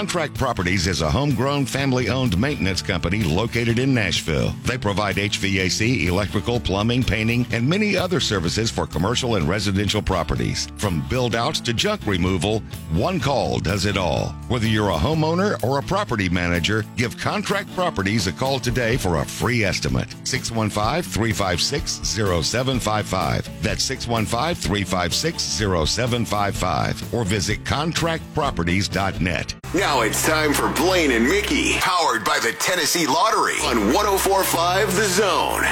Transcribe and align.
Contract 0.00 0.32
Properties 0.32 0.86
is 0.86 1.02
a 1.02 1.10
homegrown 1.10 1.66
family 1.66 2.08
owned 2.08 2.38
maintenance 2.38 2.80
company 2.80 3.22
located 3.22 3.78
in 3.78 3.92
Nashville. 3.92 4.54
They 4.64 4.78
provide 4.78 5.16
HVAC, 5.16 6.06
electrical, 6.06 6.58
plumbing, 6.58 7.04
painting, 7.04 7.46
and 7.52 7.68
many 7.68 7.98
other 7.98 8.18
services 8.18 8.70
for 8.70 8.86
commercial 8.86 9.34
and 9.34 9.46
residential 9.46 10.00
properties. 10.00 10.68
From 10.78 11.06
build 11.10 11.34
outs 11.34 11.60
to 11.60 11.74
junk 11.74 12.06
removal, 12.06 12.60
one 12.92 13.20
call 13.20 13.58
does 13.58 13.84
it 13.84 13.98
all. 13.98 14.30
Whether 14.48 14.68
you're 14.68 14.88
a 14.88 14.94
homeowner 14.94 15.62
or 15.62 15.78
a 15.78 15.82
property 15.82 16.30
manager, 16.30 16.82
give 16.96 17.18
Contract 17.18 17.70
Properties 17.74 18.26
a 18.26 18.32
call 18.32 18.58
today 18.58 18.96
for 18.96 19.16
a 19.16 19.24
free 19.26 19.64
estimate. 19.64 20.08
615 20.26 21.02
356 21.02 21.92
0755. 22.08 23.62
That's 23.62 23.84
615 23.84 24.54
356 24.54 25.42
0755. 25.42 27.12
Or 27.12 27.24
visit 27.24 27.64
contractproperties.net. 27.64 29.54
Now 29.74 29.89
it's 29.98 30.24
time 30.24 30.54
for 30.54 30.68
Blaine 30.68 31.10
and 31.10 31.24
Mickey, 31.24 31.74
powered 31.74 32.24
by 32.24 32.38
the 32.38 32.52
Tennessee 32.52 33.06
Lottery 33.06 33.56
on 33.64 33.92
1045 33.92 34.94
The 34.94 35.06
Zone. 35.06 35.64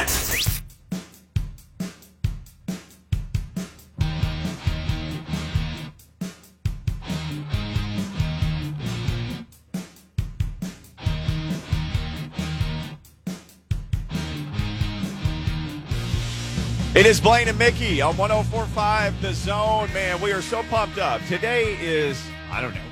It 16.94 17.06
is 17.06 17.20
Blaine 17.20 17.46
and 17.46 17.58
Mickey 17.58 18.02
on 18.02 18.16
1045 18.16 19.22
The 19.22 19.32
Zone. 19.32 19.92
Man, 19.94 20.20
we 20.20 20.32
are 20.32 20.42
so 20.42 20.64
pumped 20.64 20.98
up. 20.98 21.24
Today 21.26 21.76
is, 21.80 22.20
I 22.50 22.60
don't 22.60 22.74
know, 22.74 22.87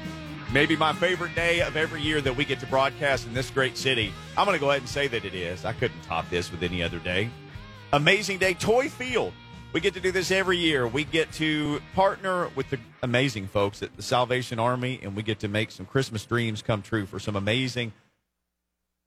maybe 0.52 0.76
my 0.76 0.92
favorite 0.92 1.34
day 1.34 1.60
of 1.60 1.76
every 1.76 2.00
year 2.00 2.20
that 2.20 2.36
we 2.36 2.44
get 2.44 2.60
to 2.60 2.66
broadcast 2.66 3.26
in 3.26 3.34
this 3.34 3.50
great 3.50 3.76
city. 3.76 4.12
I'm 4.36 4.46
going 4.46 4.56
to 4.56 4.60
go 4.60 4.70
ahead 4.70 4.82
and 4.82 4.88
say 4.88 5.08
that 5.08 5.24
it 5.24 5.34
is. 5.34 5.64
I 5.64 5.72
couldn't 5.72 6.00
top 6.02 6.28
this 6.30 6.50
with 6.50 6.62
any 6.62 6.82
other 6.82 6.98
day. 6.98 7.30
Amazing 7.92 8.38
day. 8.38 8.54
Toy 8.54 8.88
Field. 8.88 9.32
We 9.72 9.80
get 9.80 9.94
to 9.94 10.00
do 10.00 10.10
this 10.10 10.30
every 10.30 10.56
year. 10.56 10.86
We 10.86 11.04
get 11.04 11.30
to 11.32 11.82
partner 11.94 12.48
with 12.54 12.70
the 12.70 12.78
amazing 13.02 13.48
folks 13.48 13.82
at 13.82 13.94
the 13.96 14.02
Salvation 14.02 14.58
Army, 14.58 15.00
and 15.02 15.14
we 15.14 15.22
get 15.22 15.40
to 15.40 15.48
make 15.48 15.70
some 15.70 15.84
Christmas 15.84 16.24
dreams 16.24 16.62
come 16.62 16.80
true 16.80 17.04
for 17.04 17.18
some 17.18 17.36
amazing 17.36 17.92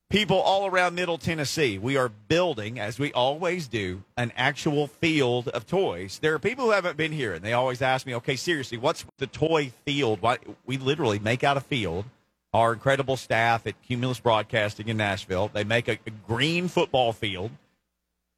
people 0.09 0.41
all 0.41 0.65
around 0.65 0.95
Middle 0.95 1.19
Tennessee. 1.19 1.77
We 1.77 1.95
are 1.95 2.09
building, 2.09 2.79
as 2.79 2.97
we 2.97 3.13
always 3.13 3.67
do, 3.67 4.03
an 4.17 4.33
actual 4.35 4.87
field 4.87 5.49
of 5.49 5.67
toys. 5.67 6.17
There 6.19 6.33
are 6.33 6.39
people 6.39 6.65
who 6.65 6.71
haven't 6.71 6.97
been 6.97 7.11
here, 7.11 7.33
and 7.33 7.45
they 7.45 7.53
always 7.53 7.81
ask 7.81 8.07
me, 8.07 8.15
okay, 8.15 8.35
seriously, 8.35 8.77
what's 8.77 9.05
the 9.19 9.27
toy 9.27 9.71
field? 9.85 10.21
Why, 10.21 10.39
we 10.65 10.77
literally 10.77 11.19
make 11.19 11.43
out 11.43 11.57
a 11.57 11.61
field. 11.61 12.05
Our 12.51 12.73
incredible 12.73 13.17
staff 13.17 13.67
at 13.67 13.79
Cumulus 13.83 14.19
Broadcasting 14.19 14.87
in 14.87 14.97
Nashville, 14.97 15.51
they 15.53 15.63
make 15.63 15.87
a, 15.87 15.99
a 16.07 16.11
green 16.27 16.67
football 16.67 17.13
field 17.13 17.51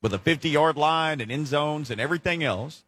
with 0.02 0.14
a 0.14 0.20
50 0.20 0.50
yard 0.50 0.76
line 0.76 1.22
and 1.22 1.32
end 1.32 1.48
zones 1.48 1.90
and 1.90 2.02
everything 2.02 2.44
else. 2.44 2.84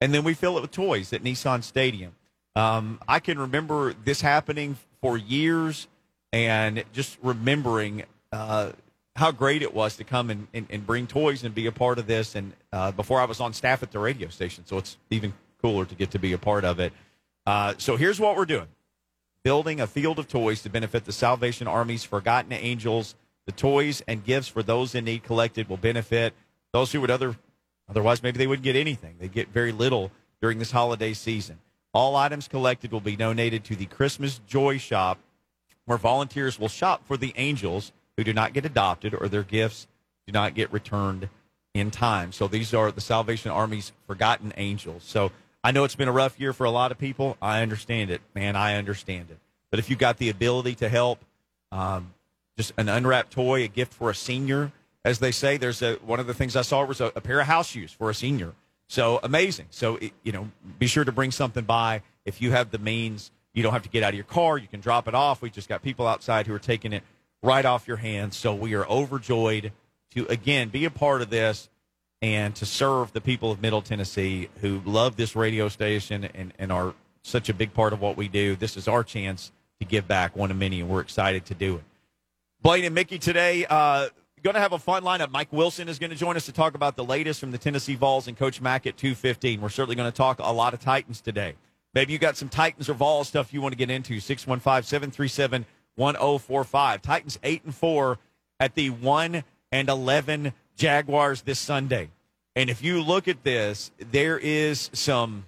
And 0.00 0.12
then 0.12 0.24
we 0.24 0.34
fill 0.34 0.58
it 0.58 0.62
with 0.62 0.72
toys 0.72 1.12
at 1.12 1.22
Nissan 1.22 1.62
Stadium. 1.62 2.16
Um, 2.56 3.00
I 3.06 3.20
can 3.20 3.38
remember 3.38 3.94
this 4.04 4.20
happening 4.20 4.76
for 5.00 5.16
years 5.16 5.86
and 6.32 6.82
just 6.92 7.16
remembering 7.22 8.02
uh, 8.34 8.72
how 9.16 9.30
great 9.30 9.62
it 9.62 9.72
was 9.72 9.96
to 9.96 10.04
come 10.04 10.28
and, 10.28 10.48
and, 10.52 10.66
and, 10.70 10.84
bring 10.84 11.06
toys 11.06 11.44
and 11.44 11.54
be 11.54 11.66
a 11.66 11.72
part 11.72 12.00
of 12.00 12.06
this. 12.06 12.34
And 12.34 12.52
uh, 12.72 12.90
before 12.90 13.20
I 13.20 13.26
was 13.26 13.40
on 13.40 13.52
staff 13.52 13.82
at 13.82 13.92
the 13.92 14.00
radio 14.00 14.28
station, 14.28 14.66
so 14.66 14.76
it's 14.76 14.96
even 15.10 15.32
cooler 15.62 15.84
to 15.84 15.94
get 15.94 16.10
to 16.10 16.18
be 16.18 16.32
a 16.32 16.38
part 16.38 16.64
of 16.64 16.80
it. 16.80 16.92
Uh, 17.46 17.74
so 17.78 17.96
here's 17.96 18.18
what 18.18 18.36
we're 18.36 18.44
doing 18.44 18.68
building 19.44 19.80
a 19.80 19.86
field 19.86 20.18
of 20.18 20.26
toys 20.26 20.62
to 20.62 20.70
benefit 20.70 21.04
the 21.04 21.12
Salvation 21.12 21.68
Army's 21.68 22.02
Forgotten 22.02 22.52
Angels. 22.52 23.14
The 23.46 23.52
toys 23.52 24.02
and 24.08 24.24
gifts 24.24 24.48
for 24.48 24.62
those 24.62 24.94
in 24.94 25.04
need 25.04 25.22
collected 25.22 25.68
will 25.68 25.76
benefit 25.76 26.32
those 26.72 26.90
who 26.90 27.00
would 27.02 27.10
other 27.10 27.36
otherwise 27.88 28.22
maybe 28.22 28.38
they 28.38 28.46
wouldn't 28.46 28.64
get 28.64 28.74
anything. 28.74 29.16
They 29.20 29.28
get 29.28 29.48
very 29.48 29.70
little 29.70 30.10
during 30.40 30.58
this 30.58 30.70
holiday 30.70 31.12
season. 31.12 31.58
All 31.92 32.16
items 32.16 32.48
collected 32.48 32.90
will 32.90 33.00
be 33.00 33.16
donated 33.16 33.62
to 33.64 33.76
the 33.76 33.86
Christmas 33.86 34.40
Joy 34.46 34.78
Shop, 34.78 35.18
where 35.84 35.98
volunteers 35.98 36.58
will 36.58 36.68
shop 36.68 37.06
for 37.06 37.16
the 37.16 37.32
angels 37.36 37.92
who 38.16 38.24
do 38.24 38.32
not 38.32 38.52
get 38.52 38.64
adopted 38.64 39.14
or 39.14 39.28
their 39.28 39.42
gifts 39.42 39.86
do 40.26 40.32
not 40.32 40.54
get 40.54 40.72
returned 40.72 41.28
in 41.74 41.90
time. 41.90 42.32
So 42.32 42.46
these 42.46 42.72
are 42.72 42.90
the 42.92 43.00
Salvation 43.00 43.50
Army's 43.50 43.92
forgotten 44.06 44.52
angels. 44.56 45.02
So 45.04 45.32
I 45.62 45.72
know 45.72 45.84
it's 45.84 45.96
been 45.96 46.08
a 46.08 46.12
rough 46.12 46.38
year 46.38 46.52
for 46.52 46.64
a 46.64 46.70
lot 46.70 46.92
of 46.92 46.98
people. 46.98 47.36
I 47.42 47.62
understand 47.62 48.10
it, 48.10 48.20
man. 48.34 48.56
I 48.56 48.76
understand 48.76 49.30
it. 49.30 49.38
But 49.70 49.80
if 49.80 49.90
you've 49.90 49.98
got 49.98 50.18
the 50.18 50.28
ability 50.28 50.76
to 50.76 50.88
help, 50.88 51.24
um, 51.72 52.14
just 52.56 52.72
an 52.76 52.88
unwrapped 52.88 53.32
toy, 53.32 53.64
a 53.64 53.68
gift 53.68 53.92
for 53.92 54.08
a 54.10 54.14
senior, 54.14 54.70
as 55.04 55.18
they 55.18 55.32
say, 55.32 55.56
there's 55.56 55.82
a 55.82 55.94
one 55.96 56.20
of 56.20 56.26
the 56.26 56.34
things 56.34 56.54
I 56.54 56.62
saw 56.62 56.84
was 56.84 57.00
a, 57.00 57.06
a 57.16 57.20
pair 57.20 57.40
of 57.40 57.46
house 57.46 57.68
shoes 57.68 57.92
for 57.92 58.08
a 58.08 58.14
senior. 58.14 58.52
So 58.86 59.18
amazing. 59.22 59.66
So 59.70 59.98
you 60.22 60.32
know, 60.32 60.50
be 60.78 60.86
sure 60.86 61.04
to 61.04 61.12
bring 61.12 61.30
something 61.30 61.64
by 61.64 62.02
if 62.24 62.40
you 62.40 62.52
have 62.52 62.70
the 62.70 62.78
means. 62.78 63.30
You 63.52 63.62
don't 63.62 63.72
have 63.72 63.82
to 63.82 63.88
get 63.88 64.02
out 64.02 64.10
of 64.10 64.14
your 64.16 64.24
car. 64.24 64.58
You 64.58 64.66
can 64.66 64.80
drop 64.80 65.06
it 65.06 65.14
off. 65.14 65.40
We 65.40 65.48
just 65.48 65.68
got 65.68 65.80
people 65.82 66.08
outside 66.08 66.46
who 66.46 66.54
are 66.54 66.58
taking 66.58 66.92
it 66.92 67.04
right 67.44 67.64
off 67.64 67.86
your 67.86 67.98
hands. 67.98 68.36
So 68.36 68.54
we 68.54 68.74
are 68.74 68.86
overjoyed 68.86 69.72
to 70.12 70.26
again 70.26 70.70
be 70.70 70.84
a 70.84 70.90
part 70.90 71.22
of 71.22 71.30
this 71.30 71.68
and 72.22 72.54
to 72.56 72.66
serve 72.66 73.12
the 73.12 73.20
people 73.20 73.52
of 73.52 73.60
Middle 73.60 73.82
Tennessee 73.82 74.48
who 74.60 74.80
love 74.84 75.16
this 75.16 75.36
radio 75.36 75.68
station 75.68 76.28
and, 76.34 76.52
and 76.58 76.72
are 76.72 76.94
such 77.22 77.48
a 77.48 77.54
big 77.54 77.74
part 77.74 77.92
of 77.92 78.00
what 78.00 78.16
we 78.16 78.28
do. 78.28 78.56
This 78.56 78.76
is 78.76 78.88
our 78.88 79.04
chance 79.04 79.52
to 79.80 79.84
give 79.84 80.08
back 80.08 80.34
one 80.36 80.50
of 80.50 80.56
many, 80.56 80.80
and 80.80 80.88
we're 80.88 81.00
excited 81.00 81.44
to 81.46 81.54
do 81.54 81.76
it. 81.76 81.84
Blaine 82.62 82.84
and 82.84 82.94
Mickey 82.94 83.18
today, 83.18 83.66
uh, 83.68 84.08
going 84.44 84.54
to 84.54 84.60
have 84.60 84.72
a 84.72 84.78
fun 84.78 85.02
lineup. 85.02 85.30
Mike 85.30 85.52
Wilson 85.52 85.88
is 85.88 85.98
going 85.98 86.10
to 86.10 86.16
join 86.16 86.36
us 86.36 86.44
to 86.44 86.52
talk 86.52 86.74
about 86.74 86.96
the 86.96 87.04
latest 87.04 87.40
from 87.40 87.50
the 87.50 87.56
Tennessee 87.56 87.94
Vols 87.94 88.28
and 88.28 88.36
Coach 88.36 88.60
Mack 88.60 88.86
at 88.86 88.96
215. 88.98 89.60
We're 89.60 89.70
certainly 89.70 89.96
going 89.96 90.10
to 90.10 90.16
talk 90.16 90.38
a 90.38 90.52
lot 90.52 90.74
of 90.74 90.80
Titans 90.80 91.22
today. 91.22 91.54
Maybe 91.94 92.12
you 92.12 92.18
got 92.18 92.36
some 92.36 92.50
Titans 92.50 92.90
or 92.90 92.94
Vols 92.94 93.28
stuff 93.28 93.54
you 93.54 93.62
want 93.62 93.72
to 93.72 93.78
get 93.78 93.90
into. 93.90 94.20
615 94.20 94.82
737 94.82 95.64
1045. 95.96 97.02
Titans 97.02 97.38
8 97.42 97.64
and 97.64 97.74
4 97.74 98.18
at 98.60 98.74
the 98.74 98.90
1 98.90 99.44
and 99.72 99.88
11 99.88 100.52
Jaguars 100.76 101.42
this 101.42 101.58
Sunday. 101.58 102.10
And 102.56 102.70
if 102.70 102.82
you 102.82 103.02
look 103.02 103.28
at 103.28 103.42
this, 103.42 103.90
there 103.98 104.38
is 104.38 104.90
some 104.92 105.44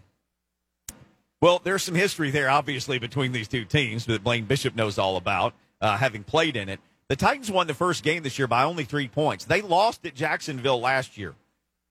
well, 1.40 1.60
there's 1.62 1.82
some 1.82 1.94
history 1.94 2.30
there, 2.30 2.48
obviously, 2.48 2.98
between 2.98 3.32
these 3.32 3.46
two 3.46 3.66
teams 3.66 4.06
that 4.06 4.24
Blaine 4.24 4.46
Bishop 4.46 4.74
knows 4.74 4.98
all 4.98 5.18
about, 5.18 5.52
uh, 5.82 5.96
having 5.98 6.24
played 6.24 6.56
in 6.56 6.70
it. 6.70 6.80
The 7.08 7.16
Titans 7.16 7.50
won 7.50 7.66
the 7.66 7.74
first 7.74 8.02
game 8.02 8.22
this 8.22 8.38
year 8.38 8.48
by 8.48 8.64
only 8.64 8.84
three 8.84 9.06
points. 9.06 9.44
They 9.44 9.60
lost 9.60 10.06
at 10.06 10.14
Jacksonville 10.14 10.80
last 10.80 11.18
year. 11.18 11.34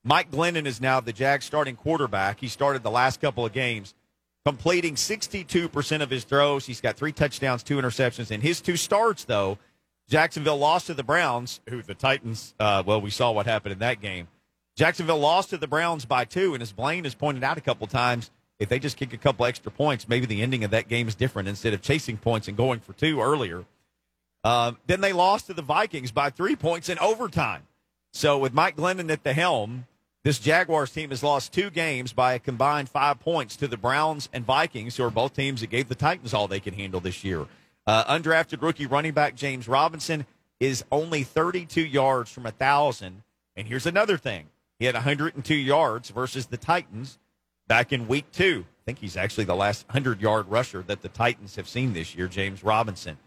Mike 0.04 0.32
Glennon 0.32 0.66
is 0.66 0.82
now 0.82 1.00
the 1.00 1.14
Jags 1.14 1.46
starting 1.46 1.76
quarterback. 1.76 2.40
He 2.40 2.48
started 2.48 2.84
the 2.84 2.92
last 2.92 3.22
couple 3.22 3.46
of 3.46 3.54
games 3.54 3.94
completing 4.46 4.96
62% 4.96 6.02
of 6.02 6.10
his 6.10 6.24
throws. 6.24 6.66
He's 6.66 6.82
got 6.82 6.96
three 6.96 7.12
touchdowns, 7.12 7.64
two 7.64 7.78
interceptions. 7.78 8.30
In 8.30 8.42
his 8.42 8.62
two 8.62 8.78
starts, 8.78 9.24
though, 9.24 9.58
Jacksonville 10.08 10.58
lost 10.58 10.88
to 10.88 10.94
the 10.94 11.04
Browns, 11.04 11.62
who 11.68 11.82
the 11.82 11.96
Titans, 11.96 12.54
uh, 12.60 12.84
well, 12.86 13.02
we 13.02 13.10
saw 13.10 13.32
what 13.32 13.48
happened 13.48 13.74
in 13.74 13.80
that 13.80 14.02
game. 14.02 14.28
Jacksonville 14.76 15.20
lost 15.20 15.50
to 15.50 15.58
the 15.58 15.68
Browns 15.68 16.06
by 16.06 16.26
two, 16.26 16.54
and 16.54 16.62
as 16.62 16.72
Blaine 16.72 17.06
has 17.06 17.16
pointed 17.16 17.44
out 17.44 17.58
a 17.58 17.62
couple 17.62 17.88
times, 17.88 18.30
if 18.60 18.70
they 18.70 18.78
just 18.78 18.98
kick 18.98 19.14
a 19.14 19.18
couple 19.18 19.46
extra 19.46 19.72
points, 19.72 20.08
maybe 20.08 20.28
the 20.28 20.42
ending 20.42 20.64
of 20.64 20.72
that 20.72 20.88
game 20.88 21.08
is 21.08 21.16
different 21.16 21.50
instead 21.50 21.74
of 21.74 21.82
chasing 21.82 22.18
points 22.18 22.48
and 22.48 22.56
going 22.56 22.80
for 22.80 22.94
two 22.94 23.22
earlier. 23.22 23.66
Uh, 24.44 24.74
then 24.86 25.02
they 25.02 25.12
lost 25.12 25.48
to 25.48 25.54
the 25.54 25.62
Vikings 25.64 26.12
by 26.12 26.30
three 26.30 26.56
points 26.56 26.88
in 26.88 27.00
overtime. 27.00 27.64
So 28.14 28.38
with 28.38 28.54
Mike 28.54 28.78
Glennon 28.78 29.12
at 29.12 29.24
the 29.24 29.34
helm, 29.34 29.88
this 30.26 30.40
Jaguars 30.40 30.90
team 30.90 31.12
has 31.12 31.22
lost 31.22 31.54
two 31.54 31.70
games 31.70 32.12
by 32.12 32.34
a 32.34 32.40
combined 32.40 32.90
five 32.90 33.20
points 33.20 33.56
to 33.58 33.68
the 33.68 33.78
Browns 33.78 34.28
and 34.34 34.44
Vikings, 34.44 34.98
who 34.98 35.04
are 35.04 35.12
both 35.12 35.36
teams 35.36 35.62
that 35.62 35.70
gave 35.70 35.88
the 35.88 35.94
Titans 35.94 36.34
all 36.34 36.48
they 36.48 36.60
can 36.60 36.74
handle 36.74 37.00
this 37.00 37.24
year. 37.24 37.46
Uh, 37.86 38.04
undrafted 38.06 38.64
rookie 38.64 38.88
running 38.88 39.14
back 39.14 39.36
James 39.36 39.68
Robinson 39.68 40.26
is 40.60 40.84
only 40.92 41.22
32 41.22 41.80
yards 41.80 42.32
from 42.32 42.48
a 42.48 42.50
1,000. 42.50 43.22
And 43.56 43.68
here's 43.68 43.86
another 43.86 44.18
thing 44.18 44.48
he 44.80 44.86
had 44.86 44.96
102 44.96 45.54
yards 45.54 46.10
versus 46.10 46.48
the 46.48 46.58
Titans 46.58 47.20
back 47.68 47.94
in 47.94 48.08
week 48.08 48.32
two. 48.32 48.66
I 48.68 48.82
think 48.84 48.98
he's 48.98 49.18
actually 49.18 49.46
the 49.46 49.56
last 49.56 49.88
100 49.90 50.22
yard 50.22 50.48
rusher 50.50 50.82
that 50.88 51.04
the 51.04 51.10
Titans 51.10 51.56
have 51.56 51.70
seen 51.70 51.94
this 51.94 52.16
year, 52.16 52.28
James 52.28 52.64
Robinson. 52.64 53.20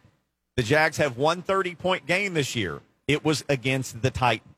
The 0.57 0.65
Jags 0.65 0.97
have 0.97 1.17
one 1.17 1.43
30 1.43 1.77
point 1.77 2.07
game 2.07 2.35
this 2.35 2.57
year. 2.57 2.81
It 3.07 3.25
was 3.25 3.45
against 3.49 4.03
the 4.03 4.11
Titans. 4.11 4.57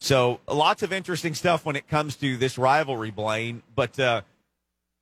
So 0.00 0.40
lots 0.46 0.82
of 0.82 0.92
interesting 0.92 1.34
stuff 1.34 1.64
when 1.64 1.76
it 1.76 1.88
comes 1.88 2.16
to 2.16 2.36
this 2.36 2.56
rivalry, 2.58 3.10
Blaine. 3.10 3.62
But 3.74 3.98
uh, 3.98 4.22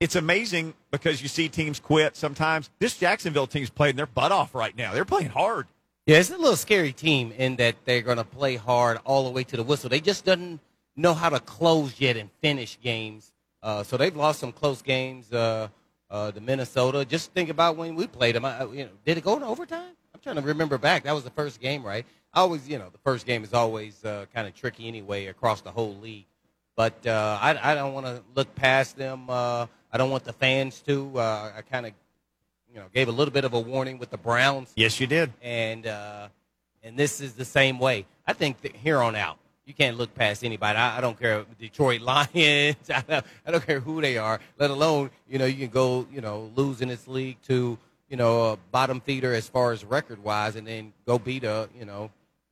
it's 0.00 0.16
amazing 0.16 0.74
because 0.90 1.22
you 1.22 1.28
see 1.28 1.48
teams 1.48 1.80
quit 1.80 2.16
sometimes. 2.16 2.70
This 2.78 2.96
Jacksonville 2.96 3.46
team's 3.46 3.70
playing 3.70 3.96
their 3.96 4.06
butt 4.06 4.32
off 4.32 4.54
right 4.54 4.76
now. 4.76 4.92
They're 4.92 5.04
playing 5.04 5.30
hard. 5.30 5.66
Yeah, 6.06 6.18
it's 6.18 6.30
a 6.30 6.36
little 6.36 6.56
scary 6.56 6.92
team 6.92 7.32
in 7.36 7.56
that 7.56 7.74
they're 7.84 8.02
going 8.02 8.18
to 8.18 8.24
play 8.24 8.56
hard 8.56 9.00
all 9.04 9.24
the 9.24 9.30
way 9.30 9.44
to 9.44 9.56
the 9.56 9.62
whistle. 9.62 9.90
They 9.90 10.00
just 10.00 10.24
doesn't 10.24 10.60
know 10.94 11.14
how 11.14 11.28
to 11.28 11.40
close 11.40 12.00
yet 12.00 12.16
and 12.16 12.30
finish 12.40 12.78
games. 12.80 13.32
Uh, 13.62 13.82
so 13.82 13.96
they've 13.96 14.14
lost 14.14 14.38
some 14.38 14.52
close 14.52 14.82
games. 14.82 15.32
Uh, 15.32 15.68
uh, 16.10 16.30
the 16.30 16.40
Minnesota. 16.40 17.04
Just 17.04 17.32
think 17.32 17.48
about 17.48 17.76
when 17.76 17.94
we 17.94 18.06
played 18.06 18.34
them. 18.34 18.44
I, 18.44 18.64
you 18.66 18.84
know, 18.84 18.90
did 19.04 19.18
it 19.18 19.24
go 19.24 19.38
to 19.38 19.44
overtime? 19.44 19.92
I'm 20.14 20.20
trying 20.20 20.36
to 20.36 20.42
remember 20.42 20.78
back. 20.78 21.04
That 21.04 21.12
was 21.12 21.24
the 21.24 21.30
first 21.30 21.60
game, 21.60 21.82
right? 21.82 22.06
I 22.36 22.40
always, 22.40 22.68
you 22.68 22.78
know, 22.78 22.90
the 22.90 22.98
first 22.98 23.24
game 23.24 23.42
is 23.44 23.54
always 23.54 24.04
uh, 24.04 24.26
kind 24.34 24.46
of 24.46 24.54
tricky 24.54 24.86
anyway 24.86 25.24
across 25.26 25.62
the 25.62 25.70
whole 25.70 25.96
league. 25.96 26.26
But 26.76 27.06
uh, 27.06 27.38
I, 27.40 27.72
I 27.72 27.74
don't 27.74 27.94
want 27.94 28.04
to 28.04 28.22
look 28.34 28.54
past 28.54 28.98
them. 28.98 29.30
Uh, 29.30 29.64
I 29.90 29.96
don't 29.96 30.10
want 30.10 30.24
the 30.24 30.34
fans 30.34 30.80
to. 30.80 31.18
Uh, 31.18 31.52
I 31.56 31.62
kind 31.62 31.86
of, 31.86 31.92
you 32.68 32.78
know, 32.78 32.84
gave 32.92 33.08
a 33.08 33.12
little 33.12 33.32
bit 33.32 33.46
of 33.46 33.54
a 33.54 33.58
warning 33.60 33.98
with 33.98 34.10
the 34.10 34.18
Browns, 34.18 34.70
Yes, 34.76 35.00
you 35.00 35.06
did. 35.06 35.32
and 35.40 35.86
uh, 35.86 36.28
and 36.82 36.94
this 36.98 37.22
is 37.22 37.32
the 37.32 37.44
same 37.46 37.78
way. 37.78 38.04
I 38.26 38.34
think 38.34 38.60
that 38.60 38.76
here 38.76 39.00
on 39.00 39.16
out, 39.16 39.38
you 39.64 39.72
can't 39.72 39.96
look 39.96 40.14
past 40.14 40.44
anybody. 40.44 40.76
I, 40.78 40.98
I 40.98 41.00
don't 41.00 41.18
care 41.18 41.46
Detroit 41.58 42.00
Lions. 42.02 42.34
I 42.90 43.00
don't, 43.08 43.26
I 43.46 43.50
don't 43.50 43.64
care 43.66 43.80
who 43.80 44.02
they 44.02 44.18
are. 44.18 44.40
Let 44.58 44.70
alone, 44.70 45.08
you 45.26 45.38
know, 45.38 45.46
you 45.46 45.56
can 45.56 45.70
go, 45.70 46.06
you 46.12 46.20
know, 46.20 46.50
lose 46.54 46.82
in 46.82 46.88
this 46.88 47.08
league 47.08 47.40
to, 47.46 47.78
you 48.10 48.16
know, 48.18 48.52
a 48.52 48.56
bottom 48.70 49.00
feeder 49.00 49.32
as 49.32 49.48
far 49.48 49.72
as 49.72 49.86
record 49.86 50.22
wise, 50.22 50.56
and 50.56 50.66
then 50.66 50.92
go 51.06 51.18
beat 51.18 51.42
a, 51.44 51.70
you 51.78 51.86
know, 51.86 52.10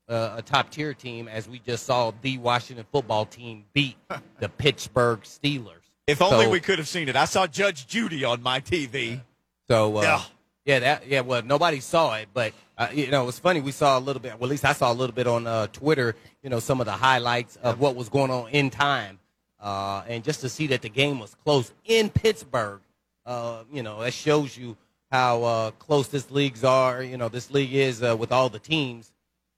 uh, 0.08 0.34
a 0.36 0.42
top 0.42 0.70
tier 0.70 0.94
team, 0.94 1.28
as 1.28 1.48
we 1.48 1.58
just 1.60 1.86
saw 1.86 2.12
the 2.22 2.38
Washington 2.38 2.84
football 2.92 3.26
team 3.26 3.64
beat 3.72 3.96
the 4.40 4.48
Pittsburgh 4.48 5.20
Steelers. 5.22 5.80
If 6.06 6.20
only 6.20 6.44
So- 6.46 6.50
we 6.50 6.60
could 6.60 6.78
have 6.78 6.88
seen 6.88 7.08
it. 7.08 7.16
I 7.16 7.24
saw 7.24 7.46
Judge 7.46 7.86
Judy 7.86 8.24
on 8.24 8.42
my 8.42 8.60
TV. 8.60 9.20
So 9.68 9.96
uh, 9.98 10.02
Yeah. 10.02 10.22
yeah, 10.66 10.78
that 10.80 11.06
yeah. 11.06 11.20
Well, 11.22 11.42
nobody 11.42 11.80
saw 11.80 12.14
it, 12.16 12.28
but 12.34 12.52
uh, 12.76 12.88
you 12.92 13.10
know, 13.10 13.26
it's 13.28 13.38
funny. 13.38 13.60
We 13.62 13.72
saw 13.72 13.98
a 13.98 14.00
little 14.00 14.20
bit. 14.20 14.32
Well, 14.38 14.44
at 14.48 14.50
least 14.50 14.64
I 14.66 14.74
saw 14.74 14.92
a 14.92 14.94
little 14.94 15.14
bit 15.14 15.26
on 15.26 15.46
uh, 15.46 15.68
Twitter. 15.68 16.14
You 16.42 16.50
know, 16.50 16.58
some 16.60 16.80
of 16.80 16.86
the 16.86 16.92
highlights 16.92 17.56
of 17.62 17.80
what 17.80 17.94
was 17.96 18.10
going 18.10 18.30
on 18.30 18.50
in 18.50 18.68
time, 18.68 19.18
uh, 19.60 20.02
and 20.06 20.22
just 20.22 20.42
to 20.42 20.50
see 20.50 20.66
that 20.66 20.82
the 20.82 20.90
game 20.90 21.18
was 21.20 21.34
close 21.44 21.72
in 21.86 22.10
Pittsburgh. 22.10 22.80
Uh, 23.24 23.62
you 23.72 23.82
know, 23.82 24.02
that 24.02 24.12
shows 24.12 24.58
you 24.58 24.76
how 25.10 25.42
uh, 25.44 25.70
close 25.72 26.08
this 26.08 26.30
leagues 26.30 26.62
are. 26.64 27.02
You 27.02 27.16
know, 27.16 27.30
this 27.30 27.50
league 27.50 27.72
is 27.72 28.02
uh, 28.02 28.14
with 28.14 28.30
all 28.32 28.50
the 28.50 28.58
teams, 28.58 29.12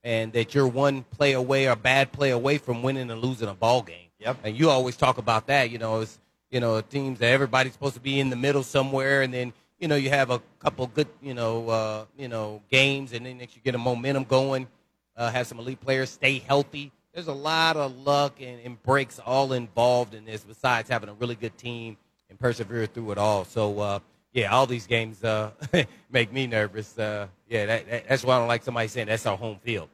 and 0.07 0.33
that 0.35 0.55
you're 0.55 0.69
one 0.69 1.03
play 1.03 1.33
away 1.33 1.67
or 1.67 1.75
bad 1.75 2.13
play 2.13 2.31
away 2.31 2.59
from 2.59 2.81
winning 2.81 3.11
and 3.11 3.21
losing 3.21 3.49
a 3.49 3.55
ball 3.55 3.83
game. 3.83 4.09
Yep. 4.21 4.39
And 4.45 4.57
you 4.57 4.71
always 4.71 4.97
talk 4.97 5.19
about 5.19 5.49
that. 5.49 5.71
You 5.71 5.79
know, 5.79 6.01
it's 6.01 6.21
you 6.49 6.61
know 6.61 6.81
teams 6.81 7.19
that 7.19 7.27
everybody's 7.27 7.73
supposed 7.73 7.95
to 7.95 8.01
be 8.01 8.21
in 8.21 8.31
the 8.31 8.37
middle 8.37 8.63
somewhere, 8.63 9.23
and 9.23 9.35
then 9.35 9.53
you 9.81 9.89
know 9.89 9.97
you 9.97 10.11
have 10.11 10.31
a 10.31 10.41
couple 10.61 10.87
good 10.87 11.09
you 11.21 11.35
know 11.35 11.69
uh, 11.69 12.05
you 12.17 12.29
know 12.29 12.63
games, 12.71 13.13
and 13.13 13.27
then 13.27 13.39
next 13.39 13.57
you 13.57 13.63
get 13.63 13.75
a 13.75 13.79
momentum 13.79 14.23
going. 14.23 14.69
Uh, 15.17 15.31
have 15.31 15.47
some 15.47 15.59
elite 15.59 15.81
players 15.81 16.09
stay 16.09 16.39
healthy. 16.39 16.93
There's 17.13 17.27
a 17.27 17.33
lot 17.33 17.77
of 17.77 17.97
luck 17.97 18.41
and, 18.41 18.61
and 18.61 18.81
breaks 18.83 19.19
all 19.19 19.55
involved 19.55 20.15
in 20.15 20.25
this. 20.25 20.45
Besides 20.45 20.89
having 20.89 21.09
a 21.09 21.15
really 21.15 21.35
good 21.35 21.59
team 21.59 21.97
and 22.31 22.39
persevere 22.39 22.87
through 22.87 23.11
it 23.11 23.19
all. 23.19 23.45
So 23.45 23.81
uh, 23.81 23.99
yeah, 24.33 24.53
all 24.53 24.67
these 24.67 24.87
games 24.87 25.25
uh, 25.25 25.51
make 26.13 26.33
me 26.33 26.47
nervous. 26.47 26.97
Uh, 26.97 27.27
yeah, 27.49 27.67
that, 27.67 27.91
that, 27.91 28.09
that's 28.09 28.23
why 28.23 28.37
I 28.37 28.39
don't 28.39 28.49
like 28.49 28.63
somebody 28.63 28.87
saying 28.87 29.09
that's 29.09 29.27
our 29.27 29.37
home 29.37 29.59
field. 29.65 29.89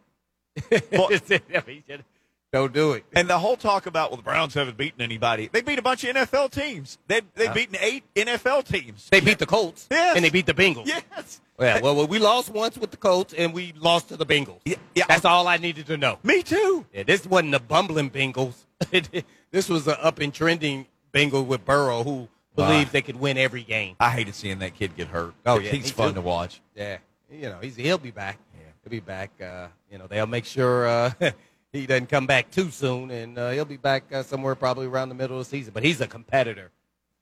Well- 0.92 1.10
don't 2.52 2.72
do 2.74 2.92
it. 2.92 3.04
And 3.14 3.28
the 3.28 3.38
whole 3.38 3.56
talk 3.56 3.86
about 3.86 4.10
well, 4.10 4.18
the 4.18 4.22
Browns 4.22 4.52
haven't 4.54 4.76
beaten 4.76 5.00
anybody. 5.00 5.48
They 5.50 5.62
beat 5.62 5.78
a 5.78 5.82
bunch 5.82 6.04
of 6.04 6.14
NFL 6.14 6.50
teams. 6.50 6.98
They 7.08 7.22
they've 7.34 7.52
beaten 7.54 7.76
eight 7.80 8.04
NFL 8.14 8.64
teams. 8.64 9.08
They 9.10 9.20
beat 9.20 9.38
the 9.38 9.46
Colts 9.46 9.86
Yes. 9.90 10.16
and 10.16 10.24
they 10.24 10.30
beat 10.30 10.46
the 10.46 10.54
Bengals. 10.54 10.86
Yes. 10.86 11.40
Yeah, 11.58 11.80
well, 11.80 11.94
well, 11.94 12.06
we 12.06 12.18
lost 12.18 12.50
once 12.50 12.76
with 12.76 12.90
the 12.90 12.96
Colts 12.96 13.32
and 13.34 13.54
we 13.54 13.72
lost 13.78 14.08
to 14.08 14.16
the 14.16 14.26
Bengals. 14.26 14.60
Yeah, 14.64 14.76
yeah. 14.94 15.04
That's 15.08 15.24
all 15.24 15.46
I 15.46 15.58
needed 15.58 15.86
to 15.86 15.96
know. 15.96 16.18
Me 16.24 16.42
too. 16.42 16.84
Yeah, 16.92 17.04
this 17.04 17.24
wasn't 17.24 17.52
the 17.52 17.60
bumbling 17.60 18.10
Bengals. 18.10 18.54
this 19.50 19.68
was 19.68 19.86
an 19.86 19.96
up 20.00 20.18
and 20.18 20.34
trending 20.34 20.86
Bengal 21.12 21.44
with 21.44 21.64
Burrow 21.64 22.02
who 22.02 22.28
believed 22.56 22.92
they 22.92 23.02
could 23.02 23.16
win 23.16 23.38
every 23.38 23.62
game. 23.62 23.96
I 24.00 24.10
hated 24.10 24.34
seeing 24.34 24.58
that 24.58 24.74
kid 24.74 24.96
get 24.96 25.08
hurt. 25.08 25.34
Oh, 25.46 25.58
yeah, 25.58 25.70
he's 25.70 25.90
fun 25.90 26.08
too. 26.08 26.14
to 26.16 26.20
watch. 26.20 26.60
Yeah, 26.74 26.98
you 27.30 27.42
know, 27.42 27.58
he's 27.62 27.76
he'll 27.76 27.98
be 27.98 28.10
back. 28.10 28.38
He'll 28.82 28.90
be 28.90 29.00
back. 29.00 29.30
Uh, 29.40 29.68
you 29.90 29.98
know, 29.98 30.06
they'll 30.06 30.26
make 30.26 30.44
sure 30.44 30.86
uh, 30.86 31.12
he 31.72 31.86
doesn't 31.86 32.08
come 32.08 32.26
back 32.26 32.50
too 32.50 32.70
soon, 32.70 33.10
and 33.10 33.38
uh, 33.38 33.50
he'll 33.50 33.64
be 33.64 33.76
back 33.76 34.12
uh, 34.12 34.22
somewhere 34.22 34.54
probably 34.54 34.86
around 34.86 35.08
the 35.08 35.14
middle 35.14 35.38
of 35.38 35.44
the 35.44 35.50
season. 35.50 35.72
But 35.72 35.84
he's 35.84 36.00
a 36.00 36.06
competitor, 36.06 36.70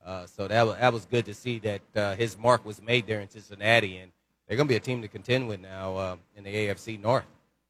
uh, 0.05 0.25
so 0.25 0.47
that 0.47 0.63
was, 0.65 0.77
that 0.77 0.93
was 0.93 1.05
good 1.05 1.25
to 1.25 1.33
see 1.33 1.59
that 1.59 1.81
uh, 1.95 2.15
his 2.15 2.37
mark 2.37 2.65
was 2.65 2.81
made 2.81 3.07
there 3.07 3.19
in 3.19 3.29
Cincinnati, 3.29 3.97
and 3.97 4.11
they're 4.47 4.57
going 4.57 4.67
to 4.67 4.71
be 4.71 4.77
a 4.77 4.81
team 4.81 5.01
to 5.01 5.07
contend 5.07 5.47
with 5.47 5.59
now 5.59 5.95
uh, 5.95 6.15
in 6.35 6.43
the 6.43 6.53
AFC 6.53 6.99
North. 6.99 7.25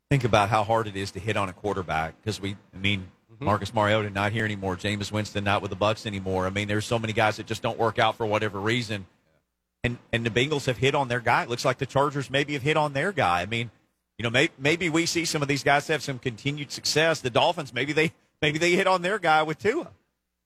Think 0.09 0.23
about 0.23 0.49
how 0.49 0.63
hard 0.63 0.87
it 0.87 0.95
is 0.95 1.11
to 1.11 1.19
hit 1.19 1.37
on 1.37 1.49
a 1.49 1.53
quarterback 1.53 2.15
because 2.21 2.41
we, 2.41 2.55
I 2.73 2.77
mean, 2.77 3.07
Mm-hmm. 3.41 3.47
Marcus 3.47 3.73
Mariota 3.73 4.11
not 4.11 4.31
here 4.31 4.45
anymore. 4.45 4.77
Jameis 4.77 5.11
Winston 5.11 5.43
not 5.43 5.63
with 5.63 5.71
the 5.71 5.77
Bucs 5.77 6.05
anymore. 6.05 6.45
I 6.45 6.51
mean, 6.51 6.67
there's 6.67 6.85
so 6.85 6.99
many 6.99 7.11
guys 7.11 7.37
that 7.37 7.47
just 7.47 7.63
don't 7.63 7.77
work 7.79 7.97
out 7.97 8.15
for 8.15 8.25
whatever 8.25 8.59
reason. 8.59 9.07
And 9.83 9.97
and 10.13 10.23
the 10.23 10.29
Bengals 10.29 10.67
have 10.67 10.77
hit 10.77 10.93
on 10.93 11.07
their 11.07 11.19
guy. 11.19 11.41
It 11.41 11.49
looks 11.49 11.65
like 11.65 11.79
the 11.79 11.87
Chargers 11.87 12.29
maybe 12.29 12.53
have 12.53 12.61
hit 12.61 12.77
on 12.77 12.93
their 12.93 13.11
guy. 13.11 13.41
I 13.41 13.47
mean, 13.47 13.71
you 14.21 14.23
know, 14.23 14.29
may, 14.29 14.49
maybe 14.59 14.87
we 14.87 15.07
see 15.07 15.25
some 15.25 15.41
of 15.41 15.47
these 15.47 15.63
guys 15.63 15.87
have 15.87 16.03
some 16.03 16.19
continued 16.19 16.71
success. 16.71 17.21
The 17.21 17.31
Dolphins 17.31 17.73
maybe 17.73 17.91
they 17.91 18.11
maybe 18.39 18.59
they 18.59 18.73
hit 18.73 18.85
on 18.85 19.01
their 19.01 19.17
guy 19.17 19.41
with 19.41 19.57
Tua. 19.57 19.87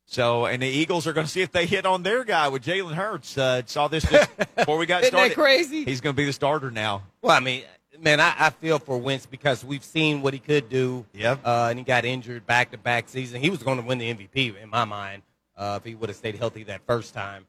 So, 0.06 0.45
and 0.45 0.62
the 0.63 0.68
Eagles 0.68 1.06
are 1.07 1.12
going 1.12 1.25
to 1.25 1.31
see 1.31 1.42
if 1.42 1.51
they 1.51 1.66
hit 1.66 1.86
on 1.86 2.01
their 2.01 2.24
guy 2.24 2.48
with 2.48 2.63
Jalen 2.63 2.94
Hurts. 2.94 3.38
Uh, 3.38 3.63
saw 3.66 3.89
this 3.89 4.10
just 4.10 4.30
before 4.56 4.77
we 4.77 4.86
got 4.86 5.01
Isn't 5.01 5.12
that 5.13 5.31
started. 5.33 5.36
crazy? 5.36 5.83
He's 5.83 6.00
going 6.00 6.16
to 6.16 6.18
be 6.18 6.24
the 6.24 6.31
starter 6.31 6.72
now. 6.72 7.04
Well, 7.22 7.36
I 7.36 7.42
mean, 7.42 7.63
man, 8.00 8.22
I, 8.22 8.33
I 8.39 8.50
feel 8.51 8.80
for 8.80 8.98
Wentz 8.98 9.25
because 9.25 9.66
we've 9.66 9.83
seen 9.83 10.22
what 10.22 10.31
he 10.33 10.39
could 10.39 10.69
do. 10.69 11.06
Yep. 11.13 11.42
Uh, 11.44 11.68
and 11.69 11.77
he 11.77 11.83
got 11.83 12.06
injured 12.06 12.45
back 12.45 12.72
to 12.72 12.77
back 12.77 13.10
season. 13.10 13.42
He 13.42 13.50
was 13.50 13.62
going 13.62 13.81
to 13.81 13.86
win 13.86 13.98
the 13.98 14.13
MVP 14.13 14.62
in 14.63 14.69
my 14.69 14.86
mind 14.86 15.22
uh, 15.57 15.80
if 15.81 15.86
he 15.86 15.95
would 15.95 16.07
have 16.07 16.16
stayed 16.16 16.36
healthy 16.36 16.63
that 16.63 16.80
first 16.88 17.13
time. 17.13 17.45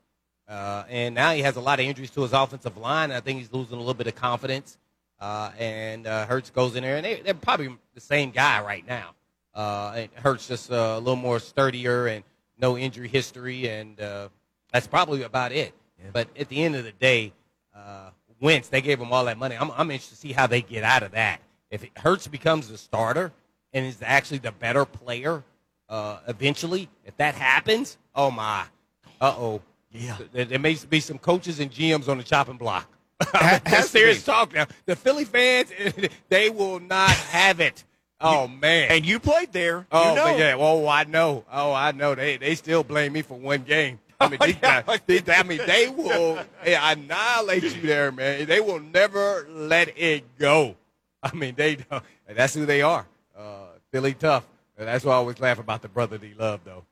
Uh, 0.49 0.83
and 0.89 1.15
now 1.15 1.31
he 1.33 1.43
has 1.43 1.55
a 1.55 1.61
lot 1.61 1.79
of 1.79 1.87
injuries 1.87 2.11
to 2.11 2.23
his 2.23 2.33
offensive 2.33 2.77
line. 2.79 3.13
I 3.13 3.21
think 3.21 3.39
he's 3.39 3.53
losing 3.53 3.77
a 3.77 3.79
little 3.79 3.95
bit 3.95 4.09
of 4.09 4.17
confidence. 4.17 4.77
Uh, 5.21 5.51
and 5.59 6.07
uh, 6.07 6.27
Hurts 6.27 6.51
goes 6.51 6.77
in 6.77 6.83
there, 6.83 6.97
and 6.97 7.05
they, 7.05 7.21
they're 7.21 7.35
probably 7.35 7.75
the 7.95 8.01
same 8.01 8.31
guy 8.31 8.63
right 8.63 8.87
now. 8.87 9.11
Uh, 9.55 9.93
and 9.97 10.09
Hurts 10.17 10.47
just 10.49 10.71
uh, 10.71 10.95
a 10.97 10.99
little 10.99 11.17
more 11.17 11.39
sturdier 11.39 12.07
and 12.09 12.23
no 12.59 12.77
injury 12.77 13.09
history, 13.09 13.69
and 13.69 14.01
uh, 14.01 14.29
that's 14.73 14.87
probably 14.87 15.23
about 15.23 15.53
it. 15.53 15.73
But 16.13 16.29
at 16.39 16.49
the 16.49 16.63
end 16.63 16.77
of 16.77 16.85
the 16.85 16.93
day, 16.93 17.33
uh, 17.75 18.11
Wentz, 18.41 18.69
they 18.69 18.83
gave 18.83 19.01
him 19.01 19.13
all 19.13 19.25
that 19.25 19.39
money. 19.39 19.57
I'm, 19.59 19.71
I'm 19.71 19.91
interested 19.91 20.15
to 20.17 20.21
see 20.21 20.33
how 20.33 20.47
they 20.47 20.61
get 20.61 20.85
out 20.85 21.03
of 21.03 21.13
that. 21.13 21.41
If 21.71 21.85
it, 21.85 21.91
Hurts 21.97 22.27
becomes 22.29 22.69
the 22.69 22.77
starter 22.77 23.33
and 23.73 23.87
is 23.87 23.99
actually 24.03 24.39
the 24.39 24.53
better 24.53 24.85
player 24.85 25.43
uh, 25.89 26.19
eventually, 26.29 26.89
if 27.05 27.17
that 27.17 27.35
happens, 27.35 27.97
oh 28.15 28.31
my, 28.31 28.65
uh 29.21 29.35
oh, 29.39 29.63
Yeah. 29.93 30.17
there, 30.33 30.45
there 30.45 30.59
may 30.59 30.77
be 30.89 31.01
some 31.01 31.17
coaches 31.19 31.61
and 31.61 31.71
GMs 31.71 32.09
on 32.09 32.19
the 32.19 32.25
chopping 32.25 32.57
block. 32.59 32.91
That's 33.33 33.91
serious 33.91 34.19
be. 34.19 34.25
talk 34.25 34.53
now. 34.53 34.67
The 34.85 34.97
Philly 34.97 35.25
fans, 35.25 35.71
they 36.29 36.51
will 36.51 36.81
not 36.81 37.11
have 37.11 37.61
it. 37.61 37.85
Oh 38.21 38.49
man. 38.49 38.91
And 38.91 39.07
you 39.07 39.19
played 39.21 39.53
there. 39.53 39.87
Oh, 39.93 40.11
you 40.11 40.17
know. 40.17 40.37
yeah. 40.37 40.55
Oh, 40.59 40.87
I 40.89 41.05
know. 41.05 41.45
Oh, 41.53 41.73
I 41.73 41.93
know. 41.93 42.15
They 42.15 42.37
they 42.37 42.55
still 42.55 42.83
blame 42.83 43.13
me 43.13 43.23
for 43.23 43.39
one 43.39 43.63
game. 43.63 43.99
I 44.19 44.29
mean, 44.29 44.39
these 44.43 44.57
Yeah. 44.63 44.83
guys, 44.83 45.01
they, 45.07 45.23
I 45.29 45.43
mean, 45.43 45.61
they 45.67 45.89
will 45.89 46.39
annihilate 46.65 47.63
you 47.63 47.83
there, 47.83 48.11
man. 48.13 48.47
They 48.47 48.61
will 48.61 48.81
never 48.81 49.47
let 49.51 49.97
it 49.99 50.39
go. 50.39 50.77
I 51.23 51.35
mean, 51.35 51.55
they 51.55 51.77
don't. 51.77 52.03
That's 52.29 52.55
who 52.55 52.65
they 52.67 52.83
are. 52.83 53.07
Uh, 53.37 53.67
Philly 53.93 54.15
tough. 54.15 54.47
And 54.79 54.89
that's 54.89 55.05
why 55.05 55.13
I 55.13 55.17
always 55.17 55.41
laugh 55.41 55.59
about 55.59 55.83
the 55.83 55.89
brother 55.89 56.19
brotherly 56.19 56.35
love, 56.39 56.61
though. 56.65 56.85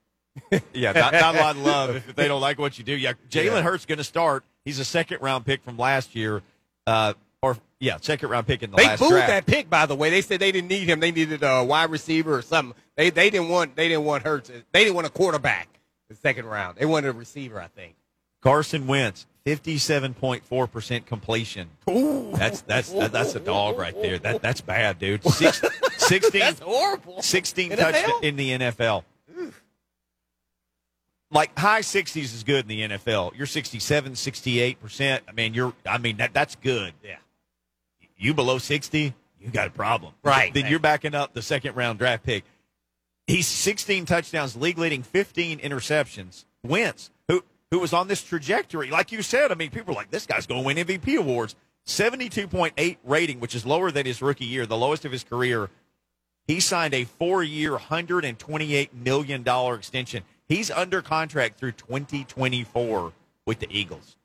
Yeah, 0.73 0.93
not, 0.93 1.13
not 1.13 1.35
a 1.35 1.39
lot 1.39 1.57
of 1.57 1.63
love 1.63 1.97
if 1.97 2.15
they 2.17 2.27
don't 2.29 2.41
like 2.41 2.59
what 2.59 2.79
you 2.79 2.85
do. 2.85 2.95
Yeah, 2.95 3.13
Jalen 3.31 3.45
Yeah. 3.47 3.63
Hurts 3.63 3.87
going 3.87 3.99
to 3.99 4.05
start. 4.05 4.45
He's 4.65 4.79
a 4.79 4.85
second 4.85 5.21
round 5.21 5.45
pick 5.47 5.63
from 5.63 5.77
last 5.77 6.15
year, 6.15 6.43
uh, 6.87 7.15
or 7.43 7.57
yeah, 7.81 7.99
second 8.01 8.31
round 8.31 8.47
pick 8.47 8.63
in 8.63 8.71
the 8.71 8.77
They 8.77 8.87
last 8.87 9.01
booed 9.01 9.11
draft. 9.11 9.29
that 9.29 9.47
pick, 9.47 9.69
by 9.71 9.87
the 9.87 9.95
way. 9.95 10.11
They 10.11 10.23
said 10.23 10.41
they 10.41 10.51
didn't 10.53 10.69
need 10.69 10.89
him. 10.89 11.01
They 11.01 11.13
needed 11.13 11.43
a 11.43 11.63
wide 11.63 11.91
receiver 11.91 12.37
or 12.37 12.43
something. 12.43 12.75
They 12.97 13.11
they 13.11 13.31
didn't 13.31 13.49
want 13.49 13.77
they 13.77 13.89
didn't 13.89 14.05
want 14.05 14.25
Hurts. 14.25 14.51
They 14.73 14.85
didn't 14.85 14.95
want 14.95 15.07
a 15.07 15.11
quarterback. 15.11 15.69
The 16.09 16.15
second 16.17 16.47
round, 16.47 16.79
they 16.79 16.85
wanted 16.87 17.09
a 17.09 17.13
receiver, 17.13 17.61
I 17.61 17.69
think. 17.69 17.95
Carson 18.43 18.87
Wentz, 18.87 19.27
fifty-seven 19.45 20.15
point 20.15 20.45
four 20.45 20.67
percent 20.67 21.07
completion. 21.07 21.69
Ooh. 21.89 22.33
That's 22.35 22.61
that's 22.63 22.91
that, 22.93 23.13
that's 23.13 23.35
a 23.35 23.41
dog 23.41 23.79
right 23.79 23.95
there. 24.03 24.19
That 24.19 24.43
that's 24.43 24.61
bad, 24.61 24.99
dude. 24.99 25.25
Six, 25.31 25.63
16, 25.97 26.41
That's 26.41 26.61
horrible. 26.61 27.23
16 27.23 27.71
NFL? 27.71 27.77
touchdowns 27.79 28.23
in 28.23 28.37
the 28.37 28.51
NFL. 28.51 29.05
Like 31.35 31.59
high 31.59 31.81
60s 31.81 32.17
is 32.17 32.45
good 32.45 32.65
in 32.65 32.69
the 32.69 32.97
NFL. 32.97 33.37
You're 33.37 33.47
67, 33.47 34.13
68%. 34.13 35.21
I 35.29 35.33
mean, 35.33 35.53
you're 35.53 35.75
I 35.85 35.99
mean 35.99 36.19
that 36.19 36.33
that's 36.33 36.55
good. 36.57 36.95
Yeah. 37.03 37.17
You 38.17 38.33
below 38.33 38.59
60, 38.59 39.13
you 39.41 39.51
got 39.51 39.67
a 39.67 39.71
problem. 39.71 40.15
Right. 40.23 40.55
Then 40.55 40.67
you're 40.67 40.79
backing 40.79 41.15
up 41.15 41.35
the 41.35 41.43
second 41.43 41.75
round 41.75 41.99
draft 41.99 42.23
pick. 42.23 42.45
He's 43.27 43.49
16 43.49 44.07
touchdowns, 44.07 44.55
league 44.55 44.79
leading 44.79 45.03
15 45.03 45.59
interceptions. 45.59 46.45
Wentz, 46.63 47.11
who 47.29 47.43
who 47.71 47.81
was 47.81 47.93
on 47.93 48.07
this 48.07 48.23
trajectory, 48.23 48.91
like 48.91 49.11
you 49.11 49.21
said. 49.21 49.51
I 49.51 49.57
mean, 49.57 49.71
people 49.71 49.93
are 49.93 49.97
like, 49.97 50.13
this 50.13 50.27
guy's 50.27 50.47
going 50.47 50.63
to 50.63 50.67
win 50.67 50.77
MVP 50.77 51.19
awards. 51.19 51.57
72.8 51.87 52.97
rating, 53.05 53.41
which 53.41 53.55
is 53.55 53.67
lower 53.67 53.91
than 53.91 54.07
his 54.07 54.23
rookie 54.23 54.47
year, 54.47 54.65
the 54.65 54.77
lowest 54.77 55.05
of 55.05 55.13
his 55.13 55.25
career. 55.25 55.69
He 56.47 56.61
signed 56.61 56.95
a 56.95 57.05
four-year, 57.05 57.77
$128 57.77 58.93
million 58.93 59.45
extension. 59.75 60.23
He's 60.49 60.71
under 60.71 61.01
contract 61.03 61.59
through 61.59 61.73
2024 61.73 63.13
with 63.47 63.59
the 63.61 63.67
Eagles. 63.71 64.17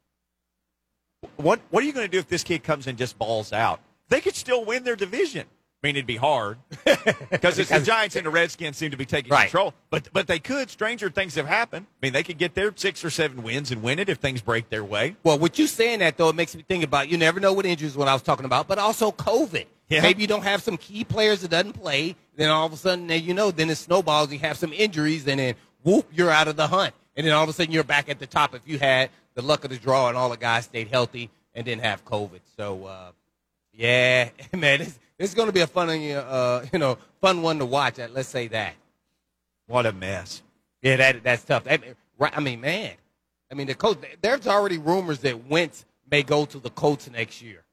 what 1.38 1.60
what 1.70 1.84
are 1.84 1.86
you 1.88 1.94
going 1.94 2.06
to 2.06 2.12
do 2.12 2.20
if 2.20 2.28
this 2.28 2.44
kid 2.44 2.64
comes 2.64 2.88
and 2.88 2.98
just 2.98 3.18
balls 3.18 3.54
out? 3.54 3.80
They 4.10 4.22
could 4.22 4.36
still 4.36 4.66
win 4.66 4.84
their 4.84 4.96
division. 4.96 5.46
I 5.82 5.88
mean, 5.88 5.96
it'd 5.96 6.08
be 6.08 6.18
hard 6.18 6.58
because 7.32 7.58
it's 7.58 7.70
the 7.70 7.80
Giants 7.80 8.18
and 8.18 8.26
the 8.26 8.30
Redskins 8.30 8.76
seem 8.76 8.92
to 8.92 8.98
be 8.98 9.06
taking 9.06 9.32
Right. 9.32 9.44
control. 9.44 9.74
But 9.90 10.10
but 10.12 10.28
they 10.28 10.40
could. 10.40 10.70
Stranger 10.70 11.10
things 11.10 11.36
have 11.36 11.48
happened. 11.48 11.86
I 12.02 12.06
mean, 12.06 12.12
they 12.14 12.24
could 12.24 12.38
get 12.38 12.54
their 12.54 12.74
six 12.76 13.06
or 13.06 13.10
seven 13.10 13.44
wins 13.44 13.72
and 13.72 13.82
win 13.82 13.98
it 14.00 14.10
if 14.10 14.18
things 14.18 14.42
break 14.42 14.70
their 14.70 14.84
way. 14.84 15.16
Well, 15.24 15.40
with 15.40 15.58
you 15.58 15.68
saying 15.68 16.00
that 16.00 16.18
though, 16.18 16.28
it 16.30 16.36
makes 16.36 16.54
me 16.54 16.64
think 16.68 16.84
about 16.84 17.08
you 17.08 17.18
never 17.18 17.40
know 17.40 17.54
what 17.54 17.66
injuries 17.66 17.96
what 17.96 18.10
I 18.10 18.14
was 18.14 18.24
talking 18.24 18.46
about, 18.46 18.68
but 18.68 18.78
also 18.78 19.12
COVID. 19.12 19.68
Yeah. 19.88 20.02
Maybe 20.02 20.22
you 20.22 20.28
don't 20.28 20.44
have 20.44 20.62
some 20.62 20.76
key 20.78 21.04
players 21.06 21.42
that 21.42 21.50
doesn't 21.50 21.74
play, 21.74 22.16
then 22.36 22.50
all 22.50 22.66
of 22.68 22.74
a 22.74 22.78
sudden, 22.78 23.10
you 23.10 23.34
know, 23.34 23.50
then 23.50 23.70
it 23.72 23.76
snowballs. 23.76 24.32
You 24.32 24.38
have 24.40 24.56
some 24.58 24.72
injuries, 24.72 25.28
and 25.28 25.40
then 25.40 25.56
whoop, 25.84 26.08
you're 26.14 26.30
out 26.32 26.48
of 26.48 26.56
the 26.56 26.68
hunt, 26.68 26.94
and 27.16 27.26
then 27.26 27.34
all 27.34 27.44
of 27.44 27.50
a 27.50 27.54
sudden 27.54 27.72
you're 27.74 27.84
back 27.84 28.10
at 28.10 28.20
the 28.20 28.28
top 28.28 28.54
if 28.56 28.62
you 28.66 28.80
had 28.80 29.10
the 29.36 29.42
luck 29.42 29.64
of 29.64 29.70
the 29.70 29.78
draw 29.78 30.08
and 30.10 30.18
all 30.18 30.30
the 30.30 30.38
guys 30.38 30.66
stayed 30.66 30.88
healthy 30.90 31.30
and 31.54 31.66
didn't 31.66 31.84
have 31.84 32.04
COVID. 32.06 32.40
So, 32.58 32.86
uh, 32.86 33.12
yeah, 33.74 34.30
man, 34.54 34.80
this, 34.80 35.00
this 35.18 35.30
is 35.30 35.36
going 35.36 35.48
to 35.48 35.54
be 35.54 35.62
a 35.62 35.68
fun, 35.68 35.90
uh, 35.90 36.66
you 36.74 36.80
know, 36.80 36.98
fun 37.22 37.42
one 37.42 37.60
to 37.60 37.66
watch. 37.66 38.00
uh, 38.00 38.08
Let's 38.12 38.30
say 38.30 38.48
that. 38.50 38.74
What 39.68 39.86
a 39.86 39.92
mess. 39.92 40.42
Yeah, 40.82 40.96
that 40.98 41.24
that's 41.24 41.44
tough. 41.44 41.66
That- 41.66 41.84
right, 42.18 42.34
I 42.36 42.40
mean, 42.40 42.62
man, 42.62 42.94
I 43.52 43.56
mean, 43.56 43.68
the 43.68 43.76
coach. 43.76 43.98
There's 44.22 44.48
already 44.48 44.78
rumors 44.78 45.20
that 45.20 45.48
Wentz 45.48 45.86
may 46.10 46.24
go 46.24 46.46
to 46.46 46.58
the 46.60 46.70
Colts 46.72 47.10
next 47.10 47.42
year. 47.42 47.64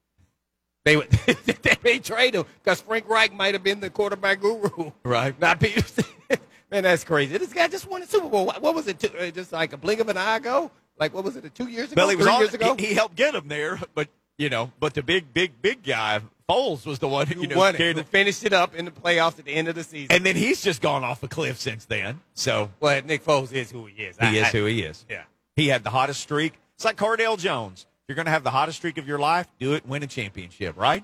They 0.84 0.96
would 0.96 1.10
they 1.62 1.76
may 1.82 1.98
trade 1.98 2.34
him 2.34 2.44
because 2.62 2.80
Frank 2.80 3.08
Reich 3.08 3.32
might 3.32 3.54
have 3.54 3.62
been 3.62 3.80
the 3.80 3.90
quarterback 3.90 4.40
guru, 4.40 4.92
Right. 5.04 5.38
Not 5.40 5.58
Pederson. 5.60 6.06
man, 6.70 6.82
that's 6.82 7.04
crazy. 7.04 7.36
This 7.38 7.52
guy 7.52 7.68
just 7.68 7.88
won 7.88 8.02
a 8.02 8.06
Super 8.06 8.28
Bowl. 8.28 8.46
What, 8.46 8.62
what 8.62 8.74
was 8.74 8.88
it? 8.88 8.98
Two, 8.98 9.08
uh, 9.18 9.30
just 9.30 9.52
like 9.52 9.72
a 9.72 9.76
blink 9.76 10.00
of 10.00 10.08
an 10.08 10.16
eye 10.16 10.36
ago? 10.36 10.70
Like 10.98 11.12
what 11.14 11.24
was 11.24 11.36
it? 11.36 11.54
Two 11.54 11.68
years 11.68 11.92
ago? 11.92 12.02
Well, 12.02 12.08
he 12.10 12.16
was 12.16 12.26
Three 12.26 12.34
on, 12.34 12.40
years 12.40 12.54
ago? 12.54 12.74
He, 12.78 12.86
he 12.86 12.94
helped 12.94 13.16
get 13.16 13.34
him 13.34 13.48
there, 13.48 13.78
but 13.94 14.08
you 14.38 14.48
know, 14.48 14.72
but 14.80 14.94
the 14.94 15.02
big, 15.02 15.32
big, 15.32 15.60
big 15.62 15.82
guy 15.82 16.20
Foles 16.48 16.86
was 16.86 16.98
the 17.00 17.08
one 17.08 17.26
who 17.26 17.40
you 17.42 17.48
know 17.48 17.56
won 17.56 17.74
it? 17.74 17.78
carried 17.78 17.96
Who 17.96 18.02
finished 18.04 18.44
it 18.44 18.52
up 18.52 18.74
in 18.74 18.84
the 18.84 18.90
playoffs 18.90 19.38
at 19.38 19.44
the 19.44 19.52
end 19.52 19.66
of 19.68 19.74
the 19.74 19.82
season. 19.82 20.14
and 20.14 20.24
then 20.24 20.36
he's 20.36 20.62
just 20.62 20.80
gone 20.80 21.02
off 21.04 21.22
a 21.22 21.28
cliff 21.28 21.58
since 21.58 21.84
then. 21.86 22.20
So 22.34 22.70
well, 22.80 23.02
Nick 23.02 23.24
Foles 23.24 23.52
is 23.52 23.70
who 23.70 23.86
he 23.86 24.04
is. 24.04 24.16
he 24.16 24.26
I- 24.26 24.30
is 24.32 24.42
I- 24.44 24.50
who 24.50 24.64
he 24.66 24.82
is. 24.82 25.04
Yeah. 25.10 25.24
He 25.56 25.68
had 25.68 25.82
the 25.84 25.90
hottest 25.90 26.20
streak. 26.20 26.52
It's 26.76 26.84
like 26.84 26.96
Cardale 26.96 27.38
Jones. 27.38 27.86
If 28.02 28.10
you're 28.10 28.14
going 28.16 28.26
to 28.26 28.30
have 28.32 28.44
the 28.44 28.50
hottest 28.50 28.78
streak 28.78 28.98
of 28.98 29.08
your 29.08 29.18
life, 29.18 29.48
do 29.58 29.72
it, 29.74 29.86
win 29.86 30.02
a 30.02 30.06
championship, 30.06 30.76
right? 30.76 31.02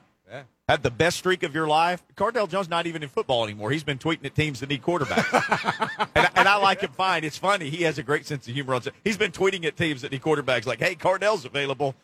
Yeah. 0.73 0.77
Had 0.77 0.83
the 0.83 0.91
best 0.91 1.19
streak 1.19 1.43
of 1.43 1.55
your 1.55 1.67
life. 1.67 2.03
Cardale 2.17 2.49
Jones 2.49 2.69
not 2.69 2.87
even 2.87 3.03
in 3.03 3.09
football 3.09 3.45
anymore. 3.45 3.71
He's 3.71 3.85
been 3.85 3.99
tweeting 3.99 4.25
at 4.25 4.35
teams 4.35 4.61
that 4.61 4.69
need 4.69 4.83
quarterbacks, 4.83 6.09
and, 6.15 6.31
and 6.35 6.49
I 6.49 6.57
like 6.57 6.81
him 6.81 6.93
fine. 6.93 7.25
It's 7.25 7.37
funny. 7.39 7.69
He 7.69 7.83
has 7.85 7.99
a 7.99 8.03
great 8.03 8.27
sense 8.27 8.49
of 8.49 8.55
humor. 8.55 8.75
On, 8.75 8.83
he's 9.05 9.17
been 9.17 9.33
tweeting 9.33 9.65
at 9.65 9.77
teams 9.77 10.03
that 10.03 10.13
need 10.13 10.23
quarterbacks, 10.23 10.67
like, 10.67 10.79
"Hey, 10.79 10.95
Cardale's 10.95 11.45
available." 11.45 11.95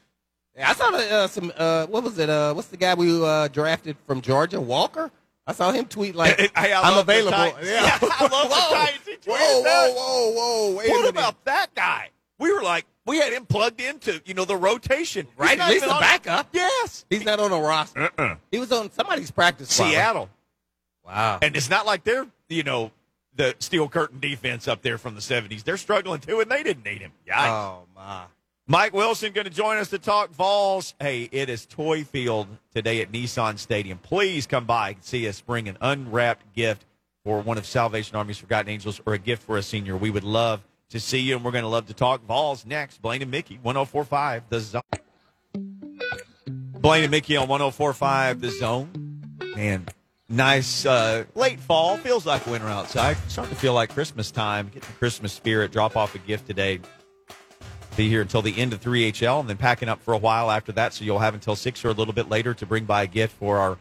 Yeah, 0.56 0.70
I 0.70 0.72
saw 0.74 0.88
uh, 0.94 1.28
some. 1.28 1.52
Uh, 1.56 1.86
what 1.86 2.02
was 2.02 2.18
it? 2.18 2.28
Uh, 2.28 2.52
what's 2.52 2.68
the 2.68 2.76
guy 2.76 2.94
we 2.94 3.24
uh, 3.24 3.48
drafted 3.48 3.96
from 4.06 4.20
Georgia? 4.20 4.60
Walker. 4.60 5.10
I 5.46 5.52
saw 5.52 5.72
him 5.72 5.86
tweet 5.86 6.14
like, 6.14 6.38
Hey, 6.56 6.72
I 6.74 6.82
"I'm 6.82 6.98
available." 6.98 7.38
Yeah. 7.62 7.62
Yeah, 7.62 7.98
I 8.02 8.28
love 8.28 8.30
the 8.30 8.54
Whoa. 8.54 8.74
Titans. 8.74 9.06
He 9.06 9.12
tweeted 9.14 9.28
Whoa, 9.28 9.62
whoa, 9.62 10.32
whoa, 10.32 10.70
whoa! 10.72 10.88
What 10.90 11.08
about 11.08 11.44
that 11.46 11.74
guy? 11.74 12.10
We 12.38 12.52
were 12.52 12.62
like, 12.62 12.84
we 13.08 13.18
had 13.18 13.32
him 13.32 13.46
plugged 13.46 13.80
into, 13.80 14.20
you 14.24 14.34
know, 14.34 14.44
the 14.44 14.56
rotation. 14.56 15.26
Right, 15.36 15.58
not 15.58 15.68
at 15.70 15.74
least 15.74 15.86
a 15.86 15.90
on- 15.92 16.00
backup. 16.00 16.48
Yes, 16.52 17.04
He's 17.10 17.24
not 17.24 17.40
on 17.40 17.50
a 17.52 17.58
roster. 17.60 18.10
uh-uh. 18.16 18.36
He 18.52 18.58
was 18.58 18.70
on 18.70 18.90
somebody's 18.92 19.30
practice 19.30 19.70
squad. 19.74 19.88
Seattle, 19.90 20.28
Wow. 21.04 21.38
and 21.42 21.56
it's 21.56 21.70
not 21.70 21.86
like 21.86 22.04
they're, 22.04 22.26
you 22.48 22.62
know, 22.62 22.92
the 23.34 23.54
steel 23.58 23.88
curtain 23.88 24.20
defense 24.20 24.68
up 24.68 24.82
there 24.82 24.98
from 24.98 25.14
the 25.14 25.20
'70s. 25.20 25.62
They're 25.64 25.76
struggling 25.76 26.20
too, 26.20 26.40
and 26.40 26.50
they 26.50 26.62
didn't 26.62 26.84
need 26.84 27.00
him. 27.00 27.12
Yikes. 27.26 27.48
Oh 27.48 27.82
my. 27.94 28.24
Mike 28.70 28.92
Wilson 28.92 29.32
going 29.32 29.46
to 29.46 29.50
join 29.50 29.78
us 29.78 29.88
to 29.88 29.98
talk 29.98 30.30
Vols. 30.34 30.92
Hey, 31.00 31.26
it 31.32 31.48
is 31.48 31.64
Toy 31.64 32.04
Field 32.04 32.48
today 32.74 33.00
at 33.00 33.10
Nissan 33.10 33.58
Stadium. 33.58 33.96
Please 33.96 34.46
come 34.46 34.66
by 34.66 34.90
and 34.90 35.02
see 35.02 35.26
us 35.26 35.40
bring 35.40 35.68
an 35.68 35.78
unwrapped 35.80 36.52
gift 36.54 36.84
for 37.24 37.40
one 37.40 37.56
of 37.56 37.64
Salvation 37.64 38.14
Army's 38.16 38.36
Forgotten 38.36 38.68
Angels 38.70 39.00
or 39.06 39.14
a 39.14 39.18
gift 39.18 39.42
for 39.42 39.56
a 39.56 39.62
senior. 39.62 39.96
We 39.96 40.10
would 40.10 40.22
love 40.24 40.60
to 40.90 41.00
see 41.00 41.18
you, 41.20 41.36
and 41.36 41.44
we're 41.44 41.50
going 41.50 41.64
to 41.64 41.68
love 41.68 41.86
to 41.86 41.94
talk 41.94 42.24
Vols 42.24 42.64
next. 42.66 43.02
Blaine 43.02 43.22
and 43.22 43.30
Mickey, 43.30 43.58
1045 43.62 44.44
The 44.48 44.60
Zone. 44.60 44.82
Blaine 46.80 47.04
and 47.04 47.10
Mickey 47.10 47.36
on 47.36 47.48
1045 47.48 48.40
The 48.40 48.50
Zone. 48.50 49.22
Man, 49.56 49.86
nice 50.28 50.86
uh, 50.86 51.24
late 51.34 51.60
fall. 51.60 51.96
Feels 51.98 52.24
like 52.24 52.46
winter 52.46 52.68
outside. 52.68 53.16
Starting 53.28 53.54
to 53.54 53.60
feel 53.60 53.74
like 53.74 53.92
Christmas 53.92 54.30
time. 54.30 54.70
Get 54.72 54.82
the 54.82 54.92
Christmas 54.92 55.32
spirit. 55.32 55.72
Drop 55.72 55.96
off 55.96 56.14
a 56.14 56.18
gift 56.18 56.46
today 56.46 56.80
be 57.98 58.08
here 58.08 58.22
until 58.22 58.40
the 58.40 58.56
end 58.56 58.72
of 58.72 58.80
3HL 58.80 59.40
and 59.40 59.48
then 59.48 59.56
packing 59.56 59.88
up 59.88 60.00
for 60.00 60.14
a 60.14 60.18
while 60.18 60.52
after 60.52 60.70
that. 60.70 60.94
So 60.94 61.04
you'll 61.04 61.18
have 61.18 61.34
until 61.34 61.56
6 61.56 61.84
or 61.84 61.88
a 61.88 61.92
little 61.92 62.14
bit 62.14 62.30
later 62.30 62.54
to 62.54 62.64
bring 62.64 62.84
by 62.84 63.02
a 63.02 63.06
gift 63.08 63.34
for 63.34 63.58
our 63.58 63.76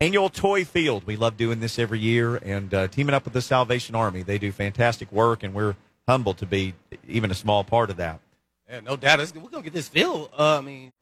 annual 0.00 0.28
toy 0.28 0.64
field. 0.64 1.04
We 1.04 1.16
love 1.16 1.36
doing 1.36 1.58
this 1.58 1.76
every 1.78 1.98
year 1.98 2.36
and 2.36 2.72
uh, 2.72 2.86
teaming 2.86 3.12
up 3.12 3.24
with 3.24 3.34
the 3.34 3.42
Salvation 3.42 3.96
Army. 3.96 4.22
They 4.22 4.38
do 4.38 4.52
fantastic 4.52 5.10
work, 5.10 5.42
and 5.42 5.52
we're 5.52 5.74
humbled 6.08 6.38
to 6.38 6.46
be 6.46 6.74
even 7.08 7.30
a 7.30 7.34
small 7.34 7.64
part 7.64 7.90
of 7.90 7.96
that. 7.96 8.20
Yeah, 8.68 8.80
no 8.80 8.96
doubt. 8.96 9.20
It's- 9.20 9.34
We're 9.34 9.48
gonna 9.50 9.62
get 9.64 9.72
this 9.72 9.88
filled. 9.88 10.30
Uh, 10.36 10.58
I 10.58 10.60
mean, 10.60 10.92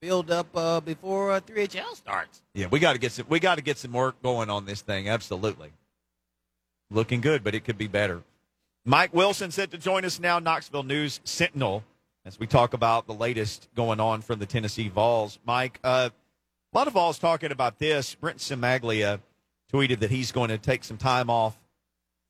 filled 0.00 0.30
up 0.30 0.48
uh, 0.56 0.80
before 0.80 1.32
uh, 1.32 1.40
3HL 1.40 1.94
starts. 1.94 2.42
Yeah, 2.54 2.66
we 2.66 2.80
got 2.80 2.94
to 2.94 2.98
get 2.98 3.12
some. 3.12 3.26
We 3.28 3.38
got 3.40 3.56
to 3.56 3.62
get 3.62 3.78
some 3.78 3.92
work 3.92 4.20
going 4.22 4.50
on 4.50 4.66
this 4.66 4.80
thing. 4.82 5.08
Absolutely, 5.08 5.70
looking 6.90 7.20
good, 7.20 7.44
but 7.44 7.54
it 7.54 7.64
could 7.64 7.78
be 7.78 7.86
better. 7.86 8.22
Mike 8.84 9.14
Wilson 9.14 9.50
set 9.52 9.70
to 9.70 9.78
join 9.78 10.04
us 10.04 10.18
now. 10.18 10.38
Knoxville 10.40 10.82
News 10.82 11.20
Sentinel, 11.24 11.84
as 12.24 12.40
we 12.40 12.46
talk 12.48 12.74
about 12.74 13.06
the 13.06 13.14
latest 13.14 13.68
going 13.76 14.00
on 14.00 14.22
from 14.22 14.40
the 14.40 14.46
Tennessee 14.46 14.88
Vols. 14.88 15.38
Mike, 15.46 15.78
uh, 15.84 16.10
a 16.72 16.76
lot 16.76 16.88
of 16.88 16.94
Vols 16.94 17.18
talking 17.18 17.52
about 17.52 17.78
this. 17.78 18.16
Brent 18.16 18.38
Cimaglia 18.38 19.20
tweeted 19.72 20.00
that 20.00 20.10
he's 20.10 20.32
going 20.32 20.48
to 20.48 20.58
take 20.58 20.82
some 20.82 20.96
time 20.96 21.30
off 21.30 21.56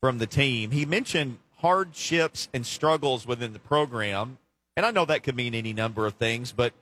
from 0.02 0.18
the 0.18 0.26
team. 0.26 0.70
He 0.72 0.84
mentioned 0.84 1.38
hardships 1.62 2.48
and 2.52 2.66
struggles 2.66 3.26
within 3.26 3.52
the 3.52 3.58
program, 3.58 4.38
and 4.76 4.84
I 4.84 4.90
know 4.90 5.04
that 5.06 5.22
could 5.22 5.36
mean 5.36 5.54
any 5.54 5.72
number 5.72 6.06
of 6.06 6.14
things, 6.14 6.52
but 6.52 6.74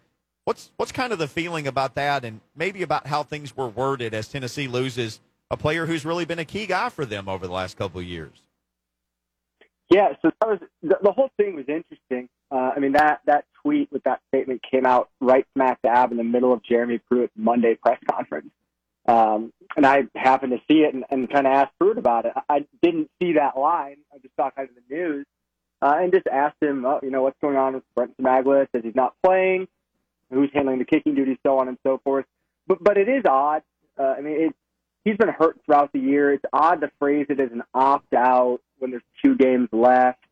What's 0.45 0.73
what's 0.79 0.91
kind 0.91 1.13
of 1.13 1.19
the 1.19 1.29
feeling 1.29 1.67
about 1.67 1.95
that, 1.95 2.25
and 2.25 2.41
maybe 2.57 2.83
about 2.83 3.07
how 3.07 3.23
things 3.23 3.57
were 3.57 3.69
worded 3.69 4.15
as 4.15 4.27
Tennessee 4.29 4.67
loses 4.67 5.21
a 5.51 5.57
player 5.57 5.87
who's 5.87 6.05
really 6.05 6.25
been 6.25 6.39
a 6.39 6.45
key 6.45 6.67
guy 6.67 6.89
for 6.89 7.05
them 7.05 7.29
over 7.29 7.47
the 7.47 7.53
last 7.53 7.77
couple 7.77 8.01
of 8.01 8.07
years? 8.07 8.43
Yeah, 9.91 10.15
so 10.23 10.31
that 10.41 10.49
was 10.49 10.59
the, 10.83 10.99
the 11.03 11.13
whole 11.13 11.31
thing 11.37 11.57
was 11.57 11.67
interesting. 11.69 12.29
Uh, 12.51 12.73
I 12.75 12.79
mean 12.79 12.93
that 12.93 13.21
that 13.27 13.45
tweet 13.63 13.93
with 13.93 14.03
that 14.05 14.23
statement 14.29 14.63
came 14.69 14.87
out 14.87 15.11
right 15.21 15.47
smack 15.55 15.83
dab 15.83 16.11
in 16.11 16.17
the 16.17 16.25
middle 16.25 16.53
of 16.53 16.65
Jeremy 16.65 16.99
Pruitt's 16.99 17.33
Monday 17.37 17.75
press 17.75 17.99
conference, 18.11 18.51
um, 19.11 19.53
and 19.77 19.85
I 19.85 20.05
happened 20.15 20.53
to 20.53 20.61
see 20.69 20.83
it 20.83 20.95
and, 20.95 21.05
and 21.11 21.29
kind 21.29 21.47
of 21.47 21.53
asked 21.53 21.73
Pruitt 21.79 21.99
about 21.99 22.27
it. 22.27 22.33
I 22.49 22.65
didn't 22.81 23.11
see 23.21 23.33
that 23.35 23.59
line. 23.59 23.97
I 24.15 24.19
just 24.19 24.37
saw 24.37 24.51
kind 24.51 24.69
of 24.69 24.75
the 24.77 24.95
news 24.95 25.27
uh, 25.83 25.97
and 25.99 26.13
just 26.13 26.27
asked 26.27 26.63
him, 26.63 26.85
oh, 26.85 27.01
you 27.03 27.11
know, 27.11 27.23
what's 27.23 27.41
going 27.41 27.57
on 27.57 27.75
with 27.75 27.83
Brent 27.97 28.17
Cimaglia? 28.17 28.69
Says 28.73 28.83
he's 28.85 28.95
not 28.95 29.15
playing. 29.25 29.67
Who's 30.33 30.51
handling 30.55 30.79
the 30.79 30.85
kicking 30.85 31.17
duties, 31.17 31.39
so 31.45 31.59
on 31.59 31.67
and 31.67 31.77
so 31.83 32.01
forth. 32.05 32.25
But 32.69 32.85
but 32.85 32.97
it 32.97 33.09
is 33.09 33.25
odd. 33.29 33.63
Uh, 33.99 34.15
I 34.17 34.21
mean, 34.21 34.41
it, 34.41 34.55
he's 35.05 35.17
been 35.17 35.29
hurt 35.29 35.59
throughout 35.67 35.93
the 35.93 35.99
year. 35.99 36.33
It's 36.33 36.45
odd 36.53 36.83
to 36.83 36.91
phrase 37.01 37.27
it 37.31 37.41
as 37.41 37.51
an 37.51 37.63
opt 37.75 38.15
out 38.15 38.61
when 38.79 38.93
there's 38.93 39.03
two 39.25 39.35
games 39.35 39.69
left, 39.73 40.23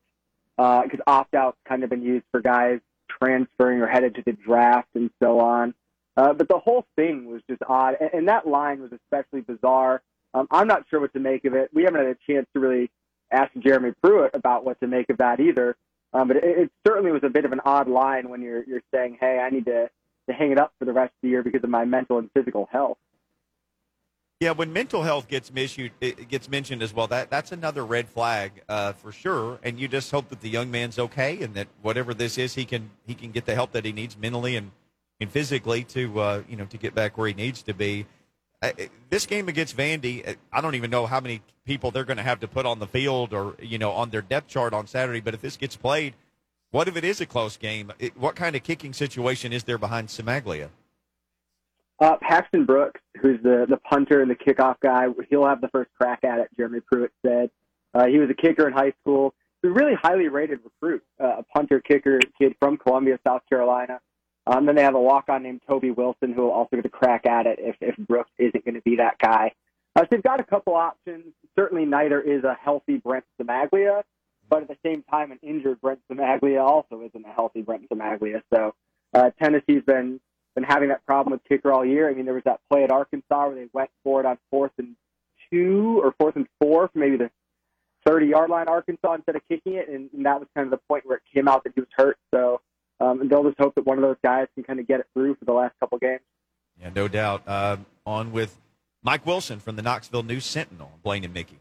because 0.56 1.00
opt 1.04 1.34
out's 1.34 1.58
kind 1.66 1.82
of 1.82 1.90
been 1.90 2.02
used 2.02 2.26
for 2.30 2.40
guys 2.40 2.78
transferring 3.08 3.80
or 3.80 3.88
headed 3.88 4.14
to 4.14 4.22
the 4.24 4.32
draft 4.32 4.88
and 4.94 5.10
so 5.20 5.40
on. 5.40 5.74
Uh, 6.18 6.32
but 6.32 6.48
the 6.48 6.58
whole 6.58 6.84
thing 6.96 7.26
was 7.30 7.40
just 7.48 7.62
odd, 7.68 7.94
and, 8.00 8.10
and 8.12 8.28
that 8.28 8.44
line 8.44 8.82
was 8.82 8.90
especially 8.92 9.40
bizarre. 9.40 10.02
Um, 10.34 10.48
I'm 10.50 10.66
not 10.66 10.82
sure 10.90 10.98
what 10.98 11.12
to 11.12 11.20
make 11.20 11.44
of 11.44 11.54
it. 11.54 11.70
We 11.72 11.84
haven't 11.84 12.00
had 12.00 12.08
a 12.08 12.32
chance 12.32 12.44
to 12.54 12.60
really 12.60 12.90
ask 13.30 13.52
Jeremy 13.56 13.92
Pruitt 14.02 14.34
about 14.34 14.64
what 14.64 14.80
to 14.80 14.88
make 14.88 15.08
of 15.10 15.18
that 15.18 15.38
either. 15.38 15.76
Um, 16.12 16.26
but 16.26 16.38
it, 16.38 16.44
it 16.44 16.72
certainly 16.84 17.12
was 17.12 17.22
a 17.22 17.28
bit 17.28 17.44
of 17.44 17.52
an 17.52 17.60
odd 17.64 17.86
line 17.86 18.30
when 18.30 18.42
you're 18.42 18.64
you're 18.64 18.82
saying, 18.92 19.18
"Hey, 19.20 19.38
I 19.38 19.50
need 19.50 19.66
to 19.66 19.88
to 20.28 20.34
hang 20.34 20.50
it 20.50 20.58
up 20.58 20.72
for 20.80 20.86
the 20.86 20.92
rest 20.92 21.10
of 21.10 21.18
the 21.22 21.28
year 21.28 21.44
because 21.44 21.62
of 21.62 21.70
my 21.70 21.84
mental 21.84 22.18
and 22.18 22.28
physical 22.32 22.68
health." 22.72 22.98
Yeah, 24.40 24.52
when 24.52 24.72
mental 24.72 25.02
health 25.04 25.28
gets 25.28 25.52
issued, 25.54 25.92
it 26.00 26.28
gets 26.28 26.48
mentioned 26.48 26.82
as 26.82 26.92
well. 26.92 27.06
That 27.06 27.30
that's 27.30 27.52
another 27.52 27.84
red 27.84 28.08
flag 28.08 28.64
uh, 28.68 28.92
for 28.92 29.12
sure. 29.12 29.60
And 29.62 29.78
you 29.78 29.86
just 29.86 30.10
hope 30.10 30.30
that 30.30 30.40
the 30.40 30.50
young 30.50 30.68
man's 30.68 30.98
okay, 30.98 31.40
and 31.42 31.54
that 31.54 31.68
whatever 31.82 32.12
this 32.12 32.38
is, 32.38 32.54
he 32.54 32.64
can 32.64 32.90
he 33.06 33.14
can 33.14 33.30
get 33.30 33.46
the 33.46 33.54
help 33.54 33.70
that 33.70 33.84
he 33.84 33.92
needs 33.92 34.16
mentally 34.16 34.56
and 34.56 34.72
and 35.20 35.30
physically 35.30 35.84
to 35.84 36.20
uh, 36.20 36.42
you 36.48 36.56
know 36.56 36.64
to 36.66 36.76
get 36.76 36.94
back 36.94 37.18
where 37.18 37.28
he 37.28 37.34
needs 37.34 37.62
to 37.62 37.74
be. 37.74 38.06
This 39.08 39.24
game 39.24 39.48
against 39.48 39.76
Vandy, 39.76 40.28
uh, 40.28 40.34
I 40.52 40.60
don't 40.60 40.74
even 40.74 40.90
know 40.90 41.06
how 41.06 41.20
many 41.20 41.42
people 41.64 41.92
they're 41.92 42.04
going 42.04 42.16
to 42.16 42.24
have 42.24 42.40
to 42.40 42.48
put 42.48 42.66
on 42.66 42.80
the 42.80 42.88
field 42.88 43.32
or 43.32 43.54
you 43.60 43.78
know 43.78 43.92
on 43.92 44.10
their 44.10 44.22
depth 44.22 44.48
chart 44.48 44.74
on 44.74 44.86
Saturday. 44.86 45.20
But 45.20 45.34
if 45.34 45.40
this 45.40 45.56
gets 45.56 45.76
played, 45.76 46.14
what 46.70 46.88
if 46.88 46.96
it 46.96 47.04
is 47.04 47.20
a 47.20 47.26
close 47.26 47.56
game? 47.56 47.92
What 48.16 48.36
kind 48.36 48.56
of 48.56 48.62
kicking 48.62 48.92
situation 48.92 49.52
is 49.52 49.64
there 49.64 49.78
behind 49.78 50.08
Cimaglia? 50.08 50.70
Uh, 52.00 52.16
Paxton 52.20 52.64
Brooks, 52.64 53.00
who's 53.20 53.42
the, 53.42 53.66
the 53.68 53.76
punter 53.76 54.22
and 54.22 54.30
the 54.30 54.36
kickoff 54.36 54.76
guy, 54.80 55.06
he'll 55.30 55.46
have 55.46 55.60
the 55.60 55.68
first 55.68 55.90
crack 56.00 56.22
at 56.22 56.38
it, 56.38 56.48
Jeremy 56.56 56.78
Pruitt 56.80 57.10
said. 57.26 57.50
Uh, 57.92 58.06
he 58.06 58.18
was 58.18 58.30
a 58.30 58.34
kicker 58.34 58.68
in 58.68 58.72
high 58.72 58.92
school. 59.00 59.34
He's 59.62 59.70
a 59.70 59.74
really 59.74 59.94
highly 60.00 60.28
rated 60.28 60.60
recruit, 60.62 61.02
uh, 61.20 61.38
a 61.38 61.42
punter 61.42 61.80
kicker 61.80 62.20
kid 62.40 62.54
from 62.60 62.76
Columbia, 62.76 63.18
South 63.26 63.42
Carolina. 63.48 63.98
Um, 64.48 64.64
then 64.64 64.74
they 64.76 64.82
have 64.82 64.94
a 64.94 65.00
walk-on 65.00 65.42
named 65.42 65.60
Toby 65.68 65.90
Wilson 65.90 66.32
who 66.32 66.42
will 66.42 66.52
also 66.52 66.76
get 66.76 66.86
a 66.86 66.88
crack 66.88 67.26
at 67.26 67.46
it 67.46 67.58
if, 67.60 67.76
if 67.82 67.96
Brooks 67.98 68.30
isn't 68.38 68.64
going 68.64 68.76
to 68.76 68.80
be 68.80 68.96
that 68.96 69.18
guy. 69.18 69.52
Uh, 69.94 70.00
so 70.02 70.06
they've 70.10 70.22
got 70.22 70.40
a 70.40 70.44
couple 70.44 70.74
options. 70.74 71.34
Certainly 71.54 71.84
neither 71.84 72.20
is 72.20 72.44
a 72.44 72.54
healthy 72.54 72.96
Brent 72.96 73.24
Cimaglia, 73.38 74.02
but 74.48 74.62
at 74.62 74.68
the 74.68 74.76
same 74.82 75.02
time, 75.02 75.32
an 75.32 75.38
injured 75.42 75.80
Brent 75.82 76.00
Cimaglia 76.10 76.64
also 76.64 77.02
isn't 77.02 77.26
a 77.26 77.32
healthy 77.32 77.60
Brent 77.60 77.88
Cimaglia. 77.90 78.42
So 78.52 78.74
uh, 79.12 79.30
Tennessee's 79.40 79.82
been 79.86 80.20
been 80.54 80.64
having 80.64 80.88
that 80.88 81.04
problem 81.04 81.32
with 81.32 81.44
kicker 81.44 81.70
all 81.70 81.84
year. 81.84 82.08
I 82.08 82.14
mean, 82.14 82.24
there 82.24 82.34
was 82.34 82.42
that 82.44 82.60
play 82.70 82.82
at 82.82 82.90
Arkansas 82.90 83.46
where 83.46 83.54
they 83.54 83.68
went 83.72 83.90
for 84.02 84.18
it 84.20 84.26
on 84.26 84.38
fourth 84.50 84.72
and 84.78 84.96
two 85.52 86.00
or 86.02 86.14
fourth 86.18 86.36
and 86.36 86.46
four 86.58 86.88
for 86.88 86.98
maybe 86.98 87.16
the 87.16 87.30
30 88.06 88.26
yard 88.26 88.50
line 88.50 88.66
Arkansas 88.66 89.14
instead 89.14 89.36
of 89.36 89.42
kicking 89.48 89.74
it, 89.74 89.88
and, 89.88 90.10
and 90.12 90.24
that 90.24 90.40
was 90.40 90.48
kind 90.54 90.64
of 90.64 90.70
the 90.70 90.80
point 90.88 91.04
where 91.06 91.18
it 91.18 91.22
came 91.32 91.46
out 91.48 91.64
that 91.64 91.74
he 91.74 91.80
was 91.80 91.88
hurt. 91.96 92.16
So 92.34 92.60
um, 93.00 93.20
and 93.20 93.30
they'll 93.30 93.44
just 93.44 93.58
hope 93.58 93.74
that 93.74 93.86
one 93.86 93.98
of 93.98 94.02
those 94.02 94.16
guys 94.22 94.46
can 94.54 94.64
kind 94.64 94.80
of 94.80 94.86
get 94.86 95.00
it 95.00 95.06
through 95.14 95.34
for 95.36 95.44
the 95.44 95.52
last 95.52 95.74
couple 95.80 95.98
games. 95.98 96.20
Yeah, 96.80 96.90
no 96.94 97.08
doubt. 97.08 97.42
Uh, 97.46 97.76
on 98.06 98.32
with 98.32 98.58
Mike 99.02 99.26
Wilson 99.26 99.60
from 99.60 99.76
the 99.76 99.82
Knoxville 99.82 100.22
News 100.22 100.44
Sentinel, 100.44 100.92
Blaine 101.02 101.24
and 101.24 101.34
Mickey. 101.34 101.58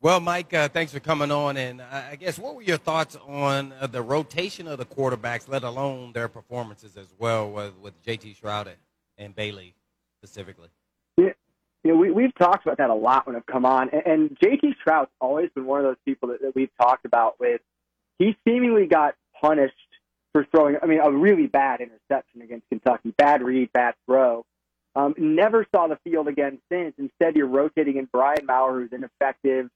Well, 0.00 0.20
Mike, 0.20 0.54
uh, 0.54 0.68
thanks 0.68 0.92
for 0.92 1.00
coming 1.00 1.32
on. 1.32 1.56
And 1.56 1.82
I 1.82 2.14
guess 2.14 2.38
what 2.38 2.54
were 2.54 2.62
your 2.62 2.76
thoughts 2.76 3.16
on 3.26 3.72
uh, 3.80 3.88
the 3.88 4.00
rotation 4.00 4.68
of 4.68 4.78
the 4.78 4.84
quarterbacks, 4.84 5.48
let 5.48 5.64
alone 5.64 6.12
their 6.12 6.28
performances 6.28 6.96
as 6.96 7.12
well, 7.18 7.50
with, 7.50 7.74
with 7.78 8.00
JT 8.04 8.40
Shrout 8.40 8.68
and 9.16 9.34
Bailey 9.34 9.74
specifically? 10.20 10.68
Yeah, 11.16 11.30
you 11.82 11.92
know, 11.92 11.96
we, 11.96 12.12
we've 12.12 12.34
talked 12.36 12.64
about 12.64 12.78
that 12.78 12.90
a 12.90 12.94
lot 12.94 13.26
when 13.26 13.34
I've 13.34 13.46
come 13.46 13.64
on. 13.64 13.90
And, 13.90 14.06
and 14.06 14.38
JT 14.38 14.74
Shrout's 14.86 15.10
always 15.20 15.50
been 15.54 15.66
one 15.66 15.80
of 15.80 15.84
those 15.84 15.96
people 16.04 16.28
that, 16.28 16.42
that 16.42 16.54
we've 16.54 16.70
talked 16.80 17.04
about 17.04 17.40
with. 17.40 17.60
He 18.20 18.36
seemingly 18.46 18.86
got 18.86 19.16
punished 19.40 19.74
for 20.32 20.46
throwing, 20.50 20.76
I 20.82 20.86
mean, 20.86 21.00
a 21.00 21.10
really 21.10 21.46
bad 21.46 21.80
interception 21.80 22.42
against 22.42 22.68
Kentucky, 22.68 23.12
bad 23.16 23.42
read, 23.42 23.72
bad 23.72 23.94
throw. 24.06 24.44
Um, 24.94 25.14
never 25.16 25.66
saw 25.74 25.86
the 25.86 25.98
field 26.04 26.28
again 26.28 26.58
since. 26.70 26.94
Instead, 26.98 27.36
you're 27.36 27.46
rotating 27.46 27.96
in 27.96 28.08
Brian 28.12 28.46
Maurer, 28.46 28.80
who's 28.80 28.92
ineffective, 28.92 29.70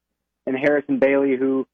and 0.47 0.57
Harrison 0.57 0.99
Bailey, 0.99 1.37
who 1.37 1.67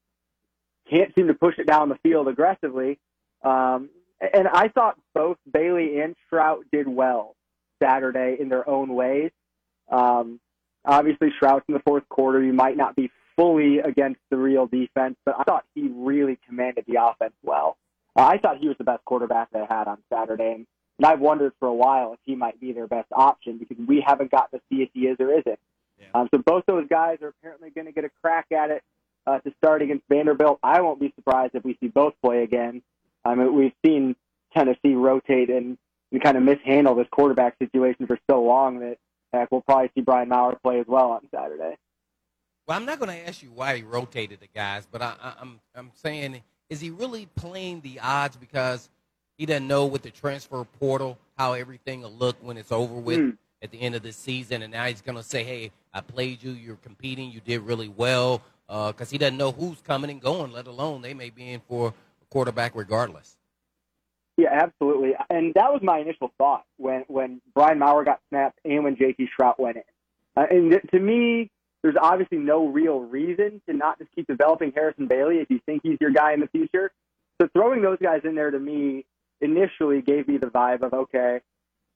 can't 0.89 1.13
seem 1.15 1.27
to 1.27 1.33
push 1.33 1.57
it 1.57 1.65
down 1.67 1.89
the 1.89 1.97
field 2.03 2.27
aggressively. 2.27 2.99
Um, 3.43 3.89
and 4.21 4.47
I 4.47 4.67
thought 4.67 4.97
both 5.13 5.37
Bailey 5.51 5.99
and 5.99 6.15
Shrout 6.31 6.63
did 6.71 6.87
well 6.87 7.35
Saturday 7.81 8.37
in 8.39 8.49
their 8.49 8.67
own 8.69 8.93
ways. 8.93 9.31
Um, 9.89 10.39
obviously, 10.85 11.29
Shrout's 11.41 11.65
in 11.67 11.73
the 11.73 11.81
fourth 11.81 12.07
quarter. 12.09 12.43
You 12.43 12.53
might 12.53 12.77
not 12.77 12.95
be 12.95 13.11
fully 13.35 13.79
against 13.79 14.19
the 14.29 14.37
real 14.37 14.67
defense, 14.67 15.15
but 15.25 15.35
I 15.39 15.43
thought 15.43 15.63
he 15.73 15.89
really 15.93 16.37
commanded 16.47 16.85
the 16.87 17.01
offense 17.01 17.33
well. 17.41 17.77
Uh, 18.15 18.25
I 18.25 18.37
thought 18.37 18.57
he 18.57 18.67
was 18.67 18.77
the 18.77 18.83
best 18.83 19.05
quarterback 19.05 19.49
they 19.51 19.65
had 19.69 19.87
on 19.87 19.99
Saturday, 20.11 20.51
and, 20.53 20.67
and 20.97 21.05
I've 21.05 21.19
wondered 21.19 21.53
for 21.59 21.67
a 21.67 21.73
while 21.73 22.13
if 22.13 22.19
he 22.25 22.35
might 22.35 22.59
be 22.59 22.73
their 22.73 22.87
best 22.87 23.07
option 23.11 23.57
because 23.57 23.77
we 23.85 24.03
haven't 24.05 24.31
got 24.31 24.51
to 24.51 24.59
see 24.69 24.81
if 24.81 24.89
he 24.93 25.01
is 25.01 25.17
or 25.19 25.31
isn't. 25.31 25.59
Yeah. 25.99 26.07
Um, 26.13 26.29
so 26.33 26.41
both 26.43 26.65
those 26.65 26.87
guys 26.89 27.19
are 27.21 27.29
apparently 27.29 27.69
going 27.69 27.87
to 27.87 27.93
get 27.93 28.05
a 28.05 28.09
crack 28.21 28.47
at 28.51 28.71
it 28.71 28.83
uh, 29.27 29.39
to 29.39 29.53
start 29.57 29.81
against 29.81 30.03
Vanderbilt. 30.09 30.59
I 30.63 30.81
won't 30.81 30.99
be 30.99 31.13
surprised 31.15 31.55
if 31.55 31.63
we 31.63 31.77
see 31.79 31.87
both 31.87 32.13
play 32.23 32.43
again. 32.43 32.81
I 33.25 33.35
mean, 33.35 33.53
we've 33.53 33.73
seen 33.85 34.15
Tennessee 34.53 34.95
rotate 34.95 35.49
and, 35.49 35.77
and 36.11 36.23
kind 36.23 36.37
of 36.37 36.43
mishandle 36.43 36.95
this 36.95 37.07
quarterback 37.11 37.57
situation 37.59 38.07
for 38.07 38.17
so 38.29 38.41
long 38.41 38.79
that 38.79 38.97
heck, 39.33 39.51
we'll 39.51 39.61
probably 39.61 39.91
see 39.95 40.01
Brian 40.01 40.29
Maurer 40.29 40.57
play 40.61 40.79
as 40.79 40.87
well 40.87 41.11
on 41.11 41.21
Saturday. 41.33 41.77
Well, 42.67 42.77
I'm 42.77 42.85
not 42.85 42.99
going 42.99 43.09
to 43.09 43.27
ask 43.27 43.41
you 43.41 43.51
why 43.51 43.77
he 43.77 43.83
rotated 43.83 44.39
the 44.39 44.47
guys, 44.53 44.87
but 44.89 45.01
I, 45.01 45.15
I, 45.21 45.33
I'm 45.39 45.59
I'm 45.75 45.91
saying 45.95 46.41
is 46.69 46.79
he 46.79 46.89
really 46.89 47.27
playing 47.35 47.81
the 47.81 47.99
odds 47.99 48.37
because 48.37 48.89
he 49.37 49.45
doesn't 49.45 49.67
know 49.67 49.85
with 49.85 50.01
the 50.01 50.11
transfer 50.11 50.63
portal 50.79 51.17
how 51.37 51.53
everything 51.53 52.01
will 52.01 52.11
look 52.11 52.35
when 52.41 52.57
it's 52.57 52.71
over 52.71 52.93
with 52.93 53.19
mm. 53.19 53.37
at 53.61 53.71
the 53.71 53.81
end 53.81 53.95
of 53.95 54.03
the 54.03 54.11
season, 54.11 54.61
and 54.61 54.73
now 54.73 54.85
he's 54.85 55.01
going 55.01 55.17
to 55.17 55.23
say, 55.23 55.43
"Hey, 55.43 55.71
I 55.93 56.01
played 56.01 56.43
you. 56.43 56.51
You're 56.51 56.75
competing. 56.77 57.31
You 57.31 57.39
did 57.39 57.61
really 57.61 57.87
well," 57.87 58.41
because 58.67 59.01
uh, 59.01 59.11
he 59.11 59.17
doesn't 59.17 59.37
know 59.37 59.51
who's 59.51 59.81
coming 59.81 60.11
and 60.11 60.21
going. 60.21 60.51
Let 60.51 60.67
alone 60.67 61.01
they 61.01 61.13
may 61.13 61.29
be 61.29 61.51
in 61.51 61.61
for 61.61 61.89
a 61.89 62.25
quarterback 62.29 62.73
regardless. 62.75 63.37
Yeah, 64.37 64.49
absolutely. 64.51 65.15
And 65.29 65.53
that 65.55 65.71
was 65.73 65.81
my 65.83 65.99
initial 65.99 66.31
thought 66.37 66.63
when 66.77 67.03
when 67.07 67.41
Brian 67.53 67.79
Maurer 67.79 68.03
got 68.03 68.19
snapped 68.29 68.59
and 68.63 68.83
when 68.83 68.95
J.T. 68.95 69.27
Shrout 69.37 69.59
went 69.59 69.77
in. 69.77 69.83
Uh, 70.37 70.45
and 70.49 70.79
to 70.91 70.99
me, 70.99 71.49
there's 71.81 71.95
obviously 72.01 72.37
no 72.37 72.67
real 72.67 72.99
reason 72.99 73.61
to 73.67 73.75
not 73.75 73.97
just 73.99 74.11
keep 74.13 74.27
developing 74.27 74.71
Harrison 74.75 75.07
Bailey 75.07 75.37
if 75.37 75.49
you 75.49 75.59
think 75.65 75.81
he's 75.83 75.97
your 76.01 76.11
guy 76.11 76.33
in 76.33 76.39
the 76.39 76.47
future. 76.47 76.91
So 77.41 77.47
throwing 77.53 77.81
those 77.81 77.99
guys 78.01 78.21
in 78.25 78.35
there 78.35 78.51
to 78.51 78.59
me 78.59 79.05
initially 79.41 80.01
gave 80.01 80.27
me 80.27 80.37
the 80.37 80.47
vibe 80.47 80.81
of 80.81 80.93
okay, 80.93 81.39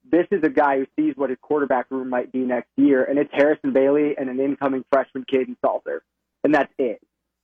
this 0.09 0.27
is 0.31 0.43
a 0.43 0.49
guy 0.49 0.79
who 0.79 0.85
sees 0.97 1.15
what 1.15 1.29
his 1.29 1.39
quarterback 1.41 1.89
room 1.89 2.09
might 2.09 2.31
be 2.31 2.39
next 2.39 2.69
year, 2.75 3.03
and 3.03 3.17
it's 3.17 3.31
Harrison 3.33 3.71
Bailey 3.73 4.15
and 4.17 4.29
an 4.29 4.39
incoming 4.39 4.83
freshman 4.91 5.25
Kaidon 5.31 5.55
Salter, 5.61 6.03
and 6.43 6.53
that's 6.53 6.73
it, 6.77 7.01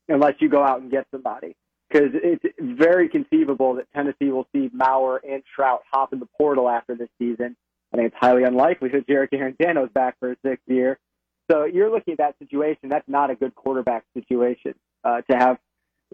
unless 0.07 0.35
you 0.39 0.49
go 0.49 0.63
out 0.63 0.81
and 0.81 0.91
get 0.91 1.07
somebody. 1.11 1.55
Because 1.89 2.11
it's 2.13 2.43
very 2.59 3.09
conceivable 3.09 3.75
that 3.75 3.87
Tennessee 3.95 4.29
will 4.29 4.47
see 4.53 4.69
Maurer 4.71 5.21
and 5.27 5.41
Shrout 5.57 5.79
hop 5.91 6.13
in 6.13 6.19
the 6.19 6.27
portal 6.37 6.69
after 6.69 6.95
this 6.95 7.09
season. 7.17 7.55
I 7.91 7.97
think 7.97 8.07
it's 8.07 8.19
highly 8.19 8.43
unlikely 8.43 8.89
that 8.89 9.07
Guarantano 9.07 9.85
is 9.85 9.91
back 9.91 10.19
for 10.19 10.29
his 10.29 10.37
sixth 10.45 10.67
year. 10.67 10.99
So 11.49 11.65
you're 11.65 11.91
looking 11.91 12.13
at 12.13 12.17
that 12.19 12.37
situation. 12.39 12.89
That's 12.89 13.07
not 13.07 13.31
a 13.31 13.35
good 13.35 13.55
quarterback 13.55 14.05
situation 14.13 14.75
uh, 15.03 15.21
to 15.29 15.37
have, 15.37 15.57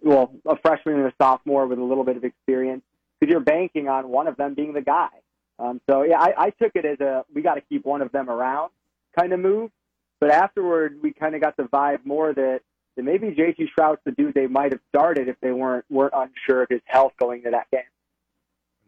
well, 0.02 0.34
a 0.46 0.56
freshman 0.58 0.96
and 0.96 1.08
a 1.08 1.14
sophomore 1.22 1.68
with 1.68 1.80
a 1.80 1.84
little 1.84 2.04
bit 2.04 2.18
of 2.18 2.24
experience 2.24 2.84
because 3.20 3.32
you're 3.32 3.42
banking 3.42 3.88
on 3.90 4.10
one 4.10 4.28
of 4.28 4.38
them 4.38 4.54
being 4.54 4.74
the 4.74 4.82
guy. 4.82 5.10
Um, 5.58 5.82
so 5.90 6.04
yeah, 6.04 6.20
I, 6.20 6.34
I 6.38 6.50
took 6.50 6.72
it 6.76 6.86
as 6.86 7.00
a 7.00 7.24
we 7.34 7.42
got 7.42 7.56
to 7.56 7.62
keep 7.62 7.86
one 7.86 8.02
of 8.02 8.12
them 8.12 8.30
around 8.30 8.72
kind 9.18 9.34
of 9.34 9.40
move. 9.40 9.72
But 10.20 10.32
afterward, 10.32 11.00
we 11.02 11.12
kind 11.12 11.36
of 11.36 11.42
got 11.42 11.58
the 11.58 11.64
vibe 11.64 12.06
more 12.06 12.34
that, 12.34 12.62
that 12.96 13.04
maybe 13.04 13.28
JT 13.32 13.68
Shrout's 13.78 14.02
the 14.06 14.12
dude 14.12 14.34
they 14.34 14.48
might 14.48 14.72
have 14.72 14.82
started 14.90 15.28
if 15.28 15.36
they 15.42 15.52
weren't 15.52 15.86
weren't 15.90 16.14
unsure 16.16 16.64
of 16.64 16.70
his 16.70 16.82
health 16.86 17.14
going 17.20 17.40
into 17.40 17.52
that 17.52 17.70
game. 17.72 17.82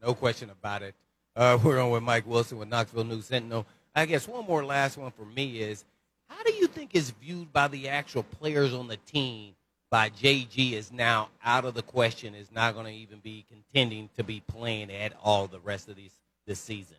No 0.01 0.13
question 0.13 0.49
about 0.49 0.83
it. 0.83 0.95
Uh, 1.35 1.57
we're 1.63 1.79
on 1.79 1.91
with 1.91 2.03
Mike 2.03 2.25
Wilson 2.25 2.57
with 2.57 2.69
Knoxville 2.69 3.03
News 3.03 3.25
Sentinel. 3.25 3.65
I 3.95 4.05
guess 4.05 4.27
one 4.27 4.45
more 4.45 4.63
last 4.63 4.97
one 4.97 5.11
for 5.11 5.25
me 5.25 5.59
is 5.59 5.83
how 6.29 6.43
do 6.43 6.53
you 6.53 6.67
think 6.67 6.95
is 6.95 7.11
viewed 7.11 7.51
by 7.51 7.67
the 7.67 7.89
actual 7.89 8.23
players 8.23 8.73
on 8.73 8.87
the 8.87 8.97
team 8.97 9.53
by 9.89 10.09
JG 10.09 10.73
is 10.73 10.91
now 10.91 11.29
out 11.43 11.65
of 11.65 11.73
the 11.73 11.81
question, 11.81 12.35
is 12.35 12.51
not 12.51 12.73
going 12.73 12.85
to 12.85 12.91
even 12.91 13.19
be 13.19 13.45
contending 13.47 14.09
to 14.17 14.23
be 14.23 14.41
playing 14.41 14.91
at 14.91 15.13
all 15.23 15.47
the 15.47 15.59
rest 15.59 15.87
of 15.87 15.95
these, 15.95 16.11
this 16.45 16.59
season? 16.59 16.97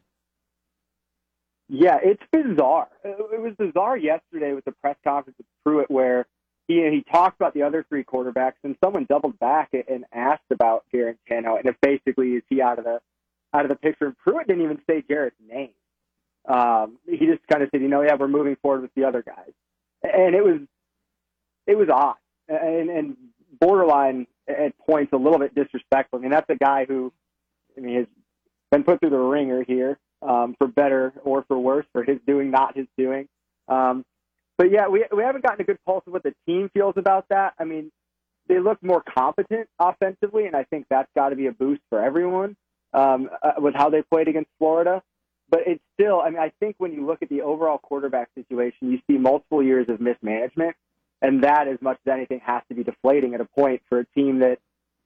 Yeah, 1.69 1.99
it's 2.03 2.23
bizarre. 2.33 2.89
It 3.05 3.41
was 3.41 3.55
bizarre 3.59 3.97
yesterday 3.99 4.55
with 4.55 4.65
the 4.65 4.73
press 4.73 4.97
conference 5.05 5.37
with 5.37 5.47
Pruitt 5.65 5.91
where 5.91 6.27
he 6.67 6.77
he 6.91 7.05
talked 7.13 7.39
about 7.39 7.53
the 7.53 7.63
other 7.63 7.85
three 7.89 8.05
quarterbacks 8.05 8.55
and 8.65 8.75
someone 8.83 9.05
doubled 9.07 9.39
back 9.39 9.71
and 9.73 10.05
asked 10.13 10.51
about 10.51 10.85
Guarantano 10.95 11.59
and 11.59 11.67
if 11.67 11.77
basically 11.83 12.33
is 12.33 12.43
he 12.49 12.63
out 12.63 12.79
of 12.79 12.85
the 12.85 13.01
out 13.53 13.67
of 13.67 13.69
the 13.69 13.77
picture. 13.77 14.07
And 14.07 14.17
Pruitt 14.17 14.47
didn't 14.47 14.65
even 14.65 14.81
say 14.89 15.03
Jarrett's 15.07 15.37
name 15.47 15.71
um, 16.49 16.99
he 17.07 17.27
just 17.27 17.47
kind 17.47 17.63
of 17.63 17.69
said, 17.71 17.83
you 17.83 17.89
know, 17.89 18.03
yeah, 18.03 18.17
we're 18.19 18.29
moving 18.29 18.57
forward 18.63 18.83
with 18.83 18.95
the 18.97 19.05
other 19.05 19.23
guys, 19.23 19.53
and 20.03 20.35
it 20.35 20.43
was 20.43 20.61
it 21.67 21.77
was 21.77 21.89
odd 21.89 22.17
and, 22.49 22.91
and 22.91 23.17
borderline 23.61 24.27
at 24.49 24.77
points 24.79 25.13
a 25.13 25.17
little 25.17 25.39
bit 25.39 25.55
disrespectful. 25.55 26.19
I 26.19 26.23
mean, 26.23 26.31
that's 26.31 26.49
a 26.49 26.57
guy 26.57 26.87
who, 26.87 27.13
I 27.77 27.81
mean, 27.81 27.97
has 27.97 28.07
been 28.71 28.83
put 28.83 29.01
through 29.01 29.11
the 29.11 29.19
ringer 29.19 29.63
here 29.63 29.99
um, 30.23 30.55
for 30.59 30.67
better 30.67 31.13
or 31.23 31.45
for 31.47 31.59
worse, 31.59 31.87
for 31.93 32.03
his 32.03 32.19
doing, 32.27 32.51
not 32.51 32.77
his 32.77 32.87
doing. 32.97 33.29
Um, 33.69 34.05
but 34.57 34.71
yeah, 34.73 34.89
we 34.89 35.05
we 35.15 35.23
haven't 35.23 35.45
gotten 35.45 35.61
a 35.61 35.65
good 35.65 35.79
pulse 35.85 36.03
of 36.07 36.13
what 36.13 36.23
the 36.23 36.35
team 36.47 36.71
feels 36.75 36.95
about 36.97 37.27
that. 37.29 37.55
I 37.59 37.65
mean, 37.65 37.93
they 38.49 38.59
look 38.59 38.83
more 38.83 39.03
competent 39.03 39.69
offensively, 39.79 40.47
and 40.47 40.57
I 40.57 40.65
think 40.65 40.87
that's 40.89 41.11
got 41.15 41.29
to 41.29 41.37
be 41.37 41.47
a 41.47 41.53
boost 41.53 41.83
for 41.91 42.03
everyone 42.03 42.57
um, 42.93 43.29
uh, 43.43 43.53
with 43.59 43.75
how 43.75 43.91
they 43.91 44.03
played 44.03 44.27
against 44.27 44.51
Florida 44.59 45.03
but 45.51 45.61
it's 45.67 45.83
still, 45.95 46.21
I 46.21 46.31
mean, 46.31 46.39
I 46.39 46.53
think 46.61 46.77
when 46.79 46.93
you 46.93 47.07
look 47.07 47.23
at 47.23 47.29
the 47.29 47.43
overall 47.43 47.79
quarterback 47.79 48.29
situation, 48.35 48.91
you 48.91 49.01
see 49.07 49.19
multiple 49.19 49.63
years 49.63 49.87
of 49.89 50.01
mismanagement, 50.01 50.77
and 51.23 51.43
that, 51.45 51.69
as 51.69 51.81
much 51.81 51.99
as 52.07 52.13
anything, 52.13 52.41
has 52.45 52.63
to 52.69 52.75
be 52.75 52.85
deflating 52.85 53.35
at 53.35 53.41
a 53.41 53.45
point 53.45 53.83
for 53.89 54.01
a 54.01 54.07
team 54.15 54.41
that, 54.41 54.59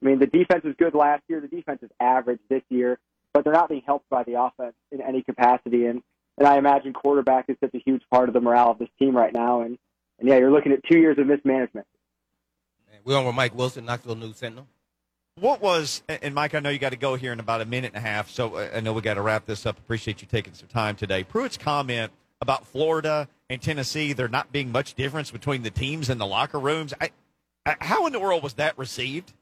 I 0.03 0.05
mean, 0.05 0.19
the 0.19 0.27
defense 0.27 0.65
was 0.65 0.75
good 0.79 0.95
last 0.95 1.23
year, 1.29 1.41
the 1.41 1.49
defense 1.49 1.83
is 1.83 1.91
average 2.01 2.41
this 2.49 2.63
year, 2.69 2.99
but 3.33 3.45
they're 3.45 3.53
not 3.53 3.69
being 3.69 3.83
helped 3.87 4.09
by 4.11 4.25
the 4.25 4.41
offense 4.41 4.75
in 4.91 5.01
any 5.01 5.23
capacity, 5.23 5.87
and 5.87 6.03
and 6.39 6.49
I 6.49 6.57
imagine 6.57 6.95
quarterback 6.95 7.45
is 7.49 7.57
such 7.61 7.75
a 7.75 7.79
huge 7.79 8.03
part 8.11 8.29
of 8.29 8.33
the 8.33 8.41
morale 8.41 8.71
of 8.71 8.79
this 8.79 8.89
team 8.99 9.17
right 9.17 9.33
now, 9.33 9.61
and 9.61 9.79
and 10.19 10.29
yeah, 10.29 10.39
you're 10.39 10.51
looking 10.51 10.73
at 10.73 10.81
two 10.91 10.99
years 10.99 11.19
of 11.19 11.27
mismanagement. 11.27 11.87
We're 13.05 13.19
on 13.19 13.27
with 13.27 13.35
Mike 13.35 13.55
Wilson, 13.55 13.85
Knoxville 13.85 14.17
News 14.17 14.37
Sentinel. 14.37 14.67
What 15.37 15.63
was, 15.63 16.03
and 16.09 16.35
Mike, 16.35 16.55
I 16.55 16.61
know 16.61 16.69
you 16.69 16.79
got 16.79 16.91
to 16.91 16.97
go 16.97 17.15
here 17.15 17.33
in 17.33 17.41
about 17.41 17.63
a 17.63 17.65
minute 17.65 17.93
and 17.95 18.05
a 18.05 18.07
half, 18.07 18.29
so 18.29 18.57
uh, 18.57 18.69
I 18.75 18.81
know 18.81 18.93
we 18.93 19.01
got 19.01 19.15
to 19.15 19.23
wrap 19.23 19.47
this 19.47 19.65
up. 19.65 19.79
Appreciate 19.79 20.21
you 20.21 20.29
taking 20.29 20.53
some 20.53 20.69
time 20.69 20.95
today. 20.95 21.25
Pruitt's 21.25 21.57
comment 21.57 22.13
about 22.43 22.67
Florida 22.67 23.29
and 23.49 23.61
Tennessee, 23.63 24.13
there 24.13 24.29
not 24.29 24.53
being 24.53 24.71
much 24.71 24.95
difference 24.95 25.31
between 25.31 25.63
the 25.63 25.71
teams 25.71 26.11
in 26.11 26.19
the 26.19 26.27
locker 26.27 26.59
rooms. 26.61 26.93
I, 27.01 27.11
how 27.65 28.07
in 28.07 28.13
the 28.13 28.21
world 28.21 28.43
was 28.43 28.55
that 28.55 28.77
received? 28.77 29.33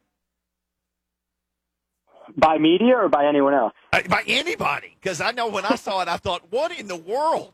By 2.37 2.59
media 2.59 2.95
or 2.97 3.09
by 3.09 3.27
anyone 3.27 3.55
else? 3.55 3.73
Uh, 3.93 4.03
by 4.09 4.23
anybody, 4.29 4.97
because 5.01 5.21
I 5.21 5.33
know 5.33 5.49
when 5.49 5.65
I 5.65 5.75
saw 5.75 6.01
it, 6.03 6.09
I 6.09 6.17
thought, 6.19 6.43
"What 6.51 6.71
in 6.79 6.87
the 6.87 6.97
world?" 6.97 7.53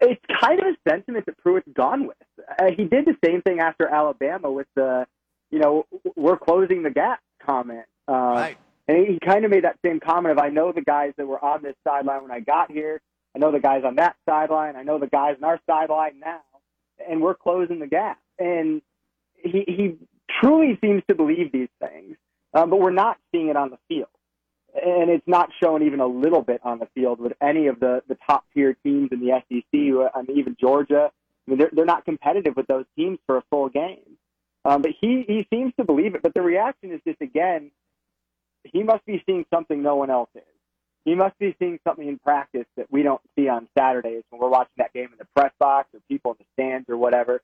It's 0.00 0.20
kind 0.40 0.58
of 0.58 0.66
a 0.68 0.90
sentiment 0.90 1.26
that 1.26 1.36
Pruitt's 1.36 1.68
gone 1.74 2.06
with. 2.06 2.16
Uh, 2.58 2.70
he 2.74 2.84
did 2.84 3.04
the 3.04 3.16
same 3.22 3.42
thing 3.42 3.60
after 3.60 3.86
Alabama 3.86 4.50
with 4.50 4.66
the, 4.74 5.06
you 5.52 5.58
know, 5.60 5.86
we're 6.16 6.38
closing 6.38 6.82
the 6.82 6.90
gap 6.90 7.20
comment. 7.44 7.84
Uh, 8.08 8.12
Right. 8.12 8.58
And 8.88 9.06
he 9.06 9.20
kind 9.24 9.44
of 9.44 9.50
made 9.50 9.62
that 9.62 9.78
same 9.84 10.00
comment 10.00 10.32
of, 10.32 10.38
I 10.44 10.48
know 10.48 10.72
the 10.72 10.82
guys 10.82 11.12
that 11.16 11.26
were 11.26 11.42
on 11.42 11.62
this 11.62 11.76
sideline 11.86 12.22
when 12.22 12.32
I 12.32 12.40
got 12.40 12.70
here. 12.70 13.00
I 13.34 13.38
know 13.38 13.52
the 13.52 13.60
guys 13.60 13.84
on 13.84 13.94
that 13.96 14.16
sideline. 14.28 14.74
I 14.74 14.82
know 14.82 14.98
the 14.98 15.06
guys 15.06 15.36
on 15.38 15.44
our 15.44 15.60
sideline 15.66 16.18
now. 16.18 16.40
And 17.08 17.22
we're 17.22 17.36
closing 17.36 17.78
the 17.78 17.86
gap. 17.86 18.18
And 18.40 18.82
he, 19.36 19.64
he 19.66 19.96
truly 20.40 20.78
seems 20.80 21.02
to 21.08 21.14
believe 21.14 21.52
these 21.52 21.68
things, 21.80 22.16
um, 22.54 22.70
but 22.70 22.80
we're 22.80 22.90
not 22.90 23.18
seeing 23.30 23.48
it 23.48 23.56
on 23.56 23.70
the 23.70 23.78
field. 23.88 24.08
And 24.74 25.10
it's 25.10 25.26
not 25.26 25.50
shown 25.62 25.82
even 25.82 26.00
a 26.00 26.06
little 26.06 26.42
bit 26.42 26.60
on 26.64 26.78
the 26.78 26.88
field 26.94 27.20
with 27.20 27.34
any 27.40 27.68
of 27.68 27.78
the, 27.78 28.02
the 28.08 28.16
top 28.26 28.44
tier 28.52 28.76
teams 28.82 29.10
in 29.12 29.20
the 29.20 29.40
SEC. 29.48 30.10
I 30.14 30.22
mean, 30.22 30.38
even 30.38 30.56
Georgia. 30.58 31.10
I 31.46 31.50
mean, 31.50 31.58
they're, 31.58 31.70
they're 31.72 31.84
not 31.84 32.04
competitive 32.04 32.56
with 32.56 32.66
those 32.66 32.84
teams 32.96 33.18
for 33.26 33.36
a 33.36 33.42
full 33.50 33.68
game. 33.68 34.16
Um, 34.64 34.82
but 34.82 34.92
he, 35.00 35.24
he 35.26 35.46
seems 35.50 35.72
to 35.78 35.84
believe 35.84 36.14
it. 36.14 36.22
But 36.22 36.34
the 36.34 36.42
reaction 36.42 36.92
is 36.92 37.00
just, 37.06 37.20
again, 37.20 37.70
he 38.64 38.82
must 38.82 39.04
be 39.06 39.22
seeing 39.26 39.44
something 39.52 39.82
no 39.82 39.96
one 39.96 40.10
else 40.10 40.30
is. 40.34 40.42
He 41.04 41.14
must 41.16 41.36
be 41.38 41.54
seeing 41.58 41.80
something 41.86 42.06
in 42.06 42.18
practice 42.18 42.66
that 42.76 42.86
we 42.90 43.02
don't 43.02 43.20
see 43.36 43.48
on 43.48 43.68
Saturdays 43.76 44.22
when 44.30 44.40
we're 44.40 44.48
watching 44.48 44.74
that 44.76 44.92
game 44.92 45.08
in 45.10 45.18
the 45.18 45.26
press 45.34 45.52
box 45.58 45.88
or 45.92 46.00
people 46.08 46.32
in 46.32 46.36
the 46.38 46.44
stands 46.54 46.88
or 46.88 46.96
whatever. 46.96 47.40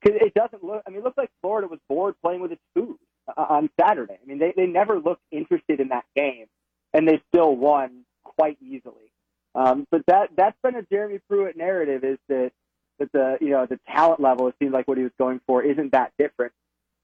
Because 0.00 0.18
it 0.22 0.34
doesn't 0.34 0.64
look. 0.64 0.82
I 0.86 0.90
mean, 0.90 1.00
it 1.00 1.04
looks 1.04 1.18
like 1.18 1.30
Florida 1.42 1.68
was 1.68 1.78
bored 1.88 2.14
playing 2.22 2.40
with 2.40 2.52
its 2.52 2.62
food 2.74 2.96
uh, 3.28 3.46
on 3.48 3.70
Saturday. 3.78 4.18
I 4.20 4.26
mean, 4.26 4.38
they 4.38 4.52
they 4.56 4.66
never 4.66 4.98
looked 4.98 5.22
interested 5.30 5.78
in 5.78 5.88
that 5.88 6.04
game, 6.16 6.46
and 6.92 7.06
they 7.06 7.22
still 7.28 7.54
won 7.54 8.04
quite 8.24 8.56
easily. 8.62 9.12
Um, 9.54 9.86
but 9.90 10.02
that 10.06 10.30
that's 10.36 10.56
been 10.62 10.74
a 10.74 10.82
Jeremy 10.82 11.20
Pruitt 11.28 11.56
narrative 11.56 12.02
is 12.02 12.18
that 12.28 12.52
that 12.98 13.12
the 13.12 13.38
you 13.40 13.50
know 13.50 13.66
the 13.66 13.78
talent 13.88 14.20
level 14.20 14.48
it 14.48 14.54
seems 14.58 14.72
like 14.72 14.88
what 14.88 14.96
he 14.96 15.04
was 15.04 15.12
going 15.18 15.40
for 15.46 15.62
isn't 15.62 15.92
that 15.92 16.12
different. 16.18 16.52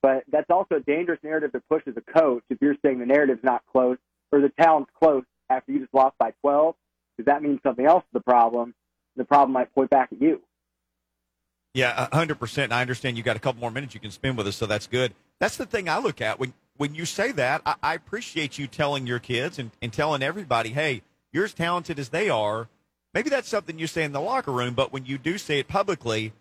But 0.08 0.24
that's 0.32 0.48
also 0.48 0.76
a 0.76 0.80
dangerous 0.80 1.18
narrative 1.22 1.52
to 1.52 1.60
push 1.68 1.82
as 1.86 1.92
a 1.98 2.00
coach 2.00 2.42
if 2.48 2.56
you're 2.62 2.76
saying 2.82 2.98
the 2.98 3.04
narrative's 3.04 3.44
not 3.44 3.62
close 3.70 3.98
or 4.32 4.40
the 4.40 4.48
talent's 4.48 4.90
close 4.98 5.22
after 5.50 5.70
you 5.70 5.80
just 5.80 5.92
lost 5.92 6.16
by 6.18 6.32
12, 6.40 6.74
because 7.14 7.26
that 7.26 7.42
means 7.42 7.60
something 7.62 7.84
else 7.84 8.02
is 8.04 8.14
the 8.14 8.20
problem. 8.20 8.74
The 9.16 9.26
problem 9.26 9.52
might 9.52 9.74
point 9.74 9.90
back 9.90 10.08
at 10.10 10.22
you. 10.22 10.40
Yeah, 11.74 12.08
hundred 12.10 12.40
percent. 12.40 12.72
I 12.72 12.80
understand 12.80 13.18
you 13.18 13.22
got 13.22 13.36
a 13.36 13.38
couple 13.38 13.60
more 13.60 13.70
minutes 13.70 13.92
you 13.92 14.00
can 14.00 14.10
spend 14.10 14.38
with 14.38 14.46
us, 14.46 14.56
so 14.56 14.64
that's 14.64 14.86
good. 14.86 15.12
That's 15.40 15.58
the 15.58 15.66
thing 15.66 15.90
I 15.90 15.98
look 15.98 16.22
at 16.22 16.40
when 16.40 16.54
when 16.78 16.94
you 16.94 17.04
say 17.04 17.30
that. 17.32 17.60
I, 17.66 17.74
I 17.82 17.94
appreciate 17.94 18.56
you 18.56 18.66
telling 18.66 19.06
your 19.06 19.18
kids 19.18 19.58
and, 19.58 19.72
and 19.82 19.92
telling 19.92 20.22
everybody, 20.22 20.70
"Hey, 20.70 21.02
you're 21.32 21.44
as 21.44 21.52
talented 21.52 21.98
as 21.98 22.08
they 22.08 22.30
are." 22.30 22.68
Maybe 23.12 23.28
that's 23.28 23.48
something 23.48 23.78
you 23.78 23.86
say 23.86 24.04
in 24.04 24.12
the 24.12 24.20
locker 24.20 24.52
room, 24.52 24.72
but 24.72 24.92
when 24.92 25.04
you 25.04 25.18
do 25.18 25.36
say 25.36 25.58
it 25.58 25.68
publicly, 25.68 26.32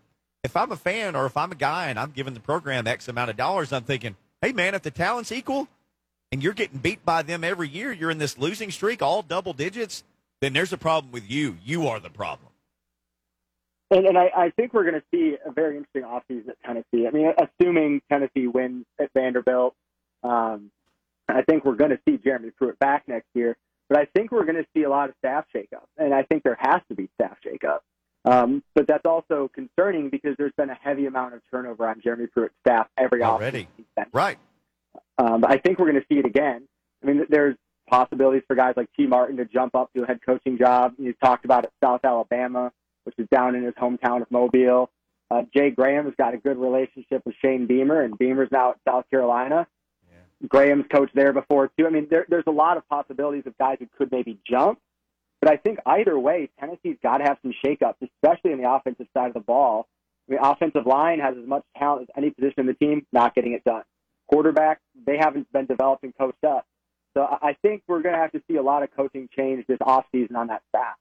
if 0.48 0.56
I'm 0.56 0.72
a 0.72 0.78
fan 0.78 1.14
or 1.14 1.26
if 1.26 1.36
I'm 1.36 1.52
a 1.52 1.56
guy 1.56 1.90
and 1.90 2.00
I'm 2.00 2.12
giving 2.12 2.34
the 2.34 2.40
program 2.40 2.88
X 2.88 3.10
amount 3.10 3.30
of 3.30 3.36
dollars, 3.36 3.74
I'm 3.74 3.84
thinking, 3.84 4.16
"Hey, 4.42 4.54
man, 4.54 4.76
if 4.76 4.82
the 4.82 4.92
talent's 4.92 5.32
equal 5.32 5.68
and 6.32 6.42
you're 6.42 6.54
getting 6.54 6.80
beat 6.80 7.04
by 7.04 7.22
them 7.22 7.44
every 7.44 7.68
year, 7.68 7.92
you're 7.92 8.12
in 8.12 8.18
this 8.18 8.38
losing 8.38 8.72
streak, 8.72 9.02
all 9.02 9.22
double 9.22 9.52
digits, 9.52 10.06
then 10.40 10.54
there's 10.54 10.72
a 10.72 10.78
problem 10.78 11.12
with 11.12 11.30
you. 11.30 11.58
You 11.64 11.88
are 11.88 12.00
the 12.00 12.10
problem." 12.10 12.50
And, 13.92 14.06
and 14.06 14.18
I, 14.18 14.32
I 14.36 14.50
think 14.52 14.74
we're 14.74 14.90
going 14.90 15.02
to 15.02 15.04
see 15.14 15.36
a 15.46 15.52
very 15.52 15.76
interesting 15.76 16.04
offseason 16.04 16.50
at 16.50 16.64
Tennessee. 16.66 17.08
I 17.08 17.12
mean, 17.12 17.34
assuming 17.38 18.02
Tennessee 18.10 18.48
wins 18.48 18.86
at 19.00 19.12
Vanderbilt, 19.14 19.76
um, 20.24 20.72
I 21.28 21.42
think 21.42 21.66
we're 21.66 21.76
going 21.76 21.92
to 21.92 22.00
see 22.08 22.18
Jeremy 22.18 22.52
Pruitt 22.52 22.80
back 22.80 23.04
next 23.08 23.28
year. 23.34 23.58
But 23.90 24.00
I 24.00 24.06
think 24.14 24.32
we're 24.32 24.46
going 24.46 24.58
to 24.58 24.68
see 24.74 24.84
a 24.84 24.90
lot 24.90 25.10
of 25.10 25.16
staff 25.20 25.46
shakeup, 25.54 25.86
and 25.98 26.14
I 26.14 26.24
think 26.24 26.44
there 26.44 26.58
has 26.60 26.82
to 26.90 26.96
be 26.96 27.10
staff 27.16 27.38
shakeup. 27.46 27.80
Um, 28.28 28.64
but 28.76 28.88
that's 28.88 29.06
also 29.06 29.50
concerning 29.54 30.10
because 30.10 30.36
there's 30.38 30.54
been 30.58 30.70
a 30.70 30.76
heavy 30.76 31.06
amount 31.06 31.34
of 31.34 31.42
turnover 31.50 31.88
on 31.88 32.02
Jeremy 32.04 32.28
Pruitt's 32.28 32.56
staff 32.66 32.88
every 32.98 33.24
Already. 33.24 33.68
offseason. 33.80 34.06
Right. 34.12 34.38
Um, 35.18 35.46
I 35.46 35.58
think 35.58 35.80
we're 35.80 35.92
going 35.92 36.02
to 36.02 36.08
see 36.12 36.20
it 36.20 36.26
again. 36.26 36.68
I 37.02 37.06
mean, 37.06 37.26
there's 37.30 37.56
possibilities 37.90 38.44
for 38.48 38.56
guys 38.56 38.74
like 38.76 38.90
Tee 38.98 39.08
Martin 39.08 39.38
to 39.38 39.46
jump 39.46 39.76
up 39.76 39.94
to 39.94 40.04
a 40.04 40.06
head 40.06 40.20
coaching 40.26 40.58
job. 40.58 40.94
He's 40.98 41.16
talked 41.24 41.46
about 41.46 41.66
at 41.66 41.72
South 41.82 42.02
Alabama, 42.04 42.72
which 43.06 43.16
is 43.18 43.28
down 43.32 43.56
in 43.56 43.64
his 43.64 43.74
hometown 43.76 44.22
of 44.22 44.30
Mobile. 44.30 44.90
Uh, 45.32 45.44
Jay 45.56 45.70
Graham's 45.70 46.14
got 46.18 46.34
a 46.34 46.38
good 46.38 46.58
relationship 46.58 47.22
with 47.26 47.36
Shane 47.42 47.66
Beamer, 47.66 48.02
and 48.02 48.18
Beamer's 48.18 48.50
now 48.52 48.72
at 48.72 48.78
South 48.88 49.10
Carolina. 49.10 49.68
Graham's 50.48 50.86
coached 50.92 51.16
there 51.16 51.34
before 51.34 51.72
too. 51.78 51.88
I 51.88 51.90
mean, 51.90 52.08
there, 52.10 52.26
there's 52.30 52.44
a 52.48 52.52
lot 52.52 52.78
of 52.78 52.88
possibilities 52.88 53.44
of 53.46 53.58
guys 53.58 53.78
who 53.80 53.88
could 53.98 54.12
maybe 54.12 54.38
jump. 54.48 54.80
But 55.42 55.52
I 55.52 55.58
think 55.58 55.80
either 55.86 56.18
way, 56.18 56.50
Tennessee's 56.60 56.98
got 57.04 57.20
to 57.20 57.24
have 57.26 57.38
some 57.42 57.54
shakeups, 57.64 57.96
especially 58.02 58.54
on 58.54 58.62
the 58.62 58.72
offensive 58.72 59.08
side 59.14 59.28
of 59.28 59.34
the 59.34 59.40
ball. 59.40 59.88
I 60.28 60.34
mean, 60.34 60.40
offensive 60.42 60.86
line 60.86 61.20
has 61.20 61.36
as 61.38 61.48
much 61.48 61.64
talent 61.78 62.10
as 62.10 62.22
any 62.22 62.32
position 62.32 62.62
in 62.62 62.66
the 62.66 62.74
team, 62.74 63.06
not 63.14 63.36
getting 63.36 63.54
it 63.54 63.64
done. 63.64 63.84
Quarterback, 64.30 64.80
they 65.06 65.18
haven't 65.18 65.52
been 65.54 65.68
developed 65.68 66.04
and 66.04 66.14
coached 66.18 66.44
up. 66.44 66.66
So 67.16 67.24
I 67.24 67.50
I 67.50 67.58
think 67.62 67.84
we're 67.88 68.02
going 68.02 68.16
to 68.16 68.22
have 68.22 68.32
to 68.34 68.42
see 68.50 68.58
a 68.58 68.64
lot 68.64 68.84
of 68.84 68.90
coaching 68.96 69.30
change 69.36 69.66
this 69.68 69.80
offseason 69.80 70.36
on 70.36 70.48
that 70.48 70.64
staff. 70.70 70.96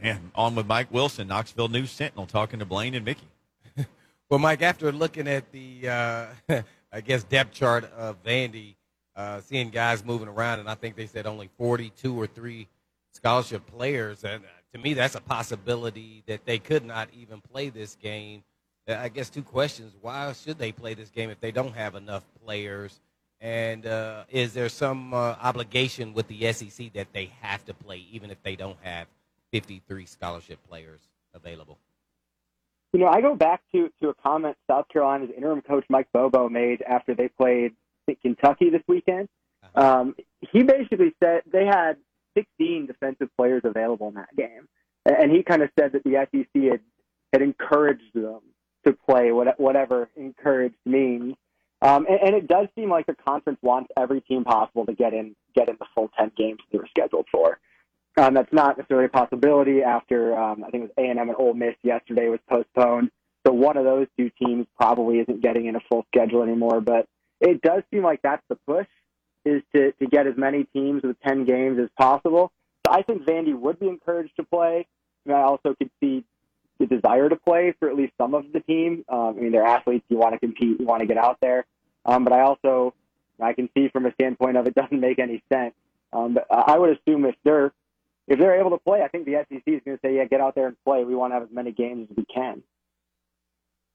And 0.00 0.32
on 0.34 0.54
with 0.54 0.66
Mike 0.66 0.88
Wilson, 0.90 1.28
Knoxville 1.28 1.68
News 1.68 1.90
Sentinel, 1.90 2.26
talking 2.26 2.58
to 2.58 2.64
Blaine 2.64 2.94
and 2.94 3.04
Mickey. 3.04 3.28
Well, 4.30 4.40
Mike, 4.40 4.62
after 4.62 4.90
looking 4.90 5.28
at 5.28 5.52
the, 5.52 5.88
uh, 5.88 6.62
I 6.92 7.00
guess, 7.02 7.24
depth 7.24 7.52
chart 7.52 7.84
of 7.92 8.24
Vandy, 8.24 8.74
uh, 9.16 9.40
seeing 9.40 9.70
guys 9.70 10.04
moving 10.04 10.28
around, 10.28 10.60
and 10.60 10.68
I 10.68 10.74
think 10.74 10.96
they 10.96 11.06
said 11.06 11.26
only 11.26 11.48
42 11.58 12.20
or 12.20 12.26
three 12.26 12.68
scholarship 13.12 13.66
players, 13.66 14.24
and 14.24 14.44
uh, 14.44 14.48
to 14.72 14.78
me, 14.78 14.94
that's 14.94 15.14
a 15.14 15.20
possibility 15.20 16.24
that 16.26 16.44
they 16.44 16.58
could 16.58 16.84
not 16.84 17.08
even 17.16 17.40
play 17.40 17.68
this 17.68 17.94
game. 17.94 18.42
Uh, 18.88 18.94
I 18.94 19.08
guess 19.08 19.30
two 19.30 19.42
questions: 19.42 19.92
Why 20.00 20.32
should 20.32 20.58
they 20.58 20.72
play 20.72 20.94
this 20.94 21.10
game 21.10 21.30
if 21.30 21.40
they 21.40 21.52
don't 21.52 21.74
have 21.74 21.94
enough 21.94 22.24
players? 22.44 23.00
And 23.40 23.86
uh, 23.86 24.24
is 24.30 24.54
there 24.54 24.68
some 24.68 25.12
uh, 25.12 25.36
obligation 25.40 26.14
with 26.14 26.26
the 26.28 26.52
SEC 26.52 26.92
that 26.94 27.12
they 27.12 27.30
have 27.40 27.64
to 27.66 27.74
play, 27.74 28.04
even 28.10 28.30
if 28.30 28.42
they 28.42 28.56
don't 28.56 28.78
have 28.82 29.06
53 29.52 30.06
scholarship 30.06 30.58
players 30.68 31.00
available? 31.34 31.78
You 32.92 33.00
know, 33.00 33.08
I 33.08 33.20
go 33.20 33.34
back 33.34 33.60
to, 33.72 33.90
to 34.00 34.08
a 34.08 34.14
comment 34.14 34.56
South 34.70 34.86
Carolina's 34.88 35.30
interim 35.36 35.62
coach 35.62 35.84
Mike 35.88 36.08
Bobo 36.12 36.48
made 36.48 36.80
after 36.82 37.14
they 37.14 37.28
played 37.28 37.74
think, 38.06 38.20
Kentucky 38.20 38.70
this 38.70 38.82
weekend. 38.86 39.28
Um, 39.74 40.14
he 40.52 40.62
basically 40.62 41.14
said 41.22 41.42
they 41.50 41.64
had 41.64 41.96
16 42.36 42.86
defensive 42.86 43.28
players 43.36 43.62
available 43.64 44.08
in 44.08 44.14
that 44.14 44.34
game, 44.36 44.68
and 45.06 45.32
he 45.32 45.42
kind 45.42 45.62
of 45.62 45.70
said 45.78 45.92
that 45.92 46.04
the 46.04 46.26
SEC 46.30 46.62
had 46.70 46.80
had 47.32 47.42
encouraged 47.42 48.14
them 48.14 48.40
to 48.84 48.92
play 48.92 49.32
what, 49.32 49.58
whatever 49.58 50.08
encouraged 50.16 50.76
means. 50.84 51.34
Um, 51.82 52.06
and, 52.08 52.20
and 52.20 52.34
it 52.34 52.46
does 52.46 52.68
seem 52.76 52.88
like 52.88 53.06
the 53.06 53.14
conference 53.14 53.58
wants 53.60 53.90
every 53.96 54.20
team 54.20 54.44
possible 54.44 54.86
to 54.86 54.94
get 54.94 55.12
in 55.12 55.34
get 55.54 55.68
in 55.68 55.76
the 55.78 55.86
full 55.94 56.10
10 56.18 56.32
games 56.36 56.58
they 56.70 56.78
were 56.78 56.86
scheduled 56.88 57.26
for. 57.30 57.58
Um, 58.16 58.34
that's 58.34 58.52
not 58.52 58.78
necessarily 58.78 59.06
a 59.06 59.08
possibility 59.08 59.82
after 59.82 60.36
um, 60.38 60.62
I 60.64 60.70
think 60.70 60.84
it 60.84 60.90
was 60.96 61.04
A 61.04 61.10
and 61.10 61.18
M 61.18 61.28
and 61.28 61.36
Ole 61.38 61.54
Miss 61.54 61.74
yesterday 61.82 62.28
was 62.28 62.38
postponed. 62.48 63.10
So 63.46 63.52
one 63.52 63.76
of 63.76 63.84
those 63.84 64.06
two 64.16 64.30
teams 64.42 64.66
probably 64.76 65.18
isn't 65.18 65.42
getting 65.42 65.66
in 65.66 65.76
a 65.76 65.80
full 65.88 66.06
schedule 66.14 66.42
anymore. 66.42 66.80
But 66.80 67.06
it 67.40 67.62
does 67.62 67.82
seem 67.90 68.02
like 68.02 68.20
that's 68.22 68.42
the 68.48 68.56
push 68.66 68.86
is 69.44 69.62
to 69.74 69.92
to 69.92 70.06
get 70.06 70.26
as 70.26 70.36
many 70.36 70.64
teams 70.72 71.02
with 71.02 71.20
10 71.26 71.44
games 71.44 71.78
as 71.78 71.88
possible. 71.98 72.52
So 72.86 72.92
I 72.92 73.02
think 73.02 73.22
Vandy 73.22 73.58
would 73.58 73.78
be 73.78 73.88
encouraged 73.88 74.36
to 74.36 74.44
play. 74.44 74.86
And 75.26 75.34
I 75.34 75.42
also 75.42 75.74
could 75.74 75.90
see 76.00 76.24
the 76.78 76.86
desire 76.86 77.28
to 77.28 77.36
play 77.36 77.74
for 77.78 77.88
at 77.88 77.96
least 77.96 78.12
some 78.18 78.34
of 78.34 78.52
the 78.52 78.60
team. 78.60 79.04
Um, 79.08 79.36
I 79.38 79.40
mean, 79.40 79.52
they're 79.52 79.66
athletes. 79.66 80.04
You 80.08 80.18
want 80.18 80.34
to 80.34 80.38
compete. 80.38 80.80
You 80.80 80.86
want 80.86 81.00
to 81.00 81.06
get 81.06 81.18
out 81.18 81.38
there. 81.40 81.66
Um, 82.04 82.24
but 82.24 82.32
I 82.32 82.42
also 82.42 82.94
I 83.40 83.52
can 83.52 83.68
see 83.76 83.88
from 83.88 84.06
a 84.06 84.12
standpoint 84.14 84.56
of 84.56 84.66
it 84.66 84.74
doesn't 84.80 85.00
make 85.00 85.18
any 85.18 85.42
sense. 85.52 85.74
Um, 86.12 86.34
but 86.34 86.46
I 86.50 86.78
would 86.78 86.96
assume 86.96 87.24
if 87.24 87.34
they're 87.44 87.72
if 88.26 88.38
they're 88.38 88.58
able 88.58 88.70
to 88.70 88.78
play, 88.78 89.02
I 89.02 89.08
think 89.08 89.26
the 89.26 89.44
SEC 89.48 89.62
is 89.66 89.82
going 89.84 89.98
to 89.98 90.00
say, 90.02 90.16
yeah, 90.16 90.24
get 90.24 90.40
out 90.40 90.54
there 90.54 90.66
and 90.66 90.76
play. 90.84 91.04
We 91.04 91.14
want 91.14 91.32
to 91.32 91.34
have 91.34 91.42
as 91.42 91.52
many 91.52 91.72
games 91.72 92.08
as 92.10 92.16
we 92.16 92.24
can. 92.24 92.62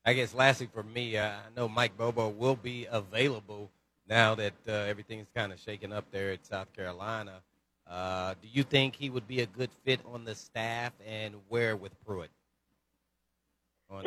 I 0.06 0.14
guess 0.14 0.34
lastly 0.34 0.70
for 0.74 0.84
me, 0.84 1.18
uh, 1.18 1.30
I 1.30 1.56
know 1.56 1.68
Mike 1.68 1.98
Bobo 1.98 2.30
will 2.30 2.56
be 2.56 2.88
available 2.90 3.70
now 4.08 4.36
that 4.36 4.54
uh, 4.68 4.72
everything's 4.72 5.28
kind 5.36 5.52
of 5.52 5.60
shaken 5.60 5.92
up 5.92 6.06
there 6.12 6.32
at 6.32 6.46
South 6.46 6.72
Carolina. 6.74 7.42
Uh, 7.88 8.36
do 8.42 8.48
you 8.52 8.64
think 8.64 8.96
he 8.96 9.10
would 9.10 9.28
be 9.28 9.42
a 9.42 9.46
good 9.46 9.70
fit 9.84 10.00
on 10.12 10.24
the 10.24 10.36
staff 10.36 10.94
and 11.06 11.36
where 11.50 11.76
with 11.76 11.92
Pruitt? 12.06 12.30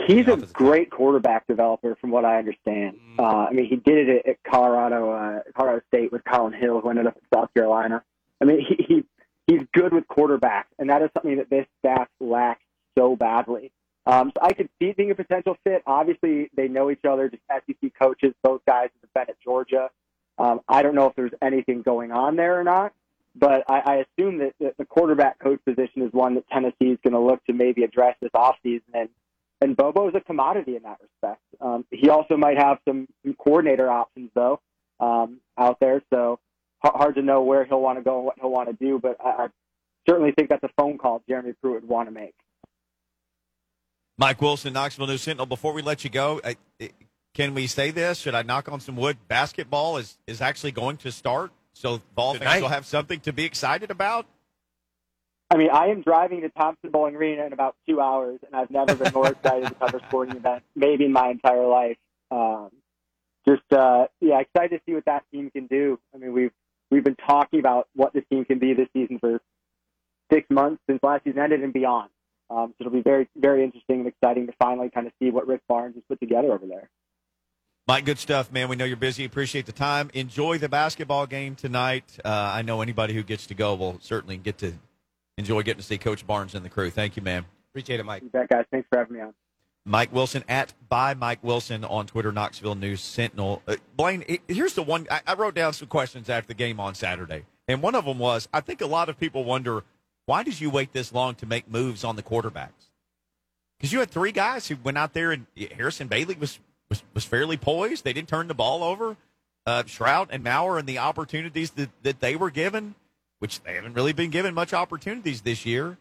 He's 0.07 0.29
a 0.29 0.37
great 0.37 0.91
quarterback 0.91 1.47
developer, 1.49 1.97
from 1.97 2.11
what 2.11 2.25
I 2.25 2.39
understand. 2.39 2.99
Mm. 3.17 3.21
Uh, 3.21 3.49
I 3.49 3.53
mean, 3.53 3.67
he 3.67 3.77
did 3.77 4.09
it 4.09 4.23
at, 4.25 4.31
at 4.31 4.37
Colorado, 4.45 5.11
uh, 5.11 5.41
Colorado 5.57 5.83
State 5.89 6.13
with 6.13 6.23
Collin 6.23 6.53
Hill, 6.53 6.81
who 6.81 6.91
ended 6.91 7.07
up 7.07 7.17
at 7.17 7.37
South 7.37 7.53
Carolina. 7.53 8.05
I 8.41 8.45
mean, 8.45 8.61
he, 8.61 8.85
he 8.85 9.05
he's 9.49 9.67
good 9.75 9.93
with 9.93 10.07
quarterbacks, 10.07 10.71
and 10.79 10.89
that 10.89 11.03
is 11.03 11.11
something 11.15 11.37
that 11.39 11.51
this 11.51 11.67
staff 11.81 12.09
lacks 12.21 12.63
so 12.97 13.17
badly. 13.17 13.73
Um, 14.07 14.33
so 14.35 14.41
I 14.43 14.53
could 14.53 14.69
see 14.81 14.93
being 14.93 15.11
a 15.11 15.15
potential 15.15 15.57
fit. 15.65 15.83
Obviously, 15.87 16.51
they 16.57 16.69
know 16.69 16.91
each 16.91 17.05
other, 17.09 17.29
just 17.29 17.43
SEC 17.49 17.93
coaches. 18.01 18.35
Both 18.43 18.63
guys 18.67 18.89
have 19.01 19.15
been 19.15 19.35
at 19.35 19.41
Georgia. 19.43 19.91
Um, 20.39 20.61
I 20.69 20.83
don't 20.83 20.95
know 20.95 21.07
if 21.07 21.15
there's 21.15 21.33
anything 21.41 21.83
going 21.83 22.11
on 22.11 22.37
there 22.37 22.59
or 22.59 22.65
not, 22.65 22.93
but 23.37 23.65
I, 23.69 23.81
I 23.81 23.95
assume 23.97 24.39
that, 24.39 24.55
that 24.61 24.77
the 24.77 24.85
quarterback 24.85 25.39
coach 25.39 25.61
position 25.65 26.03
is 26.03 26.13
one 26.13 26.35
that 26.35 26.49
Tennessee 26.49 26.91
is 26.91 26.99
going 27.05 27.13
to 27.13 27.21
look 27.21 27.45
to 27.45 27.53
maybe 27.53 27.85
address 27.85 28.17
this 28.21 28.31
offseason. 28.35 28.83
And, 28.95 29.09
and 29.61 29.77
Bobo 29.77 30.09
is 30.09 30.15
a 30.17 30.21
commodity 30.21 30.75
in 30.75 30.83
that 30.83 30.99
respect. 31.01 31.43
Um, 31.61 31.85
he 31.91 32.09
also 32.09 32.37
might 32.37 32.59
have 32.59 32.79
some, 32.89 33.07
some 33.25 33.35
coordinator 33.35 33.89
options, 33.89 34.31
though, 34.35 34.61
um, 34.99 35.39
out 35.57 35.79
there. 35.81 36.03
So 36.11 36.41
hard 36.83 37.15
to 37.15 37.23
know 37.23 37.43
where 37.43 37.65
he'll 37.65 37.81
want 37.81 37.99
to 37.99 38.03
go 38.03 38.17
and 38.17 38.25
what 38.25 38.37
he'll 38.41 38.51
want 38.51 38.69
to 38.69 38.85
do, 38.85 38.99
but 38.99 39.17
I, 39.25 39.45
I 39.45 39.47
certainly 40.09 40.33
think 40.33 40.49
that's 40.49 40.65
a 40.65 40.71
phone 40.77 40.99
call 40.99 41.23
Jeremy 41.29 41.53
Pruitt 41.61 41.83
would 41.83 41.89
want 41.89 42.09
to 42.09 42.13
make. 42.13 42.35
Mike 44.19 44.41
Wilson, 44.41 44.73
Knoxville 44.73 45.07
News 45.07 45.23
Sentinel. 45.23 45.47
Before 45.47 45.73
we 45.73 45.83
let 45.83 46.05
you 46.05 46.11
go, 46.11 46.41
I, 46.45 46.57
can 47.35 47.55
we 47.55 47.67
say 47.67 47.91
this? 47.91 48.19
Should 48.19 48.35
I 48.35 48.43
knock 48.43 48.71
on 48.71 48.81
some 48.81 48.97
wood? 48.97 49.17
Basketball 49.29 49.97
is, 49.97 50.19
is 50.27 50.41
actually 50.41 50.73
going 50.73 50.99
to 50.99 51.11
start, 51.11 51.51
so 51.73 52.03
ball 52.15 52.35
fans 52.35 52.61
will 52.61 52.69
have 52.69 52.87
something 52.87 53.21
to 53.21 53.33
be 53.33 53.45
excited 53.45 53.91
about. 53.91 54.27
I 55.51 55.57
mean, 55.57 55.71
I 55.71 55.89
am 55.89 56.01
driving 56.01 56.41
to 56.43 56.49
Thompson-Boling 56.49 57.15
Arena 57.15 57.45
in 57.45 57.53
about 57.53 57.77
two 57.87 58.01
hours, 58.01 58.39
and 58.47 58.55
I've 58.55 58.71
never 58.71 58.95
been 58.95 59.13
more 59.13 59.29
excited 59.29 59.69
to 59.69 59.75
cover 59.75 60.01
sporting 60.09 60.37
event, 60.37 60.63
maybe 60.75 61.05
in 61.05 61.13
my 61.13 61.31
entire 61.31 61.67
life. 61.67 61.99
Um, 62.31 62.71
just, 63.47 63.71
uh, 63.71 64.07
yeah, 64.21 64.41
excited 64.41 64.79
to 64.79 64.83
see 64.87 64.95
what 64.95 65.05
that 65.05 65.25
team 65.31 65.51
can 65.51 65.67
do. 65.67 65.99
I 66.15 66.19
mean, 66.19 66.33
we've 66.33 66.53
we've 66.91 67.05
been 67.05 67.17
talking 67.17 67.61
about 67.61 67.89
what 67.95 68.13
this 68.13 68.25
team 68.31 68.45
can 68.45 68.59
be 68.59 68.73
this 68.75 68.89
season 68.95 69.19
for 69.19 69.41
six 70.33 70.47
months 70.51 70.83
since 70.89 71.01
last 71.03 71.25
season 71.25 71.41
ended 71.41 71.63
and 71.63 71.73
beyond. 71.73 72.11
Um, 72.53 72.69
so 72.71 72.75
it'll 72.81 72.93
be 72.93 73.03
very, 73.03 73.29
very 73.37 73.65
interesting 73.65 74.01
and 74.01 74.09
exciting 74.09 74.47
to 74.47 74.53
finally 74.59 74.91
kind 74.91 75.07
of 75.07 75.13
see 75.19 75.31
what 75.31 75.47
Rick 75.47 75.63
Barnes 75.69 75.95
has 75.95 76.05
put 76.09 76.21
together 76.21 76.53
over 76.53 76.67
there. 76.67 76.91
Mike, 77.89 78.05
good 78.05 78.19
stuff, 78.19 78.53
man. 78.53 78.69
We 78.69 78.77
know 78.77 78.85
you're 78.85 78.97
busy. 78.97 79.25
Appreciate 79.25 79.67
the 79.67 79.73
time. 79.73 80.11
Enjoy 80.15 80.59
the 80.59 80.69
basketball 80.69 81.27
game 81.27 81.57
tonight. 81.57 82.19
Uh, 82.25 82.29
I 82.29 82.63
know 82.63 82.81
anybody 82.81 83.15
who 83.15 83.23
gets 83.23 83.47
to 83.47 83.55
go 83.55 83.75
will 83.75 83.99
certainly 84.01 84.37
get 84.37 84.59
to 84.59 84.75
enjoy 85.37 85.63
getting 85.63 85.81
to 85.81 85.87
see 85.87 85.99
Coach 85.99 86.27
Barnes 86.27 86.55
and 86.55 86.65
the 86.65 86.69
crew. 86.69 86.91
Thank 86.91 87.17
you, 87.17 87.23
man. 87.23 87.45
Appreciate 87.71 87.99
it, 87.99 88.05
Mike. 88.05 88.23
You 88.23 88.29
bet, 88.29 88.49
guys. 88.49 88.67
Thanks 88.71 88.87
for 88.89 88.99
having 88.99 89.17
me 89.17 89.23
on. 89.23 89.35
Mike 89.85 90.13
Wilson 90.13 90.45
at 90.49 90.75
by 90.89 91.15
Mike 91.15 91.43
Wilson 91.43 91.85
on 91.85 92.07
Twitter, 92.07 92.31
Knoxville 92.31 92.77
News 92.77 93.01
Sentinel. 93.01 93.63
Uh, 93.67 93.77
Blaine, 93.97 94.25
here's 94.47 94.75
the 94.75 94.83
one 94.83 95.09
I, 95.11 95.23
I 95.27 95.35
wrote 95.35 95.55
down 95.57 95.73
some 95.73 95.89
questions 95.89 96.29
after 96.29 96.49
the 96.49 96.55
game 96.55 96.79
on 96.79 96.95
Saturday, 96.95 97.47
and 97.67 97.83
one 97.83 97.97
of 97.97 98.05
them 98.05 98.19
was 98.19 98.49
I 98.53 98.61
think 98.61 98.81
a 98.81 98.87
lot 98.87 99.09
of 99.09 99.19
people 99.19 99.43
wonder 99.43 99.83
why 100.27 100.43
did 100.43 100.61
you 100.61 100.71
wait 100.71 100.93
this 100.93 101.13
long 101.13 101.35
to 101.37 101.47
make 101.47 101.71
moves 101.71 102.05
on 102.05 102.17
the 102.17 102.23
quarterbacks? 102.23 102.91
Because 103.79 103.93
you 103.93 103.99
had 103.99 104.11
three 104.11 104.33
guys 104.33 104.69
who 104.69 104.77
went 104.77 104.97
out 104.97 105.13
there, 105.13 105.33
and 105.33 105.47
Harrison 105.77 106.09
Bailey 106.09 106.37
was 106.39 106.59
was, 106.93 107.03
was 107.15 107.25
fairly 107.25 107.57
poised. 107.57 108.05
They 108.05 108.13
didn't 108.13 108.29
turn 108.29 108.49
the 108.49 108.55
ball 108.55 108.85
over. 108.85 109.17
Uh, 109.65 109.83
Shrout 109.85 110.29
and 110.31 110.45
Maurer 110.45 110.79
and 110.79 110.87
the 110.87 110.99
opportunities 110.99 111.71
that, 111.71 111.89
that 112.03 112.21
they 112.21 112.37
were 112.37 112.51
given, 112.51 112.95
which 113.39 113.63
they 113.63 113.77
haven't 113.77 113.95
really 113.95 114.13
been 114.13 114.31
given 114.31 114.53
much 114.55 114.75
opportunities 114.75 115.41
this 115.41 115.65
year. 115.65 115.97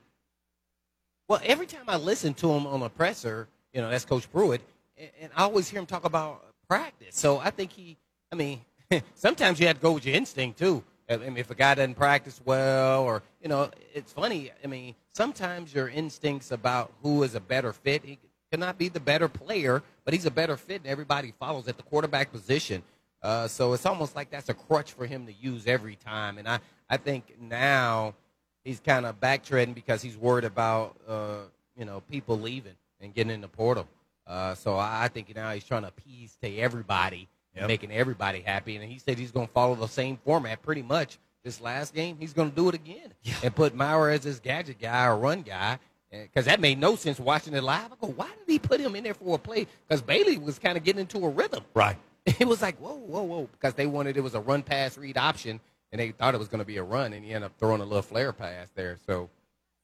Well, 1.30 1.40
every 1.46 1.66
time 1.66 1.84
I 1.88 1.96
listen 1.96 2.34
to 2.36 2.52
him 2.52 2.68
on 2.68 2.82
a 2.82 2.90
presser, 2.90 3.48
you 3.74 3.82
know, 3.82 3.90
that's 3.90 4.04
Coach 4.04 4.30
Pruitt, 4.32 4.62
and 4.98 5.32
I 5.36 5.44
always 5.44 5.70
hear 5.70 5.80
him 5.80 5.86
talk 5.86 6.04
about 6.04 6.44
practice. 6.68 7.16
So 7.16 7.38
I 7.38 7.52
think 7.52 7.72
he, 7.72 7.96
I 8.32 8.36
mean, 8.36 8.60
sometimes 9.16 9.60
you 9.60 9.68
have 9.68 9.78
to 9.78 9.82
go 9.82 9.94
with 9.94 10.06
your 10.06 10.16
instinct 10.16 10.60
too. 10.60 10.84
I 11.12 11.18
mean, 11.18 11.38
if 11.38 11.52
a 11.52 11.56
guy 11.56 11.76
doesn't 11.76 11.96
practice 11.96 12.40
well, 12.44 13.04
or 13.04 13.24
you 13.42 13.50
know, 13.50 13.70
it's 13.94 14.14
funny. 14.14 14.52
I 14.64 14.68
mean, 14.68 14.96
sometimes 15.14 15.74
your 15.74 15.90
instincts 15.90 16.52
about 16.52 16.92
who 17.04 17.24
is 17.24 17.36
a 17.36 17.40
better 17.40 17.74
fit. 17.74 18.04
He 18.04 18.20
cannot 18.52 18.78
be 18.78 18.90
the 18.90 19.00
better 19.00 19.28
player, 19.28 19.82
but 20.06 20.14
he's 20.14 20.26
a 20.26 20.32
better 20.32 20.58
fit, 20.58 20.82
and 20.82 20.88
everybody 20.88 21.34
follows 21.40 21.68
at 21.68 21.78
the 21.78 21.84
quarterback 21.84 22.32
position. 22.32 22.84
Uh, 23.22 23.48
so 23.48 23.74
it's 23.74 23.86
almost 23.86 24.16
like 24.16 24.32
that's 24.32 24.50
a 24.50 24.54
crutch 24.54 24.94
for 24.94 25.06
him 25.06 25.26
to 25.28 25.34
use 25.34 25.68
every 25.68 25.96
time. 25.96 26.38
And 26.38 26.48
I, 26.48 26.60
I 26.90 26.98
think 26.98 27.36
now 27.40 28.16
he's 28.64 28.80
kind 28.80 29.06
of 29.06 29.20
backtreading 29.20 29.76
because 29.76 30.02
he's 30.02 30.18
worried 30.18 30.46
about 30.46 30.96
uh, 31.08 31.42
you 31.78 31.86
know 31.86 32.02
people 32.10 32.40
leaving 32.40 32.76
and 33.00 33.14
getting 33.14 33.34
in 33.34 33.42
the 33.42 33.48
portal. 33.48 33.88
Uh, 34.28 34.56
so 34.56 34.78
I 34.78 35.10
think 35.12 35.36
now 35.36 35.52
he's 35.52 35.64
trying 35.64 35.82
to 35.82 35.90
appease 35.90 36.38
to 36.42 36.58
everybody, 36.58 37.28
yep. 37.56 37.68
making 37.68 37.92
everybody 37.92 38.42
happy. 38.42 38.76
And 38.76 38.90
he 38.90 39.00
said 39.00 39.18
he's 39.18 39.32
going 39.32 39.48
to 39.48 39.54
follow 39.54 39.76
the 39.76 39.88
same 39.88 40.18
format 40.24 40.62
pretty 40.62 40.82
much. 40.82 41.18
This 41.44 41.60
last 41.60 41.96
game, 41.96 42.18
he's 42.20 42.34
going 42.34 42.52
to 42.52 42.56
do 42.56 42.70
it 42.70 42.76
again 42.76 43.14
yeah. 43.24 43.34
and 43.44 43.56
put 43.56 43.74
Maurer 43.74 44.12
as 44.12 44.24
his 44.24 44.40
gadget 44.40 44.80
guy 44.80 45.08
or 45.08 45.18
run 45.18 45.42
guy. 45.42 45.80
Because 46.12 46.46
that 46.46 46.60
made 46.60 46.78
no 46.78 46.96
sense 46.96 47.20
watching 47.20 47.54
it 47.54 47.64
live. 47.64 47.86
I 47.86 47.96
go, 48.00 48.12
why 48.12 48.28
did 48.28 48.48
he 48.48 48.60
put 48.60 48.82
him 48.82 48.96
in 48.96 49.04
there 49.04 49.14
for 49.14 49.36
a 49.36 49.40
play? 49.40 49.66
Because 49.88 50.02
Bailey 50.02 50.38
was 50.38 50.60
kind 50.60 50.78
of 50.78 50.84
getting 50.84 51.00
into 51.00 51.26
a 51.26 51.30
rhythm. 51.30 51.64
Right. 51.74 51.98
It 52.40 52.48
was 52.48 52.62
like, 52.62 52.78
whoa, 52.78 52.94
whoa, 52.94 53.24
whoa. 53.24 53.50
Because 53.52 53.74
they 53.74 53.88
wanted 53.88 54.16
it 54.16 54.22
was 54.22 54.36
a 54.36 54.40
run 54.40 54.62
pass 54.62 54.96
read 54.96 55.18
option, 55.18 55.60
and 55.92 56.00
they 56.00 56.12
thought 56.12 56.36
it 56.36 56.38
was 56.38 56.50
going 56.50 56.60
to 56.60 56.66
be 56.66 56.78
a 56.78 56.84
run, 56.84 57.14
and 57.14 57.26
he 57.26 57.34
ended 57.34 57.48
up 57.48 57.58
throwing 57.58 57.82
a 57.82 57.84
little 57.84 58.04
flare 58.04 58.32
pass 58.32 58.70
there. 58.76 58.98
So, 59.08 59.28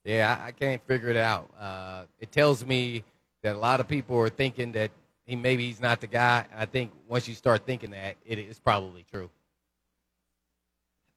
yeah, 0.04 0.38
I, 0.40 0.50
I 0.50 0.52
can't 0.52 0.80
figure 0.86 1.10
it 1.10 1.18
out. 1.18 1.50
Uh, 1.60 2.04
it 2.20 2.32
tells 2.32 2.64
me 2.64 3.04
that 3.42 3.56
a 3.56 3.58
lot 3.58 3.80
of 3.80 3.88
people 3.88 4.20
are 4.20 4.30
thinking 4.30 4.74
that 4.74 4.92
he 5.28 5.36
maybe 5.36 5.68
he's 5.68 5.82
not 5.82 6.02
the 6.02 6.08
guy. 6.08 6.46
I 6.56 6.66
think 6.66 6.92
once 7.08 7.28
you 7.28 7.36
start 7.36 7.66
thinking 7.66 7.92
that, 7.92 8.16
it 8.26 8.40
is 8.40 8.58
probably 8.60 9.06
true. 9.12 9.30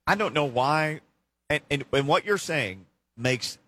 I 0.07 0.17
don't 0.17 0.35
know 0.35 0.45
why, 0.45 1.01
and, 1.49 1.63
and, 1.71 1.85
and 1.93 2.09
what 2.09 2.25
you're 2.25 2.37
saying 2.37 2.85
makes 3.17 3.59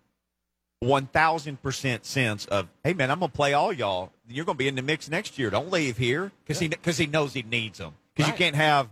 one 0.79 1.07
thousand 1.07 1.61
percent 1.63 2.05
sense 2.05 2.45
of 2.45 2.67
hey 2.83 2.93
man, 2.93 3.09
I'm 3.09 3.19
gonna 3.19 3.31
play 3.31 3.53
all 3.53 3.71
y'all. 3.71 4.11
You're 4.27 4.43
gonna 4.43 4.57
be 4.57 4.67
in 4.67 4.75
the 4.75 4.81
mix 4.81 5.09
next 5.09 5.39
year. 5.39 5.49
Don't 5.49 5.71
leave 5.71 5.97
here 5.97 6.31
because 6.43 6.61
yeah. 6.61 6.65
he 6.65 6.69
because 6.69 6.97
he 6.97 7.07
knows 7.07 7.33
he 7.33 7.43
needs 7.43 7.77
them. 7.77 7.93
Because 8.13 8.29
right. 8.29 8.37
you 8.37 8.45
can't 8.45 8.55
have 8.57 8.89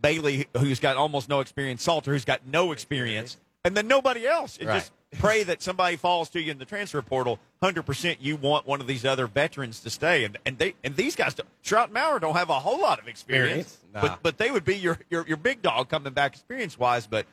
Bailey 0.00 0.46
who's 0.56 0.78
got 0.78 0.96
almost 0.96 1.28
no 1.28 1.40
experience, 1.40 1.82
Salter 1.82 2.12
who's 2.12 2.24
got 2.24 2.46
no 2.46 2.70
experience, 2.70 3.36
and 3.64 3.76
then 3.76 3.88
nobody 3.88 4.26
else. 4.26 4.56
And 4.58 4.68
right. 4.68 4.76
just 4.76 4.92
pray 5.18 5.42
that 5.44 5.62
somebody 5.62 5.96
falls 5.96 6.28
to 6.30 6.40
you 6.40 6.50
in 6.50 6.58
the 6.58 6.64
transfer 6.64 7.02
portal. 7.02 7.38
Hundred 7.62 7.84
percent, 7.84 8.20
you 8.20 8.36
want 8.36 8.66
one 8.66 8.80
of 8.80 8.86
these 8.86 9.04
other 9.04 9.26
veterans 9.26 9.80
to 9.80 9.90
stay, 9.90 10.24
and 10.24 10.38
and 10.44 10.58
they 10.58 10.74
and 10.82 10.96
these 10.96 11.16
guys, 11.16 11.34
Shrout 11.64 11.84
and 11.84 11.92
Maurer 11.92 12.18
don't 12.18 12.36
have 12.36 12.50
a 12.50 12.58
whole 12.58 12.80
lot 12.80 12.98
of 12.98 13.08
experience, 13.08 13.78
nah. 13.92 14.00
but 14.00 14.18
but 14.22 14.38
they 14.38 14.50
would 14.50 14.64
be 14.64 14.76
your 14.76 14.98
your 15.10 15.26
your 15.26 15.36
big 15.36 15.62
dog 15.62 15.88
coming 15.88 16.12
back 16.12 16.34
experience 16.34 16.78
wise. 16.78 17.06
But 17.06 17.26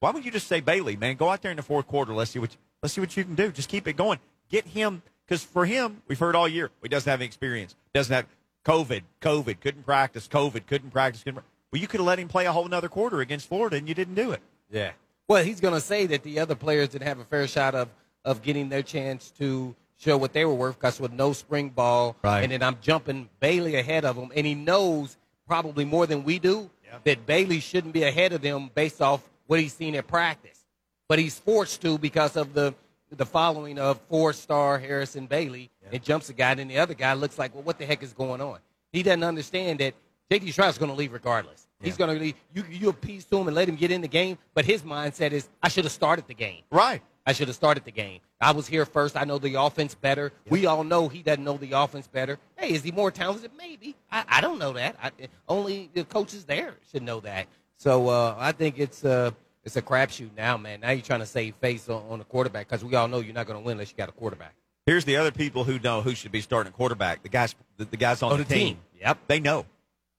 why 0.00 0.10
would 0.10 0.24
you 0.24 0.30
just 0.30 0.46
say 0.46 0.60
Bailey, 0.60 0.96
man? 0.96 1.16
Go 1.16 1.28
out 1.28 1.42
there 1.42 1.50
in 1.50 1.56
the 1.56 1.62
fourth 1.62 1.86
quarter. 1.86 2.12
Let's 2.14 2.30
see 2.30 2.38
what 2.38 2.52
you, 2.52 2.58
let's 2.82 2.94
see 2.94 3.00
what 3.00 3.16
you 3.16 3.24
can 3.24 3.34
do. 3.34 3.50
Just 3.50 3.68
keep 3.68 3.88
it 3.88 3.96
going. 3.96 4.18
Get 4.48 4.66
him 4.66 5.02
because 5.26 5.42
for 5.42 5.64
him, 5.64 6.02
we've 6.08 6.18
heard 6.18 6.36
all 6.36 6.48
year 6.48 6.70
he 6.82 6.88
doesn't 6.88 7.10
have 7.10 7.20
any 7.20 7.26
experience. 7.26 7.74
Doesn't 7.94 8.14
have 8.14 8.26
COVID. 8.64 9.02
COVID 9.20 9.60
couldn't 9.60 9.84
practice. 9.84 10.28
COVID 10.28 10.66
couldn't 10.66 10.90
practice. 10.90 11.22
Couldn't, 11.22 11.42
well, 11.72 11.80
you 11.80 11.88
could 11.88 12.00
have 12.00 12.06
let 12.06 12.18
him 12.18 12.28
play 12.28 12.46
a 12.46 12.52
whole 12.52 12.66
another 12.66 12.88
quarter 12.88 13.20
against 13.20 13.48
Florida, 13.48 13.76
and 13.76 13.88
you 13.88 13.94
didn't 13.94 14.14
do 14.14 14.32
it. 14.32 14.40
Yeah. 14.70 14.92
Well, 15.28 15.44
he's 15.44 15.60
going 15.60 15.74
to 15.74 15.80
say 15.80 16.06
that 16.06 16.22
the 16.22 16.40
other 16.40 16.54
players 16.54 16.90
didn't 16.90 17.06
have 17.06 17.18
a 17.18 17.24
fair 17.24 17.46
shot 17.46 17.74
of 17.74 17.88
of 18.24 18.42
getting 18.42 18.68
their 18.68 18.82
chance 18.82 19.30
to 19.32 19.74
show 19.98 20.16
what 20.16 20.32
they 20.32 20.44
were 20.44 20.54
worth 20.54 20.78
because 20.78 21.00
with 21.00 21.12
no 21.12 21.32
spring 21.32 21.68
ball, 21.70 22.16
right. 22.22 22.42
and 22.42 22.52
then 22.52 22.62
I'm 22.62 22.76
jumping 22.80 23.28
Bailey 23.40 23.76
ahead 23.76 24.04
of 24.04 24.16
him, 24.16 24.30
and 24.34 24.46
he 24.46 24.54
knows 24.54 25.16
probably 25.46 25.84
more 25.84 26.06
than 26.06 26.24
we 26.24 26.38
do 26.38 26.70
yeah. 26.84 26.98
that 27.04 27.26
Bailey 27.26 27.60
shouldn't 27.60 27.92
be 27.92 28.04
ahead 28.04 28.32
of 28.32 28.42
them 28.42 28.70
based 28.74 29.00
off 29.00 29.28
what 29.46 29.60
he's 29.60 29.72
seen 29.72 29.94
at 29.94 30.06
practice, 30.06 30.60
but 31.08 31.18
he's 31.18 31.38
forced 31.38 31.82
to 31.82 31.98
because 31.98 32.36
of 32.36 32.54
the 32.54 32.74
the 33.10 33.26
following 33.26 33.78
of 33.78 34.00
four 34.08 34.32
star 34.32 34.78
Harrison 34.78 35.26
Bailey 35.26 35.70
yeah. 35.82 35.90
and 35.92 36.02
jumps 36.02 36.30
a 36.30 36.32
guy, 36.32 36.52
and 36.52 36.70
the 36.70 36.78
other 36.78 36.94
guy 36.94 37.14
looks 37.14 37.38
like, 37.38 37.54
well, 37.54 37.62
what 37.62 37.78
the 37.78 37.86
heck 37.86 38.02
is 38.02 38.12
going 38.12 38.40
on? 38.40 38.58
He 38.92 39.02
doesn't 39.02 39.24
understand 39.24 39.80
that 39.80 39.94
J.D. 40.30 40.52
Shrout's 40.52 40.78
going 40.78 40.90
to 40.90 40.96
leave 40.96 41.12
regardless. 41.12 41.66
Yeah. 41.82 41.86
He's 41.86 41.96
going 41.96 42.16
to 42.16 42.20
leave. 42.20 42.34
You, 42.54 42.64
you 42.70 42.88
appease 42.88 43.24
to 43.26 43.38
him 43.38 43.48
and 43.48 43.54
let 43.54 43.68
him 43.68 43.76
get 43.76 43.90
in 43.90 44.00
the 44.00 44.08
game, 44.08 44.38
but 44.54 44.64
his 44.64 44.82
mindset 44.82 45.32
is, 45.32 45.48
I 45.62 45.68
should 45.68 45.84
have 45.84 45.92
started 45.92 46.26
the 46.26 46.34
game. 46.34 46.62
Right. 46.70 47.02
I 47.26 47.32
should 47.32 47.48
have 47.48 47.54
started 47.54 47.84
the 47.84 47.92
game. 47.92 48.20
I 48.40 48.50
was 48.50 48.66
here 48.66 48.84
first. 48.84 49.16
I 49.16 49.24
know 49.24 49.38
the 49.38 49.54
offense 49.54 49.94
better. 49.94 50.32
Yeah. 50.44 50.50
We 50.50 50.66
all 50.66 50.82
know 50.82 51.08
he 51.08 51.22
doesn't 51.22 51.44
know 51.44 51.56
the 51.56 51.72
offense 51.72 52.08
better. 52.08 52.38
Hey, 52.56 52.72
is 52.72 52.82
he 52.82 52.90
more 52.90 53.10
talented? 53.10 53.52
Maybe. 53.56 53.94
I, 54.10 54.24
I 54.28 54.40
don't 54.40 54.58
know 54.58 54.72
that. 54.72 54.96
I, 55.00 55.10
only 55.48 55.88
the 55.94 56.04
coaches 56.04 56.44
there 56.44 56.74
should 56.90 57.02
know 57.02 57.20
that. 57.20 57.46
So 57.76 58.08
uh, 58.08 58.34
I 58.38 58.52
think 58.52 58.78
it's 58.78 59.04
uh, 59.04 59.30
it's 59.64 59.76
a 59.76 59.82
crapshoot 59.82 60.30
now, 60.36 60.56
man. 60.56 60.80
Now 60.80 60.90
you're 60.90 61.02
trying 61.02 61.20
to 61.20 61.26
save 61.26 61.54
face 61.56 61.88
on, 61.88 62.02
on 62.10 62.18
the 62.18 62.24
quarterback 62.24 62.68
because 62.68 62.84
we 62.84 62.94
all 62.96 63.06
know 63.06 63.20
you're 63.20 63.34
not 63.34 63.46
going 63.46 63.58
to 63.58 63.64
win 63.64 63.72
unless 63.72 63.90
you 63.90 63.96
got 63.96 64.08
a 64.08 64.12
quarterback. 64.12 64.54
Here's 64.86 65.04
the 65.04 65.16
other 65.16 65.30
people 65.30 65.62
who 65.62 65.78
know 65.78 66.00
who 66.02 66.14
should 66.16 66.32
be 66.32 66.40
starting 66.40 66.72
a 66.72 66.76
quarterback. 66.76 67.22
The 67.22 67.28
guys, 67.28 67.54
the, 67.76 67.84
the 67.84 67.96
guys 67.96 68.20
on 68.22 68.30
the, 68.30 68.38
the 68.38 68.44
team. 68.44 68.66
team. 68.66 68.78
Yep, 69.00 69.18
they 69.28 69.38
know. 69.38 69.64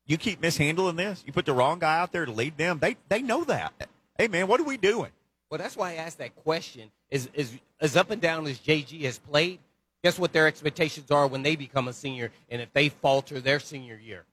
You 0.06 0.18
keep 0.18 0.42
mishandling 0.42 0.98
this. 0.98 1.24
You 1.26 1.34
put 1.34 1.46
the 1.46 1.54
wrong 1.54 1.80
guy 1.80 2.00
out 2.00 2.12
there 2.12 2.26
to 2.26 2.32
lead 2.32 2.58
them. 2.58 2.80
They 2.80 2.98
they 3.10 3.22
know 3.22 3.44
that. 3.46 3.74
Hey 4.18 4.28
man, 4.28 4.48
what 4.48 4.60
are 4.60 4.66
we 4.66 4.78
doing? 4.78 5.12
Well, 5.50 5.58
that's 5.58 5.78
why 5.78 5.92
I 5.92 5.96
asked 5.96 6.18
that 6.18 6.36
question. 6.36 6.92
Is 7.10 7.30
is 7.34 7.58
as 7.80 7.96
up 7.96 8.12
and 8.12 8.22
down 8.22 8.46
as 8.48 8.60
JG 8.60 9.02
has 9.04 9.20
played? 9.20 9.60
Guess 10.04 10.20
what 10.20 10.34
their 10.34 10.48
expectations 10.48 11.10
are 11.12 11.28
when 11.28 11.44
they 11.44 11.56
become 11.56 11.88
a 11.88 11.94
senior, 11.94 12.32
and 12.50 12.62
if 12.62 12.74
they 12.74 12.90
falter 12.90 13.40
their 13.40 13.60
senior 13.60 13.96
year, 13.96 14.26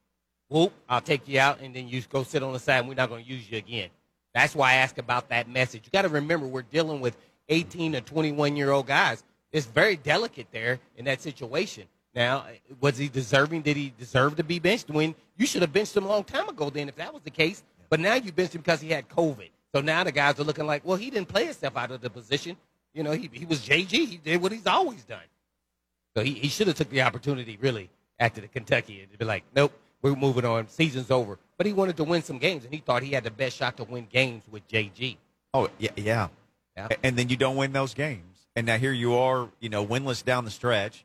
whoop, 0.49 0.73
I'll 0.89 1.01
take 1.01 1.29
you 1.29 1.39
out, 1.39 1.61
and 1.61 1.75
then 1.75 1.89
you 1.89 2.03
go 2.03 2.25
sit 2.25 2.43
on 2.43 2.53
the 2.53 2.59
side, 2.59 2.81
and 2.81 2.89
we're 2.89 2.95
not 2.95 3.09
going 3.09 3.25
to 3.25 3.31
use 3.31 3.49
you 3.49 3.57
again. 3.57 3.89
That's 4.35 4.55
why 4.55 4.73
I 4.73 4.75
ask 4.77 4.99
about 4.99 5.29
that 5.29 5.49
message. 5.49 5.83
You 5.85 5.91
got 5.93 6.03
to 6.03 6.09
remember 6.09 6.47
we're 6.47 6.63
dealing 6.63 7.01
with 7.01 7.17
18 7.49 7.93
to 7.93 8.01
21 8.01 8.57
year 8.57 8.73
old 8.73 8.87
guys. 8.87 9.23
It's 9.53 9.67
very 9.67 9.97
delicate 9.97 10.49
there 10.53 10.81
in 10.97 11.05
that 11.05 11.21
situation. 11.21 11.85
Now, 12.15 12.47
was 12.81 12.99
he 12.99 13.09
deserving? 13.09 13.63
Did 13.63 13.77
he 13.77 13.93
deserve 13.99 14.37
to 14.37 14.45
be 14.45 14.59
benched? 14.59 14.91
When 14.91 15.15
you 15.37 15.47
should 15.47 15.63
have 15.63 15.73
benched 15.73 15.97
him 15.97 16.05
a 16.05 16.09
long 16.09 16.25
time 16.25 16.49
ago. 16.49 16.71
Then, 16.71 16.89
if 16.89 16.97
that 16.97 17.13
was 17.15 17.23
the 17.23 17.31
case, 17.31 17.63
But 17.89 18.01
now 18.01 18.15
you 18.15 18.31
benched 18.33 18.55
him 18.55 18.61
because 18.61 18.81
he 18.81 18.91
had 18.91 19.09
COVID. 19.09 19.49
So 19.75 19.81
now 19.81 20.05
the 20.05 20.13
guys 20.13 20.39
are 20.39 20.45
looking 20.45 20.67
like, 20.67 20.85
well, 20.85 20.97
he 20.97 21.11
didn't 21.11 21.29
play 21.29 21.45
himself 21.45 21.77
out 21.77 21.91
of 21.91 22.01
the 22.01 22.11
position. 22.11 22.57
You 22.95 23.03
know, 23.03 23.13
he, 23.13 23.29
he 23.33 23.45
was 23.45 23.61
JG. 23.61 23.91
He 23.91 24.17
did 24.17 24.43
what 24.43 24.53
he's 24.53 24.67
always 24.67 25.03
done. 25.05 25.19
So 26.17 26.23
he, 26.23 26.35
he 26.35 26.49
should 26.49 26.67
have 26.67 26.77
took 26.77 26.91
the 26.91 27.03
opportunity 27.03 27.57
really 27.61 27.91
after 28.19 28.41
the 28.41 28.49
Kentucky 28.49 29.01
and 29.01 29.19
be 29.19 29.25
like, 29.25 29.45
nope, 29.55 29.73
we're 30.03 30.17
moving 30.17 30.45
on. 30.45 30.69
Season's 30.69 31.11
over. 31.11 31.39
But 31.57 31.67
he 31.67 31.73
wanted 31.73 31.97
to 31.99 32.05
win 32.05 32.23
some 32.23 32.39
games, 32.39 32.65
and 32.65 32.73
he 32.73 32.81
thought 32.81 33.03
he 33.03 33.13
had 33.13 33.25
the 33.25 33.31
best 33.31 33.57
shot 33.57 33.77
to 33.77 33.85
win 33.85 34.07
games 34.11 34.45
with 34.51 34.67
JG. 34.69 35.17
Oh 35.55 35.69
yeah, 35.79 35.91
yeah. 35.97 36.29
Yeah. 36.77 36.89
And 37.03 37.17
then 37.17 37.29
you 37.29 37.37
don't 37.37 37.57
win 37.57 37.73
those 37.73 37.95
games, 37.95 38.47
and 38.57 38.67
now 38.67 38.79
here 38.79 38.93
you 38.93 39.15
are, 39.17 39.49
you 39.59 39.69
know, 39.69 39.85
winless 39.85 40.25
down 40.25 40.45
the 40.45 40.51
stretch. 40.51 41.05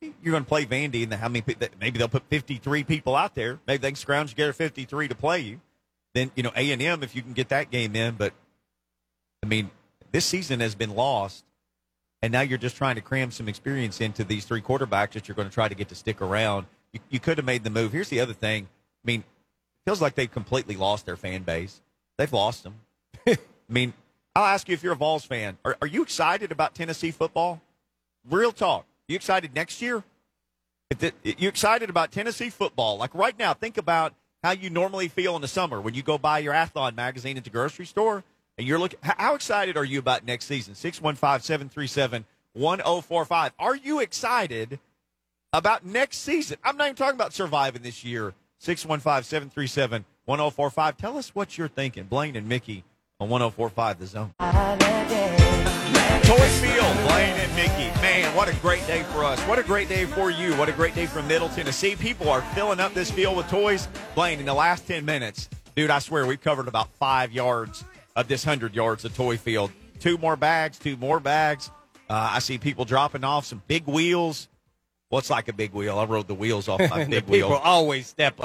You're 0.00 0.32
going 0.32 0.44
to 0.44 0.48
play 0.48 0.64
Vandy, 0.64 1.02
and 1.02 1.12
how 1.12 1.28
many? 1.28 1.44
Maybe 1.78 1.98
they'll 1.98 2.08
put 2.08 2.24
53 2.30 2.84
people 2.84 3.14
out 3.14 3.34
there. 3.34 3.58
Maybe 3.66 3.82
they 3.82 3.90
can 3.90 3.96
scrounge 3.96 4.30
together 4.30 4.54
53 4.54 5.08
to 5.08 5.14
play 5.14 5.40
you. 5.40 5.60
Then 6.14 6.30
you 6.34 6.42
know 6.42 6.52
A 6.56 6.72
and 6.72 6.80
M 6.80 7.02
if 7.02 7.14
you 7.14 7.22
can 7.22 7.34
get 7.34 7.50
that 7.50 7.70
game 7.70 7.94
in. 7.94 8.14
But 8.14 8.32
I 9.42 9.46
mean, 9.46 9.70
this 10.10 10.24
season 10.24 10.60
has 10.60 10.74
been 10.74 10.94
lost, 10.94 11.44
and 12.22 12.32
now 12.32 12.40
you're 12.40 12.58
just 12.58 12.76
trying 12.76 12.94
to 12.94 13.02
cram 13.02 13.30
some 13.30 13.46
experience 13.46 14.00
into 14.00 14.24
these 14.24 14.46
three 14.46 14.62
quarterbacks 14.62 15.12
that 15.12 15.28
you're 15.28 15.34
going 15.34 15.48
to 15.48 15.54
try 15.54 15.68
to 15.68 15.74
get 15.74 15.88
to 15.90 15.94
stick 15.94 16.22
around. 16.22 16.66
You, 16.92 17.00
you 17.10 17.20
could 17.20 17.36
have 17.36 17.44
made 17.44 17.62
the 17.62 17.70
move. 17.70 17.92
Here's 17.92 18.08
the 18.08 18.20
other 18.20 18.32
thing. 18.32 18.64
I 18.64 19.06
mean, 19.06 19.22
feels 19.84 20.00
like 20.00 20.14
they've 20.14 20.30
completely 20.30 20.76
lost 20.76 21.04
their 21.04 21.16
fan 21.16 21.42
base. 21.42 21.82
They've 22.16 22.32
lost 22.32 22.64
them. 22.64 22.74
I 23.26 23.36
mean, 23.68 23.92
I'll 24.34 24.44
ask 24.44 24.66
you 24.68 24.74
if 24.74 24.82
you're 24.82 24.94
a 24.94 24.96
Vols 24.96 25.24
fan. 25.24 25.58
Are, 25.64 25.76
are 25.82 25.86
you 25.86 26.02
excited 26.02 26.52
about 26.52 26.74
Tennessee 26.74 27.10
football? 27.10 27.60
Real 28.28 28.52
talk. 28.52 28.86
You 29.10 29.16
excited 29.16 29.56
next 29.56 29.82
year? 29.82 30.04
You 31.24 31.48
excited 31.48 31.90
about 31.90 32.12
Tennessee 32.12 32.48
football? 32.48 32.96
Like 32.96 33.12
right 33.12 33.36
now, 33.36 33.54
think 33.54 33.76
about 33.76 34.14
how 34.44 34.52
you 34.52 34.70
normally 34.70 35.08
feel 35.08 35.34
in 35.34 35.42
the 35.42 35.48
summer 35.48 35.80
when 35.80 35.94
you 35.94 36.02
go 36.04 36.16
buy 36.16 36.38
your 36.38 36.54
Athlon 36.54 36.94
magazine 36.94 37.36
at 37.36 37.42
the 37.42 37.50
grocery 37.50 37.86
store 37.86 38.22
and 38.56 38.68
you're 38.68 38.78
looking. 38.78 39.00
How, 39.02 39.14
how 39.18 39.34
excited 39.34 39.76
are 39.76 39.84
you 39.84 39.98
about 39.98 40.24
next 40.24 40.44
season? 40.44 40.76
615 40.76 41.42
737 41.42 42.24
1045. 42.52 43.52
Are 43.58 43.74
you 43.74 43.98
excited 43.98 44.78
about 45.52 45.84
next 45.84 46.18
season? 46.18 46.58
I'm 46.62 46.76
not 46.76 46.84
even 46.84 46.94
talking 46.94 47.16
about 47.16 47.32
surviving 47.32 47.82
this 47.82 48.04
year. 48.04 48.32
615 48.58 49.24
737 49.24 50.04
1045. 50.24 50.96
Tell 50.96 51.18
us 51.18 51.34
what 51.34 51.58
you're 51.58 51.66
thinking. 51.66 52.04
Blaine 52.04 52.36
and 52.36 52.48
Mickey 52.48 52.84
on 53.18 53.28
1045 53.28 53.98
The 53.98 54.06
Zone. 54.06 55.49
Toy 56.24 56.48
Field, 56.60 56.96
Blaine 57.08 57.34
and 57.38 57.54
Mickey. 57.56 57.90
Man, 58.00 58.34
what 58.36 58.48
a 58.48 58.54
great 58.56 58.86
day 58.86 59.02
for 59.04 59.24
us. 59.24 59.40
What 59.42 59.58
a 59.58 59.62
great 59.62 59.88
day 59.88 60.04
for 60.06 60.30
you. 60.30 60.54
What 60.56 60.68
a 60.68 60.72
great 60.72 60.94
day 60.94 61.06
for 61.06 61.22
Middle 61.22 61.48
Tennessee. 61.48 61.96
People 61.96 62.28
are 62.28 62.42
filling 62.54 62.80
up 62.80 62.94
this 62.94 63.10
field 63.10 63.36
with 63.36 63.48
toys. 63.48 63.88
Blaine, 64.14 64.38
in 64.38 64.46
the 64.46 64.54
last 64.54 64.86
10 64.86 65.04
minutes, 65.04 65.48
dude, 65.74 65.90
I 65.90 65.98
swear 65.98 66.26
we've 66.26 66.40
covered 66.40 66.68
about 66.68 66.88
five 66.94 67.32
yards 67.32 67.84
of 68.16 68.28
this 68.28 68.44
100 68.46 68.74
yards 68.74 69.04
of 69.04 69.16
toy 69.16 69.36
field. 69.36 69.72
Two 69.98 70.18
more 70.18 70.36
bags, 70.36 70.78
two 70.78 70.96
more 70.96 71.20
bags. 71.20 71.70
Uh, 72.08 72.30
I 72.32 72.38
see 72.40 72.58
people 72.58 72.84
dropping 72.84 73.24
off 73.24 73.44
some 73.44 73.62
big 73.66 73.86
wheels. 73.86 74.48
What's 75.10 75.30
like 75.30 75.48
a 75.48 75.52
big 75.52 75.72
wheel? 75.72 75.98
I 75.98 76.04
rode 76.04 76.28
the 76.28 76.34
wheels 76.34 76.68
off 76.68 76.80
my 76.88 77.04
big 77.04 77.10
people 77.10 77.32
wheel. 77.32 77.48
People 77.48 77.62
always 77.62 78.06
step 78.06 78.34
up. 78.34 78.38